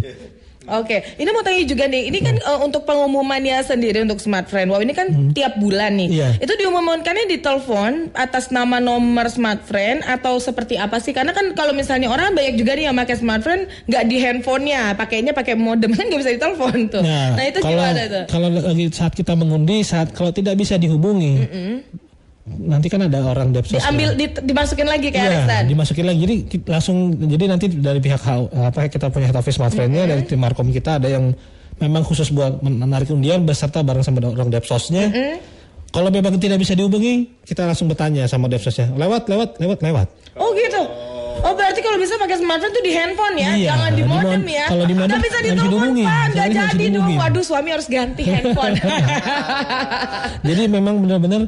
Oke, 0.70 1.01
ini 1.18 1.30
mau 1.34 1.41
tanya 1.41 1.66
juga 1.66 1.89
nih. 1.89 2.14
Ini 2.14 2.20
kan 2.22 2.36
eh, 2.38 2.59
untuk 2.62 2.86
pengumumannya 2.86 3.66
sendiri 3.66 4.05
untuk 4.05 4.22
Smart 4.22 4.45
Friend 4.45 4.70
Wow 4.70 4.86
ini 4.86 4.93
kan 4.93 5.34
tiap 5.34 5.57
bulan 5.57 5.97
nih. 5.97 6.09
Iya. 6.14 6.30
Itu 6.38 6.53
diumumkannya 6.53 7.26
di 7.26 7.41
telepon 7.41 8.14
atas 8.14 8.53
nama 8.53 8.78
nomor 8.78 9.26
Smart 9.34 9.66
Friend 9.66 10.05
atau 10.05 10.38
seperti 10.38 10.78
apa 10.78 11.01
sih? 11.01 11.18
Karena 11.18 11.34
kan 11.34 11.57
kalau 11.57 11.74
misalnya 11.74 12.14
orang 12.14 12.38
banyak 12.38 12.62
juga 12.62 12.78
nih 12.78 12.93
yang 12.93 12.97
pakai 12.97 13.18
Smart 13.18 13.41
Friend 13.41 13.66
nggak 13.89 14.03
di 14.05 14.18
handphonenya, 14.22 14.93
pakainya 14.93 15.34
pakai 15.34 15.57
modem 15.57 15.93
kan 15.97 16.05
nggak 16.05 16.22
bisa 16.22 16.34
ditelepon 16.38 16.93
tuh. 16.93 17.01
Nah, 17.01 17.41
itu 17.41 17.57
kalau 17.57 17.74
gimana 17.74 18.01
tuh? 18.05 18.24
kalau 18.30 18.47
lagi 18.53 18.86
saat 18.93 19.14
kita 19.18 19.34
mengundi 19.34 19.82
saat 19.82 20.14
kalau 20.14 20.30
tidak 20.30 20.53
bisa 20.62 20.78
dihubungi 20.78 21.41
nanti 22.57 22.87
kan 22.87 23.01
ada 23.01 23.23
orang 23.23 23.49
depsos 23.49 23.77
Diambil 23.77 24.13
di- 24.13 24.41
dimasukin 24.41 24.85
lagi 24.85 25.07
ke 25.07 25.15
Iya, 25.15 25.27
arisan. 25.27 25.63
dimasukin 25.67 26.03
lagi. 26.03 26.19
Jadi 26.19 26.35
langsung 26.65 26.97
jadi 27.15 27.43
nanti 27.45 27.65
dari 27.69 27.97
pihak 27.97 28.21
apa 28.51 28.87
kita 28.87 29.07
punya 29.07 29.27
head 29.27 29.35
office 29.35 29.55
smart 29.55 29.71
friend-nya 29.71 30.03
dari 30.05 30.21
tim 30.23 30.37
markom 30.37 30.67
kita 30.67 30.97
ada 30.97 31.07
yang 31.07 31.31
memang 31.77 32.01
khusus 32.01 32.29
buat 32.29 32.59
menarik 32.59 33.09
undian 33.09 33.41
beserta 33.41 33.79
bareng 33.79 34.01
sama 34.01 34.21
orang 34.21 34.49
depsosnya. 34.49 35.09
Kalau 35.87 36.07
memang 36.07 36.37
tidak 36.37 36.55
bisa 36.57 36.71
dihubungi, 36.71 37.43
kita 37.43 37.65
langsung 37.65 37.85
bertanya 37.85 38.23
sama 38.23 38.47
depsosnya. 38.47 38.91
Lewat, 38.91 39.27
lewat, 39.27 39.59
lewat, 39.59 39.79
lewat. 39.81 40.07
Oh 40.35 40.51
gitu. 40.53 40.79
Oh 41.41 41.51
berarti 41.51 41.81
kalau 41.81 41.97
bisa 41.97 42.15
pakai 42.15 42.37
smartphone 42.37 42.69
tuh 42.69 42.79
di 42.79 42.93
handphone 42.93 43.33
ya, 43.33 43.51
Iya, 43.51 43.67
jangan 43.67 43.91
di 43.91 43.97
di 43.97 44.03
modem 44.05 44.39
mod- 44.39 44.51
ya. 44.51 44.65
kalau 44.67 44.85
di 44.85 44.93
modem 44.93 45.09
Nggak 45.09 45.23
bisa 45.25 45.37
ditelepon 45.41 45.63
dihubungin, 45.65 46.05
pak, 46.05 46.25
nggak 46.29 46.47
jadi 46.53 46.85
dong. 46.91 47.11
Waduh 47.17 47.43
suami 47.43 47.69
harus 47.71 47.87
ganti 47.87 48.23
handphone. 48.23 48.75
Jadi 50.47 50.61
memang 50.67 50.95
benar-benar 50.99 51.41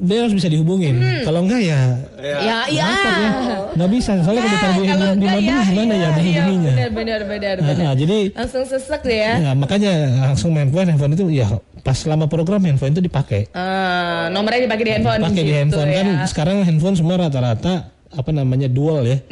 dia 0.00 0.18
harus 0.24 0.32
bisa 0.32 0.48
dihubungin. 0.48 0.96
Kalau 1.22 1.44
enggak 1.44 1.60
ya 1.60 1.80
ya 2.18 2.56
iya. 2.72 2.86
repot 2.88 3.14
ya. 3.14 3.30
Nggak 3.76 3.90
bisa. 3.92 4.10
Soalnya 4.24 4.42
kalau 4.42 4.50
di, 4.50 4.56
kalau 4.88 5.06
di 5.12 5.26
enggak 5.28 5.32
modem 5.36 5.44
ya, 5.44 5.60
gimana 5.68 5.92
ya 5.92 6.00
iya, 6.00 6.08
menghubunginya? 6.10 6.72
Iya, 6.72 6.88
benar 6.90 6.90
benar 6.90 7.20
benar. 7.28 7.54
Nah, 7.60 7.66
benar. 7.76 7.84
nah, 7.84 7.94
jadi 7.94 8.18
Langsung 8.32 8.64
sesek 8.64 9.00
deh 9.04 9.18
ya. 9.20 9.32
ya, 9.38 9.52
makanya 9.52 9.92
langsung 10.24 10.50
handphone 10.56 10.88
handphone 10.88 11.12
itu 11.12 11.24
ya 11.28 11.48
pas 11.80 11.96
selama 11.96 12.24
program 12.26 12.60
handphone 12.64 12.96
itu 12.96 13.04
dipakai. 13.04 13.52
Ah, 13.52 14.32
nomornya 14.32 14.64
dipakai 14.64 14.84
di 14.84 14.92
handphone. 14.96 15.20
pakai 15.20 15.42
di 15.44 15.52
gitu 15.52 15.58
handphone 15.60 15.90
kan 15.92 16.06
ya. 16.08 16.26
sekarang 16.26 16.56
handphone 16.64 16.96
semua 16.96 17.16
rata-rata 17.20 17.74
apa 18.10 18.30
namanya 18.34 18.66
dual 18.66 19.06
ya 19.06 19.22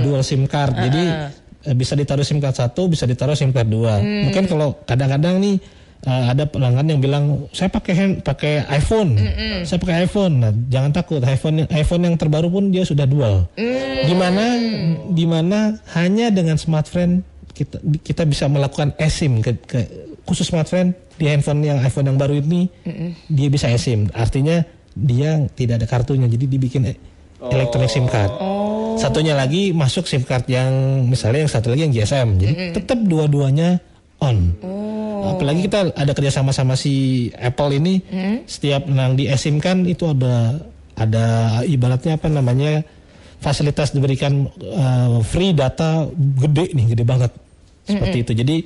dual 0.00 0.24
sim 0.24 0.48
card 0.48 0.72
jadi 0.72 1.02
eh, 1.68 1.74
bisa 1.76 1.92
ditaruh 1.92 2.24
sim 2.24 2.40
card 2.40 2.56
satu 2.56 2.88
bisa 2.88 3.04
ditaruh 3.04 3.36
sim 3.36 3.52
card 3.52 3.68
dua 3.68 4.00
Mm. 4.00 4.24
mungkin 4.24 4.44
kalau 4.48 4.80
kadang-kadang 4.88 5.36
nih 5.36 5.60
eh, 6.06 6.24
ada 6.34 6.44
pelanggan 6.46 6.86
yang 6.86 7.00
bilang 7.00 7.24
saya 7.54 7.70
pakai 7.70 7.94
hand 7.94 8.14
pakai 8.26 8.66
iPhone. 8.70 9.18
Saya 9.62 9.78
pakai 9.78 10.06
iPhone. 10.06 10.34
Nah, 10.42 10.52
jangan 10.70 10.90
takut 10.90 11.22
iPhone 11.22 11.66
iPhone 11.70 12.02
yang 12.06 12.16
terbaru 12.18 12.48
pun 12.50 12.70
dia 12.74 12.82
sudah 12.82 13.06
dual. 13.06 13.46
Mm. 13.54 14.08
di 14.08 14.14
mana 14.18 14.44
di 15.14 15.24
mana 15.30 15.58
hanya 15.94 16.34
dengan 16.34 16.58
smartphone 16.58 17.22
kita 17.54 17.78
kita 18.02 18.26
bisa 18.26 18.50
melakukan 18.50 18.96
eSIM 18.98 19.38
ke, 19.44 19.54
ke 19.62 19.80
khusus 20.26 20.50
smartphone 20.50 20.90
di 21.20 21.30
handphone 21.30 21.62
yang 21.62 21.78
iPhone 21.78 22.10
yang 22.10 22.18
baru 22.18 22.34
ini 22.42 22.66
dia 23.30 23.48
bisa 23.52 23.70
eSIM. 23.70 24.10
Artinya 24.10 24.66
dia 24.92 25.38
tidak 25.54 25.80
ada 25.80 25.86
kartunya 25.86 26.26
jadi 26.26 26.44
dibikin 26.50 26.82
e- 26.90 26.98
electronic 27.46 27.90
SIM 27.90 28.10
card. 28.10 28.32
Satunya 28.98 29.38
lagi 29.38 29.70
masuk 29.70 30.04
SIM 30.10 30.26
card 30.26 30.50
yang 30.50 31.06
misalnya 31.06 31.46
yang 31.46 31.52
satu 31.52 31.70
lagi 31.72 31.82
yang 31.86 31.94
GSM 31.94 32.28
jadi 32.42 32.54
tetap 32.76 32.98
dua-duanya 33.06 33.78
on 34.22 34.54
apalagi 35.22 35.70
kita 35.70 35.94
ada 35.94 36.12
kerjasama 36.12 36.50
sama 36.50 36.74
si 36.74 37.28
Apple 37.38 37.78
ini. 37.78 37.94
Setiap 38.48 38.90
nang 38.90 39.14
di 39.14 39.30
eSIM 39.30 39.62
kan 39.62 39.86
itu 39.86 40.10
ada 40.10 40.58
ada 40.98 41.24
ibaratnya 41.64 42.18
apa 42.20 42.28
namanya 42.28 42.84
fasilitas 43.42 43.90
diberikan 43.90 44.46
uh, 44.60 45.18
free 45.26 45.54
data 45.54 46.06
gede 46.14 46.74
nih 46.74 46.86
gede 46.94 47.04
banget. 47.06 47.32
Seperti 47.82 48.18
itu. 48.22 48.32
Jadi 48.38 48.56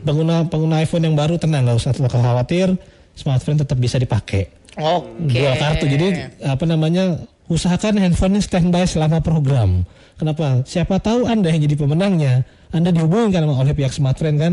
pengguna 0.00 0.48
pengguna 0.48 0.80
iPhone 0.80 1.04
yang 1.04 1.16
baru 1.16 1.36
tenang 1.36 1.68
nggak 1.68 1.76
usah 1.76 1.92
khawatir 1.92 2.72
smartphone 3.14 3.60
tetap 3.60 3.76
bisa 3.76 4.00
dipakai. 4.00 4.48
Oke. 4.74 5.38
jual 5.38 5.54
kartu. 5.54 5.86
Jadi 5.86 6.06
apa 6.42 6.64
namanya 6.66 7.20
usahakan 7.46 8.00
handphonenya 8.00 8.42
standby 8.42 8.88
selama 8.88 9.20
program. 9.20 9.84
Kenapa? 10.16 10.62
Siapa 10.64 10.98
tahu 11.02 11.26
anda 11.26 11.50
yang 11.50 11.62
jadi 11.62 11.76
pemenangnya 11.78 12.42
anda 12.74 12.90
dihubungkan 12.90 13.46
oleh 13.46 13.74
pihak 13.76 13.94
smartphone 13.94 14.38
kan 14.40 14.52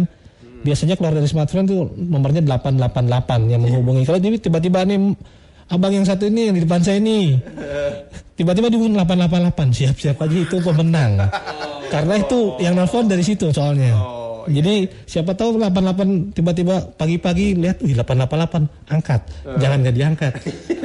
biasanya 0.62 0.96
keluar 0.98 1.14
dari 1.18 1.28
smartphone 1.28 1.66
tuh 1.68 1.90
nomornya 1.98 2.42
888 2.46 3.52
yang 3.52 3.62
menghubungi. 3.62 4.06
Kalau 4.06 4.20
jadi 4.22 4.38
tiba-tiba 4.38 4.86
nih 4.86 5.18
abang 5.72 5.94
yang 5.94 6.06
satu 6.06 6.28
ini 6.28 6.52
yang 6.52 6.56
di 6.60 6.62
depan 6.68 6.82
saya 6.84 7.00
ini 7.00 7.40
tiba-tiba 8.38 8.68
dihubungi 8.70 8.98
888 8.98 9.78
siap-siap 9.78 10.18
aja 10.22 10.38
itu 10.38 10.58
pemenang. 10.62 11.12
Karena 11.92 12.14
itu 12.16 12.56
yang 12.64 12.78
nelfon 12.78 13.10
dari 13.10 13.26
situ 13.26 13.52
soalnya. 13.52 14.21
Jadi 14.48 14.76
siapa 15.04 15.32
tahu 15.34 15.60
88 15.60 16.34
tiba-tiba 16.34 16.76
pagi-pagi 16.96 17.54
lihat 17.54 17.78
wih 17.82 17.94
888 17.94 18.66
angkat. 18.88 19.22
Jangan 19.58 19.78
nggak 19.82 19.96
diangkat. 19.96 20.32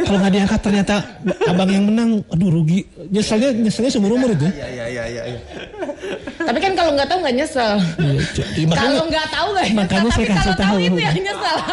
Kalau 0.03 0.19
nggak 0.19 0.35
diangkat 0.35 0.61
ternyata 0.61 0.95
abang 1.47 1.71
yang 1.71 1.85
menang 1.87 2.11
aduh 2.29 2.51
rugi. 2.51 2.83
Nyeselnya 3.09 3.55
nyeselnya 3.55 3.91
seumur 3.91 4.13
umur 4.13 4.33
itu. 4.33 4.47
Iya 4.51 4.67
iya 4.69 4.85
iya 4.89 5.05
iya. 5.07 5.23
iya. 5.31 5.41
Tapi 6.37 6.59
kan 6.59 6.73
kalau 6.75 6.95
nggak 6.95 7.09
tahu 7.09 7.19
nggak 7.21 7.37
nyesel. 7.37 7.73
Iya, 7.99 8.23
iya, 8.55 8.67
Kalau 8.71 9.05
nggak 9.07 9.27
tahu 9.29 9.47
nggak 9.51 9.67
nyesel. 9.67 9.79
makanya 9.79 10.11
saya 10.13 10.27
kasih 10.29 10.55
tahu 10.55 10.63
tahu. 10.63 10.77
itu 10.81 11.01
yang 11.01 11.17
nyesel. 11.17 11.57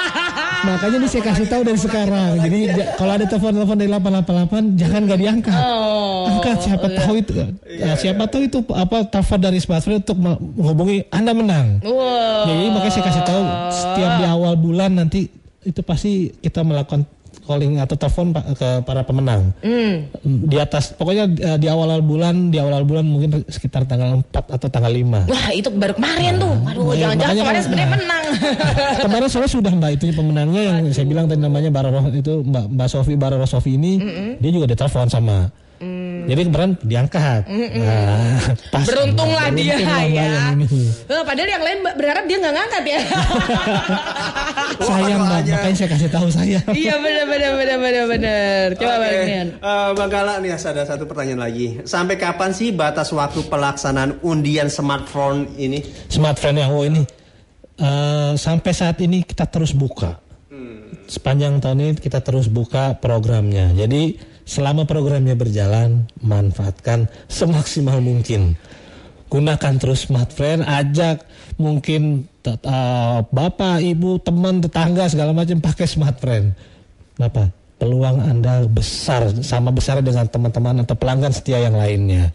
Makanya 0.63 0.95
ini 0.95 1.07
saya 1.11 1.23
kasih 1.23 1.45
tahu 1.45 1.61
dari 1.61 1.75
sekarang. 1.75 2.29
Jadi 2.39 2.59
ja- 2.71 2.89
kalau 2.95 3.11
ada 3.13 3.25
telepon-telepon 3.27 3.75
dari 3.75 3.89
888 3.91 4.79
jangan 4.79 5.01
nggak 5.03 5.19
diangkat. 5.19 5.59
Oh, 5.59 6.23
Angkat 6.23 6.57
siapa 6.63 6.87
tahu 6.87 7.13
itu 7.19 7.33
ya, 7.67 7.93
siapa 7.95 8.23
tahu 8.25 8.41
itu 8.47 8.59
apa 8.71 8.97
telepon 9.05 9.39
dari 9.39 9.59
smartphone 9.59 9.99
untuk 9.99 10.17
menghubungi 10.17 10.97
Anda 11.11 11.31
menang. 11.35 11.67
Wow. 11.79 12.43
Ya, 12.43 12.53
jadi 12.53 12.69
makanya 12.69 12.93
saya 12.93 13.05
kasih 13.05 13.23
tahu 13.23 13.43
setiap 13.71 14.11
di 14.17 14.25
awal 14.25 14.53
bulan 14.55 14.91
nanti 14.93 15.31
itu 15.63 15.79
pasti 15.79 16.11
kita 16.37 16.61
melakukan 16.61 17.07
calling 17.43 17.75
atau 17.75 17.95
telepon 17.95 18.29
ke 18.31 18.69
para 18.83 19.03
pemenang. 19.03 19.51
Hmm. 19.59 20.07
Di 20.23 20.55
atas 20.55 20.93
pokoknya 20.93 21.27
eh, 21.27 21.57
di 21.57 21.67
awal-awal 21.67 21.99
bulan, 21.99 22.47
di 22.47 22.55
awal-awal 22.55 22.87
bulan 22.87 23.03
mungkin 23.03 23.43
sekitar 23.47 23.83
tanggal 23.83 24.21
4 24.21 24.55
atau 24.55 24.67
tanggal 24.69 24.87
5. 24.87 25.27
Wah 25.27 25.47
itu 25.51 25.67
baru 25.67 25.93
kemarin 25.93 26.39
tuh. 26.39 26.53
Aduh 26.63 26.83
Iya, 26.93 27.11
jangan-jangan 27.11 27.19
makanya 27.19 27.41
kemarin 27.41 27.55
kan- 27.55 27.65
sebenarnya 27.65 27.87
nah. 27.87 27.99
menang. 27.99 28.23
Kemarin 29.03 29.27
soalnya 29.27 29.51
sudah 29.51 29.71
Mbak 29.75 29.91
itu 29.93 30.05
pemenangnya 30.13 30.61
yang 30.63 30.77
saya 30.89 31.05
bilang 31.05 31.25
tadi 31.27 31.41
namanya 31.43 31.69
Baroros 31.69 32.05
itu 32.15 32.33
Mbak 32.41 32.65
Mbak 32.79 32.87
Sofi 32.87 33.13
Baroros 33.13 33.51
Sofi 33.51 33.75
ini 33.75 33.91
dia 34.39 34.51
juga 34.53 34.65
ditelepon 34.65 35.11
sama. 35.11 35.51
Jadi 36.23 36.41
kemarin 36.47 36.71
diangkat. 36.79 37.41
Nah, 37.51 38.39
pas. 38.71 38.85
Beruntunglah 38.87 39.47
dia 39.51 39.75
ya. 40.07 40.55
Eh, 40.55 41.23
padahal 41.23 41.49
yang 41.49 41.63
lain 41.63 41.77
berharap 41.95 42.23
dia 42.25 42.37
nggak 42.39 42.55
ngangkat 42.55 42.83
ya. 42.87 42.99
Sayang 44.87 45.21
doanya. 45.23 45.53
makanya 45.59 45.75
saya 45.77 45.89
kasih 45.93 46.09
tahu 46.09 46.27
saya. 46.33 46.59
iya 46.73 46.95
benar 46.97 47.25
benar 47.29 47.51
benar 47.55 47.77
benar 47.77 48.05
benar. 48.09 48.65
Coba 48.79 48.95
Oke, 48.99 49.07
Bang 49.07 49.49
eh, 49.61 49.89
Bang 49.95 50.09
Gala 50.11 50.33
nih 50.39 50.51
ada 50.55 50.83
satu 50.87 51.03
pertanyaan 51.05 51.41
lagi. 51.43 51.83
Sampai 51.83 52.15
kapan 52.17 52.51
sih 52.55 52.73
batas 52.73 53.11
waktu 53.13 53.45
pelaksanaan 53.47 54.23
undian 54.25 54.67
smartphone 54.71 55.51
ini? 55.59 55.83
Smartphone 56.09 56.57
yang 56.57 56.71
oh 56.73 56.83
ini 56.83 57.03
eh, 57.77 58.33
sampai 58.35 58.71
saat 58.73 58.97
ini 59.03 59.23
kita 59.23 59.45
terus 59.47 59.75
buka. 59.75 60.23
Sepanjang 61.03 61.59
tahun 61.59 61.77
ini 61.83 61.91
kita 61.99 62.23
terus 62.23 62.47
buka 62.47 62.95
programnya. 62.97 63.75
Jadi 63.75 64.32
selama 64.43 64.83
programnya 64.83 65.35
berjalan, 65.35 66.07
manfaatkan 66.19 67.07
semaksimal 67.27 67.99
mungkin. 67.99 68.55
Gunakan 69.31 69.73
terus 69.81 70.05
smartphone, 70.05 70.61
ajak 70.61 71.25
mungkin 71.57 72.29
eh, 72.45 73.19
bapak, 73.25 73.81
ibu, 73.81 74.21
teman, 74.21 74.61
tetangga 74.61 75.09
segala 75.09 75.33
macam 75.33 75.57
pakai 75.57 75.89
smartphone. 75.89 76.53
Kenapa? 77.17 77.49
Peluang 77.81 78.21
Anda 78.21 78.63
besar 78.69 79.33
sama 79.43 79.73
besar 79.73 79.99
dengan 79.99 80.29
teman-teman 80.29 80.85
atau 80.85 80.95
pelanggan 80.95 81.33
setia 81.33 81.59
yang 81.59 81.75
lainnya. 81.75 82.31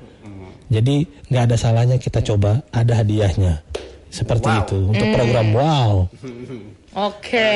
Jadi 0.68 1.08
nggak 1.32 1.44
ada 1.48 1.56
salahnya 1.56 1.96
kita 1.96 2.20
coba 2.20 2.60
ada 2.68 3.00
hadiahnya 3.00 3.64
seperti 4.12 4.48
Wow. 4.48 4.60
itu 4.64 4.78
untuk 4.84 5.08
program 5.16 5.48
wow. 5.56 5.92
Oke 6.96 7.52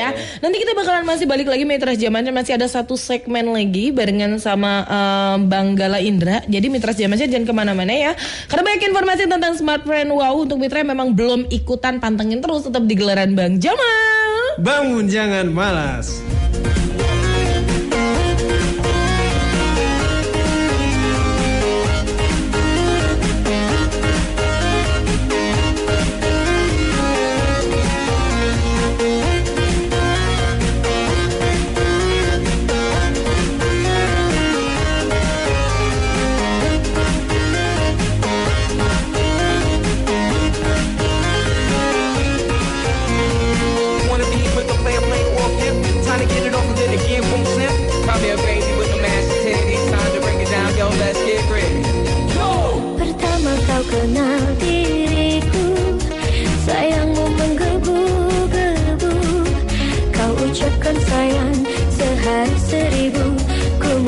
ya. 0.00 0.08
Nanti 0.40 0.56
kita 0.56 0.72
bakalan 0.72 1.04
masih 1.04 1.28
balik 1.28 1.52
lagi 1.52 1.68
Mitra 1.68 1.92
Jamannya 1.92 2.32
masih 2.32 2.56
ada 2.56 2.64
satu 2.64 2.96
segmen 2.96 3.52
lagi 3.52 3.92
barengan 3.92 4.40
sama 4.40 4.88
em, 4.88 5.46
Bang 5.52 5.76
Gala 5.76 6.00
Indra. 6.00 6.40
Jadi 6.48 6.72
Mitra 6.72 6.96
Jamannya 6.96 7.28
jangan 7.28 7.44
ke 7.44 7.54
mana-mana 7.54 7.92
ya. 7.92 8.12
Karena 8.48 8.62
banyak 8.64 8.82
informasi 8.88 9.28
tentang 9.28 9.52
smartphone 9.52 10.10
wow 10.16 10.32
untuk 10.32 10.56
Mitra 10.56 10.80
memang 10.80 11.12
belum 11.12 11.52
ikutan 11.52 12.00
pantengin 12.00 12.40
terus 12.40 12.64
tetap 12.64 12.88
di 12.88 12.96
gelaran 12.96 13.36
Bang 13.36 13.60
Jamal. 13.60 14.56
Bangun 14.64 15.06
jangan 15.12 15.52
malas. 15.52 16.24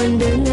mendele 0.02 0.51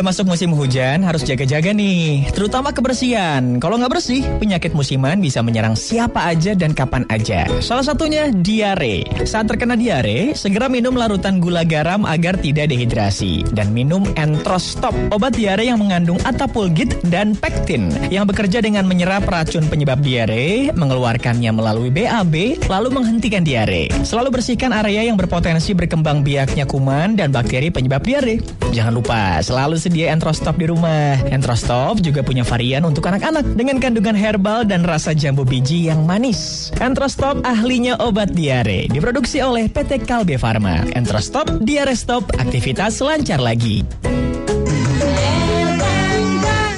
Udah 0.00 0.16
masuk 0.16 0.32
musim 0.32 0.56
hujan, 0.56 1.04
harus 1.04 1.20
jaga-jaga 1.28 1.76
nih, 1.76 2.24
terutama 2.32 2.72
kebersihan. 2.72 3.60
Kalau 3.60 3.76
nggak 3.76 4.00
bersih, 4.00 4.24
penyakit 4.40 4.72
musiman 4.72 5.20
bisa 5.20 5.44
menyerang 5.44 5.76
siapa 5.76 6.24
aja 6.24 6.56
dan 6.56 6.72
kapan 6.72 7.04
aja. 7.12 7.44
Salah 7.60 7.84
satunya 7.84 8.32
diare. 8.32 9.04
Saat 9.28 9.52
terkena 9.52 9.76
diare, 9.76 10.32
segera 10.32 10.72
minum 10.72 10.96
larutan 10.96 11.36
gula 11.36 11.68
garam 11.68 12.08
agar 12.08 12.40
tidak 12.40 12.72
dehidrasi. 12.72 13.44
Dan 13.52 13.76
minum 13.76 14.08
Entrostop, 14.16 14.96
obat 15.12 15.36
diare 15.36 15.68
yang 15.68 15.76
mengandung 15.76 16.16
atapulgit 16.24 16.96
dan 17.12 17.36
pektin, 17.36 17.92
yang 18.08 18.24
bekerja 18.24 18.64
dengan 18.64 18.88
menyerap 18.88 19.28
racun 19.28 19.68
penyebab 19.68 20.00
diare, 20.00 20.72
mengeluarkannya 20.80 21.52
melalui 21.52 21.92
BAB, 21.92 22.64
lalu 22.72 22.88
menghentikan 22.88 23.44
diare. 23.44 23.92
Selalu 24.00 24.40
bersihkan 24.40 24.72
area 24.72 25.04
yang 25.04 25.20
berpotensi 25.20 25.76
berkembang 25.76 26.24
biaknya 26.24 26.64
kuman 26.64 27.20
dan 27.20 27.28
bakteri 27.36 27.68
penyebab 27.68 28.00
diare. 28.00 28.40
Jangan 28.72 28.96
lupa, 28.96 29.44
selalu 29.44 29.76
sedia 29.90 30.14
Entrostop 30.14 30.54
di 30.54 30.70
rumah. 30.70 31.18
Entrostop 31.34 31.98
juga 31.98 32.22
punya 32.22 32.46
varian 32.46 32.86
untuk 32.86 33.10
anak-anak 33.10 33.58
dengan 33.58 33.82
kandungan 33.82 34.14
herbal 34.14 34.62
dan 34.62 34.86
rasa 34.86 35.10
jambu 35.10 35.42
biji 35.42 35.90
yang 35.90 36.06
manis. 36.06 36.70
Entrostop 36.78 37.42
ahlinya 37.42 37.98
obat 37.98 38.30
diare, 38.30 38.86
diproduksi 38.86 39.42
oleh 39.42 39.66
PT 39.66 40.06
Kalbe 40.06 40.38
Farma. 40.38 40.86
Entrostop, 40.94 41.50
diare 41.66 41.98
stop, 41.98 42.22
aktivitas 42.38 43.02
lancar 43.02 43.42
lagi. 43.42 43.82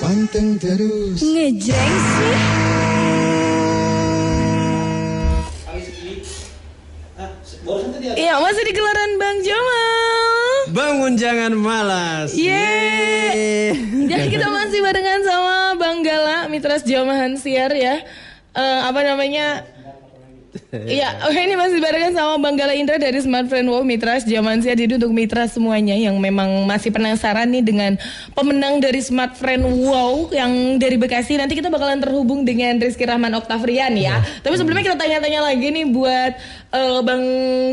Panteng 0.00 0.56
terus 0.56 1.20
Ngejreng 1.20 1.96
sih. 2.16 2.40
Iya 8.16 8.40
masih 8.40 8.64
di 8.64 8.72
gelaran 8.72 9.10
Bang 9.20 9.38
Jamal. 9.44 9.81
Bangun 10.72 11.20
jangan 11.20 11.52
malas. 11.52 12.32
Yeay. 12.32 13.76
Jadi 14.08 14.26
kita 14.32 14.48
masih 14.48 14.80
barengan 14.80 15.20
sama 15.20 15.76
Bang 15.76 16.00
Gala, 16.00 16.48
Mitra 16.48 16.80
Jamahan 16.80 17.36
Siar 17.36 17.76
ya. 17.76 18.00
Eh, 18.56 18.80
apa 18.80 19.00
namanya? 19.04 19.68
Iya, 20.72 21.28
oh 21.28 21.32
ini 21.32 21.56
masih 21.56 21.80
barengan 21.80 22.12
sama 22.12 22.36
Bang 22.36 22.60
Gala 22.60 22.76
Indra 22.76 23.00
dari 23.00 23.16
Smart 23.20 23.48
Friend 23.48 23.68
Wow 23.68 23.84
Mitra 23.84 24.20
Jaman 24.20 24.60
Siar. 24.60 24.76
Jadi 24.76 24.96
untuk 24.96 25.12
mitra 25.12 25.48
semuanya 25.48 25.96
yang 25.96 26.16
memang 26.20 26.68
masih 26.68 26.92
penasaran 26.92 27.48
nih 27.48 27.64
dengan 27.64 27.92
pemenang 28.32 28.80
dari 28.80 29.00
Smart 29.00 29.36
Friend 29.36 29.64
Wow 29.64 30.32
yang 30.32 30.76
dari 30.76 30.96
Bekasi, 31.00 31.40
nanti 31.40 31.56
kita 31.56 31.72
bakalan 31.72 32.00
terhubung 32.00 32.44
dengan 32.44 32.80
Rizky 32.80 33.04
Rahman 33.04 33.32
Oktavrian 33.36 33.96
ya. 33.96 34.20
Tapi 34.44 34.56
sebelumnya 34.56 34.84
kita 34.92 34.96
tanya-tanya 35.00 35.40
lagi 35.40 35.68
nih 35.72 35.88
buat 35.88 36.32
eh, 36.72 37.00
Bang 37.00 37.24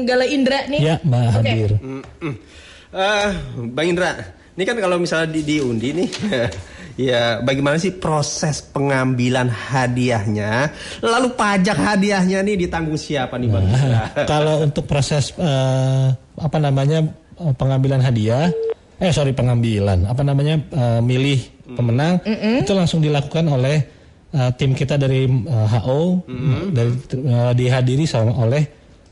Gala 0.08 0.26
Indra 0.28 0.68
nih. 0.68 0.80
Ya, 0.80 0.95
Mbak 1.04 1.20
Oke. 1.20 1.36
hadir. 1.36 1.72
Mm-mm. 1.80 2.59
Eh, 2.89 3.29
Bang 3.69 3.85
Indra, 3.85 4.17
ini 4.57 4.63
kan 4.65 4.73
kalau 4.81 4.97
misalnya 4.97 5.29
di, 5.29 5.45
diundi 5.45 5.93
nih, 5.93 6.09
ya 7.13 7.37
bagaimana 7.37 7.77
sih 7.77 7.93
proses 7.93 8.65
pengambilan 8.65 9.45
hadiahnya? 9.45 10.73
Lalu 11.05 11.37
pajak 11.37 11.77
hadiahnya 11.77 12.41
nih 12.41 12.65
ditanggung 12.65 12.97
siapa 12.97 13.37
nih 13.37 13.49
Bang 13.53 13.69
Indra? 13.69 14.09
Kalau 14.31 14.65
untuk 14.65 14.89
proses 14.89 15.37
eh, 15.37 16.07
apa 16.17 16.57
namanya 16.57 17.05
eh, 17.37 17.53
pengambilan 17.53 18.01
hadiah, 18.01 18.49
eh 18.97 19.13
sorry 19.13 19.37
pengambilan, 19.37 20.09
apa 20.09 20.25
namanya 20.25 20.57
eh, 20.57 21.01
milih 21.05 21.39
pemenang 21.77 22.17
itu 22.65 22.73
langsung 22.73 23.05
dilakukan 23.05 23.45
oleh 23.45 23.85
eh, 24.33 24.49
tim 24.57 24.73
kita 24.73 24.97
dari 24.97 25.29
eh, 25.29 25.67
HO, 25.77 26.25
dari 26.73 26.89
eh, 27.21 27.53
dihadiri 27.53 28.09
sama 28.09 28.33
oleh 28.33 28.65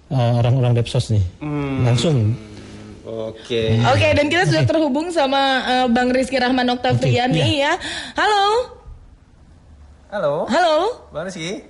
eh, 0.09 0.32
orang-orang 0.41 0.82
Depsos 0.82 1.13
nih, 1.13 1.21
langsung. 1.86 2.47
Oke. 3.08 3.80
Oke, 3.88 4.08
dan 4.12 4.28
kita 4.28 4.43
sudah 4.51 4.68
terhubung 4.68 5.08
sama 5.16 5.64
eh, 5.64 5.88
Bang 5.88 6.12
Rizky 6.12 6.36
Rahman 6.36 6.68
Oktavrian 6.76 7.32
Oke, 7.32 7.39
nih 7.39 7.64
ya. 7.64 7.74
Halo. 8.20 8.43
Halo, 10.12 10.34
Halo. 10.51 10.76
Bang 11.16 11.24
Rizky. 11.28 11.64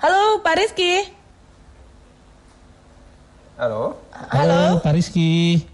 Halo, 0.00 0.40
Pak 0.40 0.54
Rizky. 0.56 1.08
Halo. 3.60 4.00
Halo. 4.32 4.80
Pak 4.80 4.92
Rizky. 4.96 5.64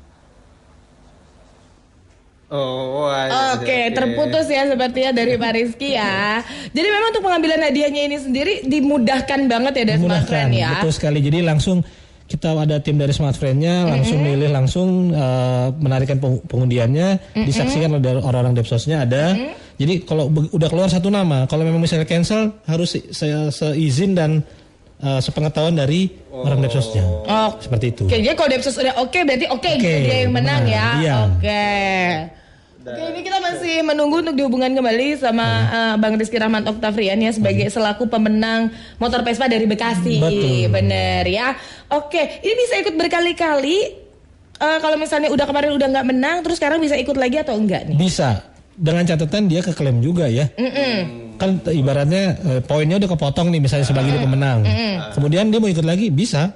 Oh, 2.48 3.04
wah, 3.04 3.54
Oke, 3.60 3.92
terputus 3.92 4.48
ya 4.48 4.64
sepertinya 4.64 5.12
dari 5.12 5.36
Pak 5.36 5.52
Rizky 5.52 5.94
ya. 5.94 6.40
Jadi 6.72 6.88
memang 6.88 7.12
untuk 7.12 7.22
pengambilan 7.28 7.60
hadiahnya 7.60 8.02
ini 8.08 8.16
sendiri 8.16 8.64
dimudahkan 8.64 9.46
banget 9.52 9.84
ya 9.84 9.84
dari 9.94 10.00
Smart 10.00 10.24
Friend 10.24 10.50
ya. 10.56 10.80
betul 10.80 10.92
sekali. 10.96 11.20
Jadi 11.20 11.44
langsung 11.44 11.84
kita 12.28 12.52
ada 12.52 12.76
tim 12.78 12.94
dari 12.94 13.10
Smart 13.10 13.34
Friend-nya 13.34 13.88
langsung 13.88 14.20
milih 14.20 14.52
langsung 14.52 14.88
eh, 15.10 15.66
menarikan 15.74 16.20
peng- 16.20 16.44
pengundiannya 16.44 17.34
disaksikan 17.34 17.88
oleh 17.90 18.20
orang-orang 18.20 18.52
Depsosnya 18.52 19.02
ada. 19.02 19.32
Jadi 19.74 20.02
kalau 20.02 20.26
udah 20.28 20.68
keluar 20.68 20.86
satu 20.86 21.08
nama, 21.08 21.46
kalau 21.46 21.62
memang 21.62 21.78
misalnya 21.78 22.04
cancel 22.04 22.52
harus 22.64 22.92
se- 22.92 23.08
se- 23.08 23.48
seizin 23.48 24.12
dan 24.12 24.44
eh, 24.98 25.20
sepengetahuan 25.20 25.72
dari 25.72 26.12
orang 26.28 26.60
Depsosnya. 26.60 27.02
Oh, 27.02 27.50
Seperti 27.56 27.86
itu. 27.90 28.04
Oke, 28.04 28.18
jadi 28.18 28.34
kalau 28.34 28.50
Depsos 28.50 28.76
udah 28.76 28.94
oke 28.98 29.18
berarti 29.18 29.46
oke 29.48 29.70
gitu 29.74 29.88
Oke, 29.88 30.04
dia 30.04 30.16
yang 30.22 30.32
menang 30.34 30.62
benar, 30.62 30.70
ya. 30.70 30.86
iya. 31.00 31.14
Oke. 31.24 31.64
Oke, 32.88 33.02
ini 33.06 33.20
kita 33.20 33.38
masih 33.38 33.74
menunggu 33.82 34.16
untuk 34.18 34.32
dihubungan 34.32 34.72
kembali 34.72 35.06
sama 35.14 35.46
eh, 35.68 35.94
Bang 35.96 36.14
Rizky 36.14 36.36
Rahmat 36.36 36.64
Oktavrian 36.64 37.18
ya 37.18 37.30
sebagai 37.30 37.68
selaku 37.68 38.06
pemenang 38.06 38.68
motor 38.96 39.20
Vespa 39.20 39.44
dari 39.44 39.64
Bekasi. 39.64 40.16
Betul. 40.16 40.68
Bener 40.70 41.24
ya. 41.24 41.52
Oke, 41.90 42.40
ini 42.40 42.54
bisa 42.56 42.74
ikut 42.78 42.94
berkali-kali. 42.94 43.78
Eh, 44.58 44.78
kalau 44.80 44.96
misalnya 44.96 45.28
udah 45.28 45.44
kemarin 45.44 45.70
udah 45.70 45.86
nggak 45.86 46.06
menang, 46.08 46.36
terus 46.40 46.56
sekarang 46.56 46.78
bisa 46.78 46.94
ikut 46.94 47.14
lagi 47.14 47.38
atau 47.38 47.54
enggak 47.54 47.86
nih? 47.86 47.94
Bisa 47.94 48.42
dengan 48.72 49.02
catatan 49.02 49.46
dia 49.46 49.60
keklaim 49.60 49.98
juga 49.98 50.26
ya. 50.26 50.48
Kan 51.36 51.62
t- 51.62 51.70
ibaratnya 51.70 52.22
eh, 52.36 52.60
poinnya 52.62 52.98
udah 52.98 53.10
kepotong 53.10 53.50
nih 53.50 53.60
misalnya 53.60 53.86
sebagai 53.86 54.10
dia 54.10 54.22
pemenang. 54.22 54.66
Kemudian 55.14 55.48
dia 55.48 55.58
mau 55.58 55.68
ikut 55.68 55.86
lagi 55.86 56.10
bisa. 56.10 56.50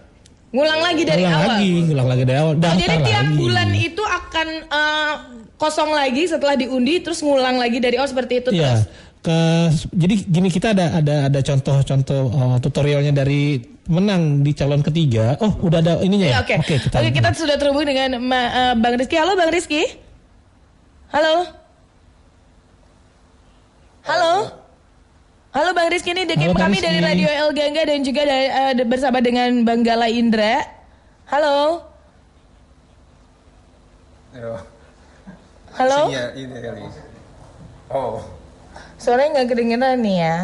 Ngulang 0.52 0.84
lagi 0.84 1.02
dari 1.02 1.24
Ngulang 1.24 1.32
awal. 1.38 1.48
lagi, 1.48 1.70
ngulang 1.88 2.08
lagi 2.10 2.22
dari 2.22 2.38
awal. 2.38 2.52
Oh, 2.52 2.74
jadi 2.76 2.96
tiap 3.00 3.24
lagi. 3.24 3.36
bulan 3.40 3.68
itu 3.72 4.02
akan 4.04 4.48
eh, 4.68 5.14
kosong 5.62 5.94
lagi 5.94 6.26
setelah 6.26 6.58
diundi 6.58 6.98
terus 6.98 7.22
ngulang 7.22 7.54
lagi 7.54 7.78
dari 7.78 7.94
awal 7.94 8.10
seperti 8.10 8.42
itu 8.42 8.50
Iya. 8.50 8.82
terus. 8.82 8.82
Ke, 9.22 9.38
jadi 9.94 10.14
gini 10.18 10.50
kita 10.50 10.74
ada 10.74 10.98
ada 10.98 11.30
ada 11.30 11.40
contoh-contoh 11.40 12.22
uh, 12.26 12.56
tutorialnya 12.58 13.14
dari 13.14 13.62
menang 13.86 14.42
di 14.42 14.50
calon 14.50 14.82
ketiga. 14.82 15.38
Oh, 15.38 15.54
udah 15.62 15.78
ada 15.78 16.02
ininya 16.02 16.26
Iya, 16.26 16.34
ya. 16.34 16.42
Oke, 16.42 16.54
Oke, 16.58 16.74
kita. 16.82 16.96
Oke, 16.98 17.10
kita 17.12 17.28
sudah 17.30 17.54
terhubung 17.54 17.86
dengan 17.86 18.18
Ma- 18.18 18.50
eh, 18.50 18.74
Bang 18.74 18.98
Rizky. 18.98 19.14
Halo, 19.14 19.38
Bang 19.38 19.54
Rizky. 19.54 19.86
Halo. 21.14 21.46
Halo. 24.02 24.58
Halo 25.52 25.70
Bang 25.70 25.86
Rizky 25.86 26.10
ini 26.10 26.26
Bang 26.26 26.58
kami 26.58 26.82
dari. 26.82 26.98
Radio 26.98 27.30
El 27.30 27.54
Gangga 27.54 27.86
dan 27.86 28.02
juga 28.02 28.26
dari, 28.26 28.46
eh, 28.50 28.72
de- 28.74 28.88
bersama 28.90 29.22
dengan 29.22 29.62
Bang 29.62 29.86
Gala 29.86 30.10
Indra. 30.10 30.66
Halo. 31.30 31.86
Halo. 35.72 36.12
ini 36.34 36.52
kali. 36.54 36.82
Oh. 37.88 38.20
Suaranya 38.96 39.40
nggak 39.40 39.48
kedengeran 39.48 39.96
nih 40.00 40.16
ya. 40.20 40.36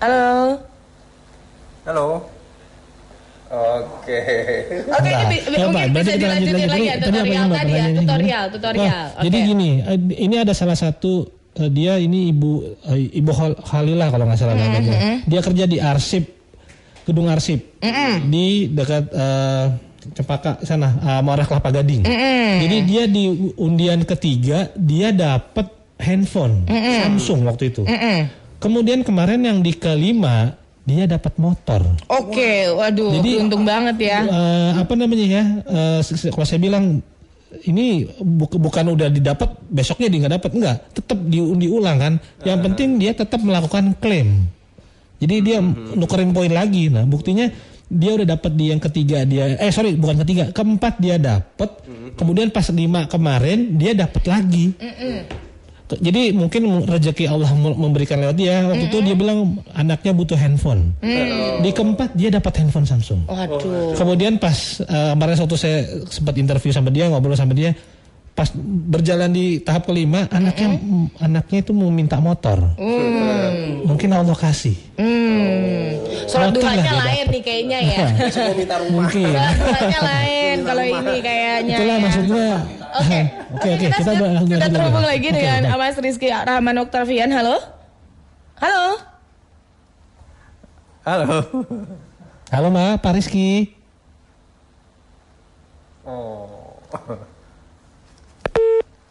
Halo. 0.00 0.58
Halo. 1.84 2.06
Oke. 3.54 4.18
Oke, 4.90 5.08
ini 5.08 5.24
bi- 5.30 5.44
mungkin 5.46 5.94
bisa 5.94 6.10
kita 6.10 6.26
lanjut 6.26 6.48
lagi 6.50 6.66
lagi 6.66 6.84
ya 6.84 6.96
tutorial 6.98 7.46
tadi 7.46 7.72
ya, 7.72 7.86
tutorial, 7.94 8.44
tutorial. 8.50 9.06
Oh, 9.14 9.22
Jadi 9.22 9.38
Oke. 9.38 9.46
gini, 9.46 9.70
eh, 9.78 9.98
ini 10.18 10.36
ada 10.42 10.50
salah 10.50 10.74
satu 10.74 11.28
eh, 11.54 11.70
dia 11.70 12.00
ini 12.02 12.34
ibu 12.34 12.66
eh, 12.90 13.14
ibu 13.14 13.30
Hal- 13.30 13.60
Halilah 13.62 14.08
kalau 14.10 14.24
nggak 14.26 14.40
salah 14.40 14.58
namanya. 14.58 15.22
Dia 15.22 15.40
kerja 15.40 15.64
di 15.64 15.78
arsip 15.78 16.24
gedung 17.04 17.28
arsip 17.28 17.60
di 18.26 18.72
dekat 18.72 19.12
eh, 19.12 19.64
Cempaka 20.12 20.60
sana 20.60 20.92
eh, 20.98 21.20
Muara 21.20 21.42
Kelapa 21.42 21.70
Gading. 21.70 22.04
Jadi 22.60 22.76
dia 22.84 23.02
di 23.06 23.24
undian 23.54 24.02
ketiga 24.02 24.68
dia 24.74 25.08
dapat 25.08 25.70
handphone 25.96 26.68
Samsung 27.00 27.40
waktu 27.44 27.70
itu. 27.70 27.82
Kemudian 28.58 29.00
kemarin 29.00 29.40
yang 29.40 29.58
di 29.60 29.72
kelima 29.72 30.52
dia 30.82 31.04
dapat 31.06 31.32
motor. 31.36 31.80
Oke, 32.06 32.68
waduh, 32.70 33.16
Jadi, 33.16 33.40
beruntung 33.40 33.64
banget 33.64 33.96
ya. 33.98 34.18
Eh, 34.22 34.70
apa 34.76 34.92
namanya 34.92 35.26
ya? 35.26 35.42
eh, 35.64 36.00
se- 36.00 36.28
kalau 36.28 36.44
saya 36.44 36.60
bilang 36.60 37.00
ini 37.62 38.04
bu- 38.18 38.50
bukan 38.50 38.92
udah 38.92 39.08
didapat 39.08 39.48
besoknya 39.64 40.08
dia 40.08 40.18
nggak 40.20 40.34
dapat 40.36 40.50
enggak, 40.52 40.76
tetap 40.92 41.18
diundi 41.22 41.68
ulang 41.68 41.96
kan. 41.96 42.14
Yang 42.42 42.58
penting 42.62 42.88
dia 42.98 43.12
tetap 43.12 43.40
melakukan 43.40 43.96
klaim. 43.96 44.44
Jadi 45.16 45.34
dia 45.40 45.58
nukerin 45.94 46.32
poin 46.32 46.52
lagi. 46.52 46.92
Nah, 46.92 47.04
buktinya 47.04 47.48
dia 47.94 48.10
udah 48.12 48.26
dapat 48.28 48.52
di 48.52 48.64
yang 48.68 48.82
ketiga 48.82 49.22
dia 49.22 49.54
eh 49.54 49.70
sorry 49.70 49.94
bukan 49.94 50.20
ketiga 50.20 50.50
keempat 50.50 50.98
dia 50.98 51.14
dapat 51.14 51.70
kemudian 52.12 52.50
pas 52.50 52.66
lima 52.68 53.06
kemarin 53.06 53.74
dia 53.74 53.94
dapat 53.94 54.22
lagi 54.24 54.74
Ke- 55.84 56.00
Jadi 56.00 56.32
mungkin 56.32 56.64
rezeki 56.82 57.28
Allah 57.28 57.52
mem- 57.52 57.76
memberikan 57.76 58.16
lewat 58.16 58.32
dia. 58.34 58.64
Waktu 58.64 58.88
itu 58.88 59.04
dia 59.04 59.12
bilang 59.12 59.38
anaknya 59.70 60.16
butuh 60.16 60.32
handphone. 60.32 60.96
Di 61.60 61.70
keempat 61.70 62.16
dia 62.16 62.32
dapat 62.32 62.56
handphone 62.56 62.88
Samsung. 62.88 63.28
Waduh. 63.28 63.92
Kemudian 63.92 64.40
pas 64.40 64.56
eh, 64.80 65.12
kemarin 65.12 65.36
waktu 65.36 65.56
saya 65.60 65.78
sempat 66.08 66.40
interview 66.40 66.72
sama 66.72 66.88
dia 66.88 67.04
ngobrol 67.04 67.36
sama 67.36 67.52
dia, 67.52 67.76
pas 68.34 68.50
berjalan 68.90 69.30
di 69.30 69.62
tahap 69.62 69.86
kelima 69.86 70.26
anaknya 70.26 70.74
anaknya 71.22 71.58
itu 71.62 71.70
mau 71.70 71.86
minta 71.86 72.18
motor. 72.18 72.74
Mungkin 73.86 74.10
Allah 74.10 74.34
kasih. 74.34 74.74
Motor 74.98 76.40
lah 76.42 76.50
duhanya 76.50 76.92
lain 76.98 77.26
nih 77.30 77.42
kayaknya 77.46 77.78
ya. 77.78 78.06
Mau 78.10 78.54
minta 78.58 78.74
rumah. 78.82 79.06
Mungkin. 79.06 79.34
Lain 80.02 80.56
kalau 80.66 80.82
ini 80.82 81.16
kayaknya. 81.22 81.76
Itulah 81.78 81.94
ya. 81.94 82.02
maksudnya. 82.02 82.48
Oke, 82.94 83.20
Oke 83.54 83.68
oke 83.74 83.86
kita 83.86 84.02
sudah, 84.02 84.14
bahas 84.18 84.42
sudah 84.42 84.58
dulu. 84.58 84.74
terhubung 84.74 85.06
lagi 85.06 85.28
Oke, 85.30 85.38
dengan 85.38 85.62
baik. 85.70 85.78
Mas 85.78 85.96
Rizky 86.02 86.28
Rahman 86.30 86.76
Oktavian. 86.82 87.30
Halo? 87.30 87.56
Halo? 88.58 88.84
Halo. 91.06 91.26
Halo 92.50 92.68
Ma, 92.74 92.98
Pak 92.98 93.14
Rizky. 93.14 93.70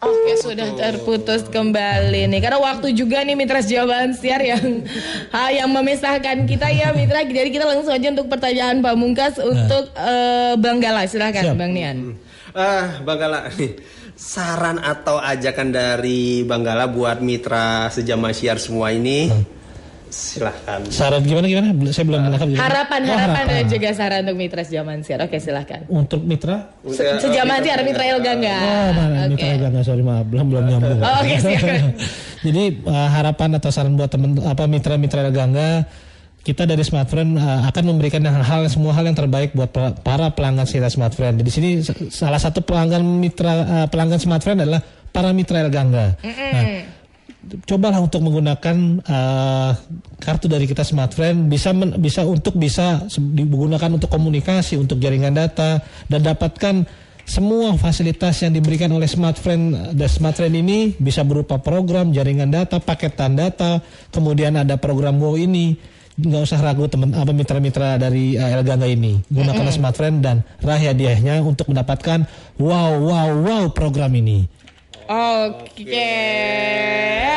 Oke 0.04 0.32
sudah 0.36 0.68
terputus 0.76 1.48
kembali 1.48 2.28
nih 2.28 2.40
karena 2.44 2.60
waktu 2.60 2.92
juga 2.92 3.24
nih 3.24 3.36
Mitra 3.36 3.64
jawaban 3.64 4.12
siar 4.12 4.44
yang 4.44 4.84
ha, 5.34 5.48
yang 5.48 5.72
memisahkan 5.72 6.44
kita 6.44 6.68
ya 6.68 6.92
Mitra 6.92 7.24
jadi 7.24 7.48
kita 7.48 7.64
langsung 7.64 7.96
aja 7.96 8.12
untuk 8.12 8.28
pertanyaan 8.28 8.84
pamungkas 8.84 9.40
untuk 9.40 9.88
eh, 9.96 10.54
Bang 10.60 10.78
Gala 10.84 11.08
Siap. 11.08 11.12
silakan 11.16 11.44
Bang 11.56 11.72
Nian. 11.72 11.98
Ah, 12.54 13.02
Bang 13.02 13.18
Gala 13.18 13.50
nih. 13.56 13.80
Saran 14.14 14.78
atau 14.78 15.18
ajakan 15.18 15.74
dari 15.74 16.46
Bang 16.46 16.62
Gala 16.62 16.86
buat 16.86 17.18
mitra 17.18 17.90
sejama 17.90 18.30
siar 18.30 18.62
semua 18.62 18.94
ini. 18.94 19.26
Silahkan. 20.14 20.80
Saran 20.88 21.22
gimana 21.22 21.46
gimana? 21.46 21.66
Saya 21.90 22.06
belum 22.06 22.20
menangkap. 22.22 22.46
gimana? 22.46 22.62
Harapan 22.62 23.00
Oh, 23.02 23.10
harapan 23.10 23.34
harapan. 23.34 23.46
dan 23.50 23.64
juga 23.66 23.88
saran 23.90 24.20
untuk 24.22 24.36
Mitra 24.38 24.62
sejaman 24.62 24.96
siar. 25.00 25.20
Oke 25.20 25.36
silakan. 25.36 25.80
Untuk 25.86 26.20
mitra? 26.22 26.56
Se- 26.86 27.18
Sejaman 27.18 27.58
siar 27.60 27.82
Mitra 27.82 28.04
Ilga 28.06 28.30
enggak? 28.32 28.62
Oh, 28.62 28.88
mana 28.92 29.16
Oke. 29.26 29.30
mitra 29.34 29.48
enggak, 29.50 29.70
enggak, 29.70 29.84
sorry 29.84 30.02
maaf, 30.02 30.24
belum 30.24 30.46
belum 30.48 30.64
nyambung. 30.64 30.98
Oh, 30.98 31.16
oke, 31.18 31.34
siap. 31.36 31.62
Jadi 32.46 32.64
uh, 32.84 33.08
harapan 33.10 33.48
atau 33.56 33.70
saran 33.70 33.94
buat 33.94 34.06
teman 34.06 34.38
apa 34.38 34.64
mitra-mitra 34.64 35.26
Gangga 35.28 35.82
kita 36.40 36.68
dari 36.68 36.84
Smartfriend 36.84 37.34
uh, 37.34 37.64
akan 37.66 37.84
memberikan 37.88 38.20
hal 38.22 38.68
semua 38.68 38.92
hal 38.92 39.08
yang 39.08 39.16
terbaik 39.16 39.50
buat 39.50 39.72
para 39.98 40.28
pelanggan 40.30 40.68
setia 40.68 40.86
Smartfriend. 40.86 41.40
Di 41.40 41.48
sini 41.48 41.80
salah 42.08 42.36
satu 42.36 42.60
pelanggan 42.60 43.00
mitra 43.02 43.52
uh, 43.56 43.86
pelanggan 43.88 44.20
Smartfriend 44.20 44.62
adalah 44.62 44.84
para 45.10 45.32
mitra 45.32 45.64
Gangga. 45.66 46.20
Nah, 46.20 46.64
cobalah 47.64 48.00
untuk 48.00 48.24
menggunakan 48.24 48.76
uh, 49.04 49.70
kartu 50.20 50.48
dari 50.48 50.64
kita 50.64 50.82
Smartfriend 50.82 51.48
bisa 51.48 51.70
men- 51.72 51.96
bisa 52.00 52.24
untuk 52.24 52.56
bisa 52.56 53.04
digunakan 53.16 53.90
untuk 53.92 54.08
komunikasi, 54.08 54.76
untuk 54.76 55.00
jaringan 55.00 55.32
data 55.32 55.80
dan 56.08 56.20
dapatkan 56.24 57.04
semua 57.24 57.72
fasilitas 57.80 58.44
yang 58.44 58.52
diberikan 58.52 58.92
oleh 58.92 59.08
Smartfriend 59.08 59.96
dan 59.96 60.08
Smartfriend 60.08 60.54
ini. 60.60 60.92
Bisa 60.96 61.24
berupa 61.24 61.56
program 61.56 62.12
jaringan 62.12 62.52
data, 62.52 62.76
paketan 62.80 63.32
data, 63.32 63.80
kemudian 64.12 64.60
ada 64.60 64.76
program 64.76 65.16
Wow 65.16 65.40
ini. 65.40 65.76
Nggak 66.14 66.46
usah 66.46 66.62
ragu 66.62 66.86
teman 66.86 67.10
apa 67.10 67.34
mitra-mitra 67.34 67.98
dari 67.98 68.38
uh, 68.38 68.54
Elganga 68.60 68.86
ini. 68.86 69.18
Gunakan 69.26 69.66
Smartfriend 69.72 70.22
dan 70.22 70.46
raih 70.62 70.94
hadiahnya 70.94 71.42
untuk 71.42 71.72
mendapatkan 71.72 72.28
wow 72.60 72.92
wow 73.02 73.28
wow 73.34 73.64
program 73.74 74.14
ini. 74.14 74.46
Oke. 75.04 76.16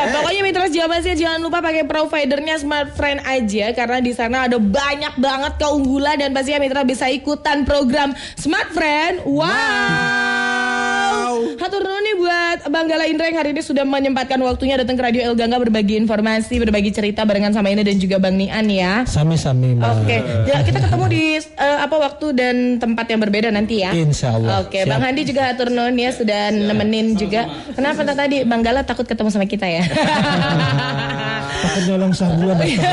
Pokoknya 0.08 0.42
Mitra 0.44 0.68
Jaman 0.72 1.00
sih 1.04 1.20
jangan 1.20 1.44
lupa 1.44 1.60
pakai 1.60 1.84
providernya 1.84 2.56
Smartfriend 2.64 3.28
aja 3.28 3.76
karena 3.76 4.00
di 4.00 4.16
sana 4.16 4.48
ada 4.48 4.56
banyak 4.56 5.20
banget 5.20 5.60
keunggulan 5.60 6.16
dan 6.16 6.32
pastinya 6.32 6.64
Mitra 6.64 6.88
bisa 6.88 7.12
ikutan 7.12 7.68
program 7.68 8.16
Smartfriend. 8.40 9.28
Wow. 9.28 9.58
Hatur 11.60 11.84
nuhun 11.84 12.04
nih 12.04 12.16
buat 12.18 12.58
Bang 12.72 12.88
Gala 12.88 13.06
Indra 13.06 13.28
yang 13.28 13.38
hari 13.44 13.52
ini 13.52 13.62
sudah 13.62 13.84
menyempatkan 13.84 14.40
waktunya 14.40 14.80
datang 14.80 14.96
ke 14.96 15.04
Radio 15.04 15.22
El 15.28 15.36
Gangga 15.36 15.60
berbagi 15.60 16.00
informasi, 16.00 16.58
berbagi 16.64 16.96
cerita 16.96 17.28
barengan 17.28 17.52
sama 17.52 17.68
ini 17.70 17.84
dan 17.84 18.00
juga 18.00 18.18
Bang 18.18 18.40
Nian 18.40 18.66
ya. 18.72 19.04
Sami-sami. 19.04 19.76
Oke, 19.78 20.18
ya, 20.48 20.64
kita 20.64 20.80
ketemu 20.88 21.06
di 21.12 21.24
eh, 21.38 21.78
apa 21.84 21.96
waktu 22.00 22.28
dan 22.34 22.56
tempat 22.80 23.06
yang 23.12 23.20
berbeda 23.22 23.52
nanti 23.52 23.84
ya. 23.84 23.92
Insya 23.92 24.40
Allah. 24.40 24.64
Oke, 24.66 24.82
Siap. 24.86 24.90
Bang 24.90 25.04
Handi 25.04 25.22
juga 25.28 25.52
atur 25.52 25.70
nuhun 25.70 25.98
ya 26.00 26.10
sudah 26.16 26.54
nemenin 26.54 27.18
juga. 27.20 27.50
Kenapa 27.76 28.02
tadi 28.04 28.44
Bang 28.44 28.62
Gala 28.64 28.82
takut 28.84 29.06
ketemu 29.06 29.30
sama 29.30 29.46
kita 29.46 29.68
ya? 29.68 29.84
Takut 31.64 31.84
nyolong 31.90 32.14
sabulan 32.14 32.58
Iya. 32.62 32.92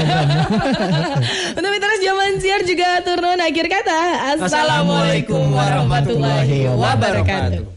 Untuk 1.58 1.70
mitra 1.70 1.94
zaman 2.00 2.40
siar 2.40 2.60
juga 2.64 3.00
atur 3.00 3.20
nuhun 3.20 3.40
akhir 3.40 3.66
kata. 3.68 4.00
Assalamualaikum 4.40 5.52
warahmatullahi 5.52 6.72
wabarakatuh. 6.72 7.74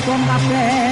from 0.00 0.20
my 0.26 0.38
bed. 0.48 0.83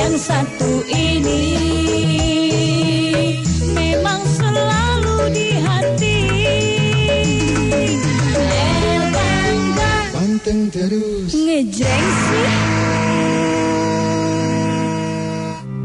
Yang 0.00 0.16
satu 0.16 0.80
ini 0.88 1.44
memang 3.76 4.20
selalu 4.24 5.28
di 5.28 5.48
hati. 5.60 6.20
El 8.32 9.02
Gangga 9.12 9.94
Panteng 10.16 10.60
terus 10.72 11.36
ngejreng 11.36 12.08
sih. 12.08 12.48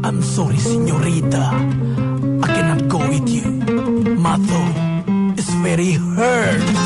I'm 0.06 0.24
sorry, 0.24 0.56
señorita. 0.64 1.52
I 2.40 2.46
cannot 2.46 2.88
go 2.88 3.04
with 3.04 3.28
you. 3.28 3.44
My 4.16 4.40
thumb 4.40 4.72
is 5.36 5.50
very 5.60 5.98
hurt. 5.98 6.85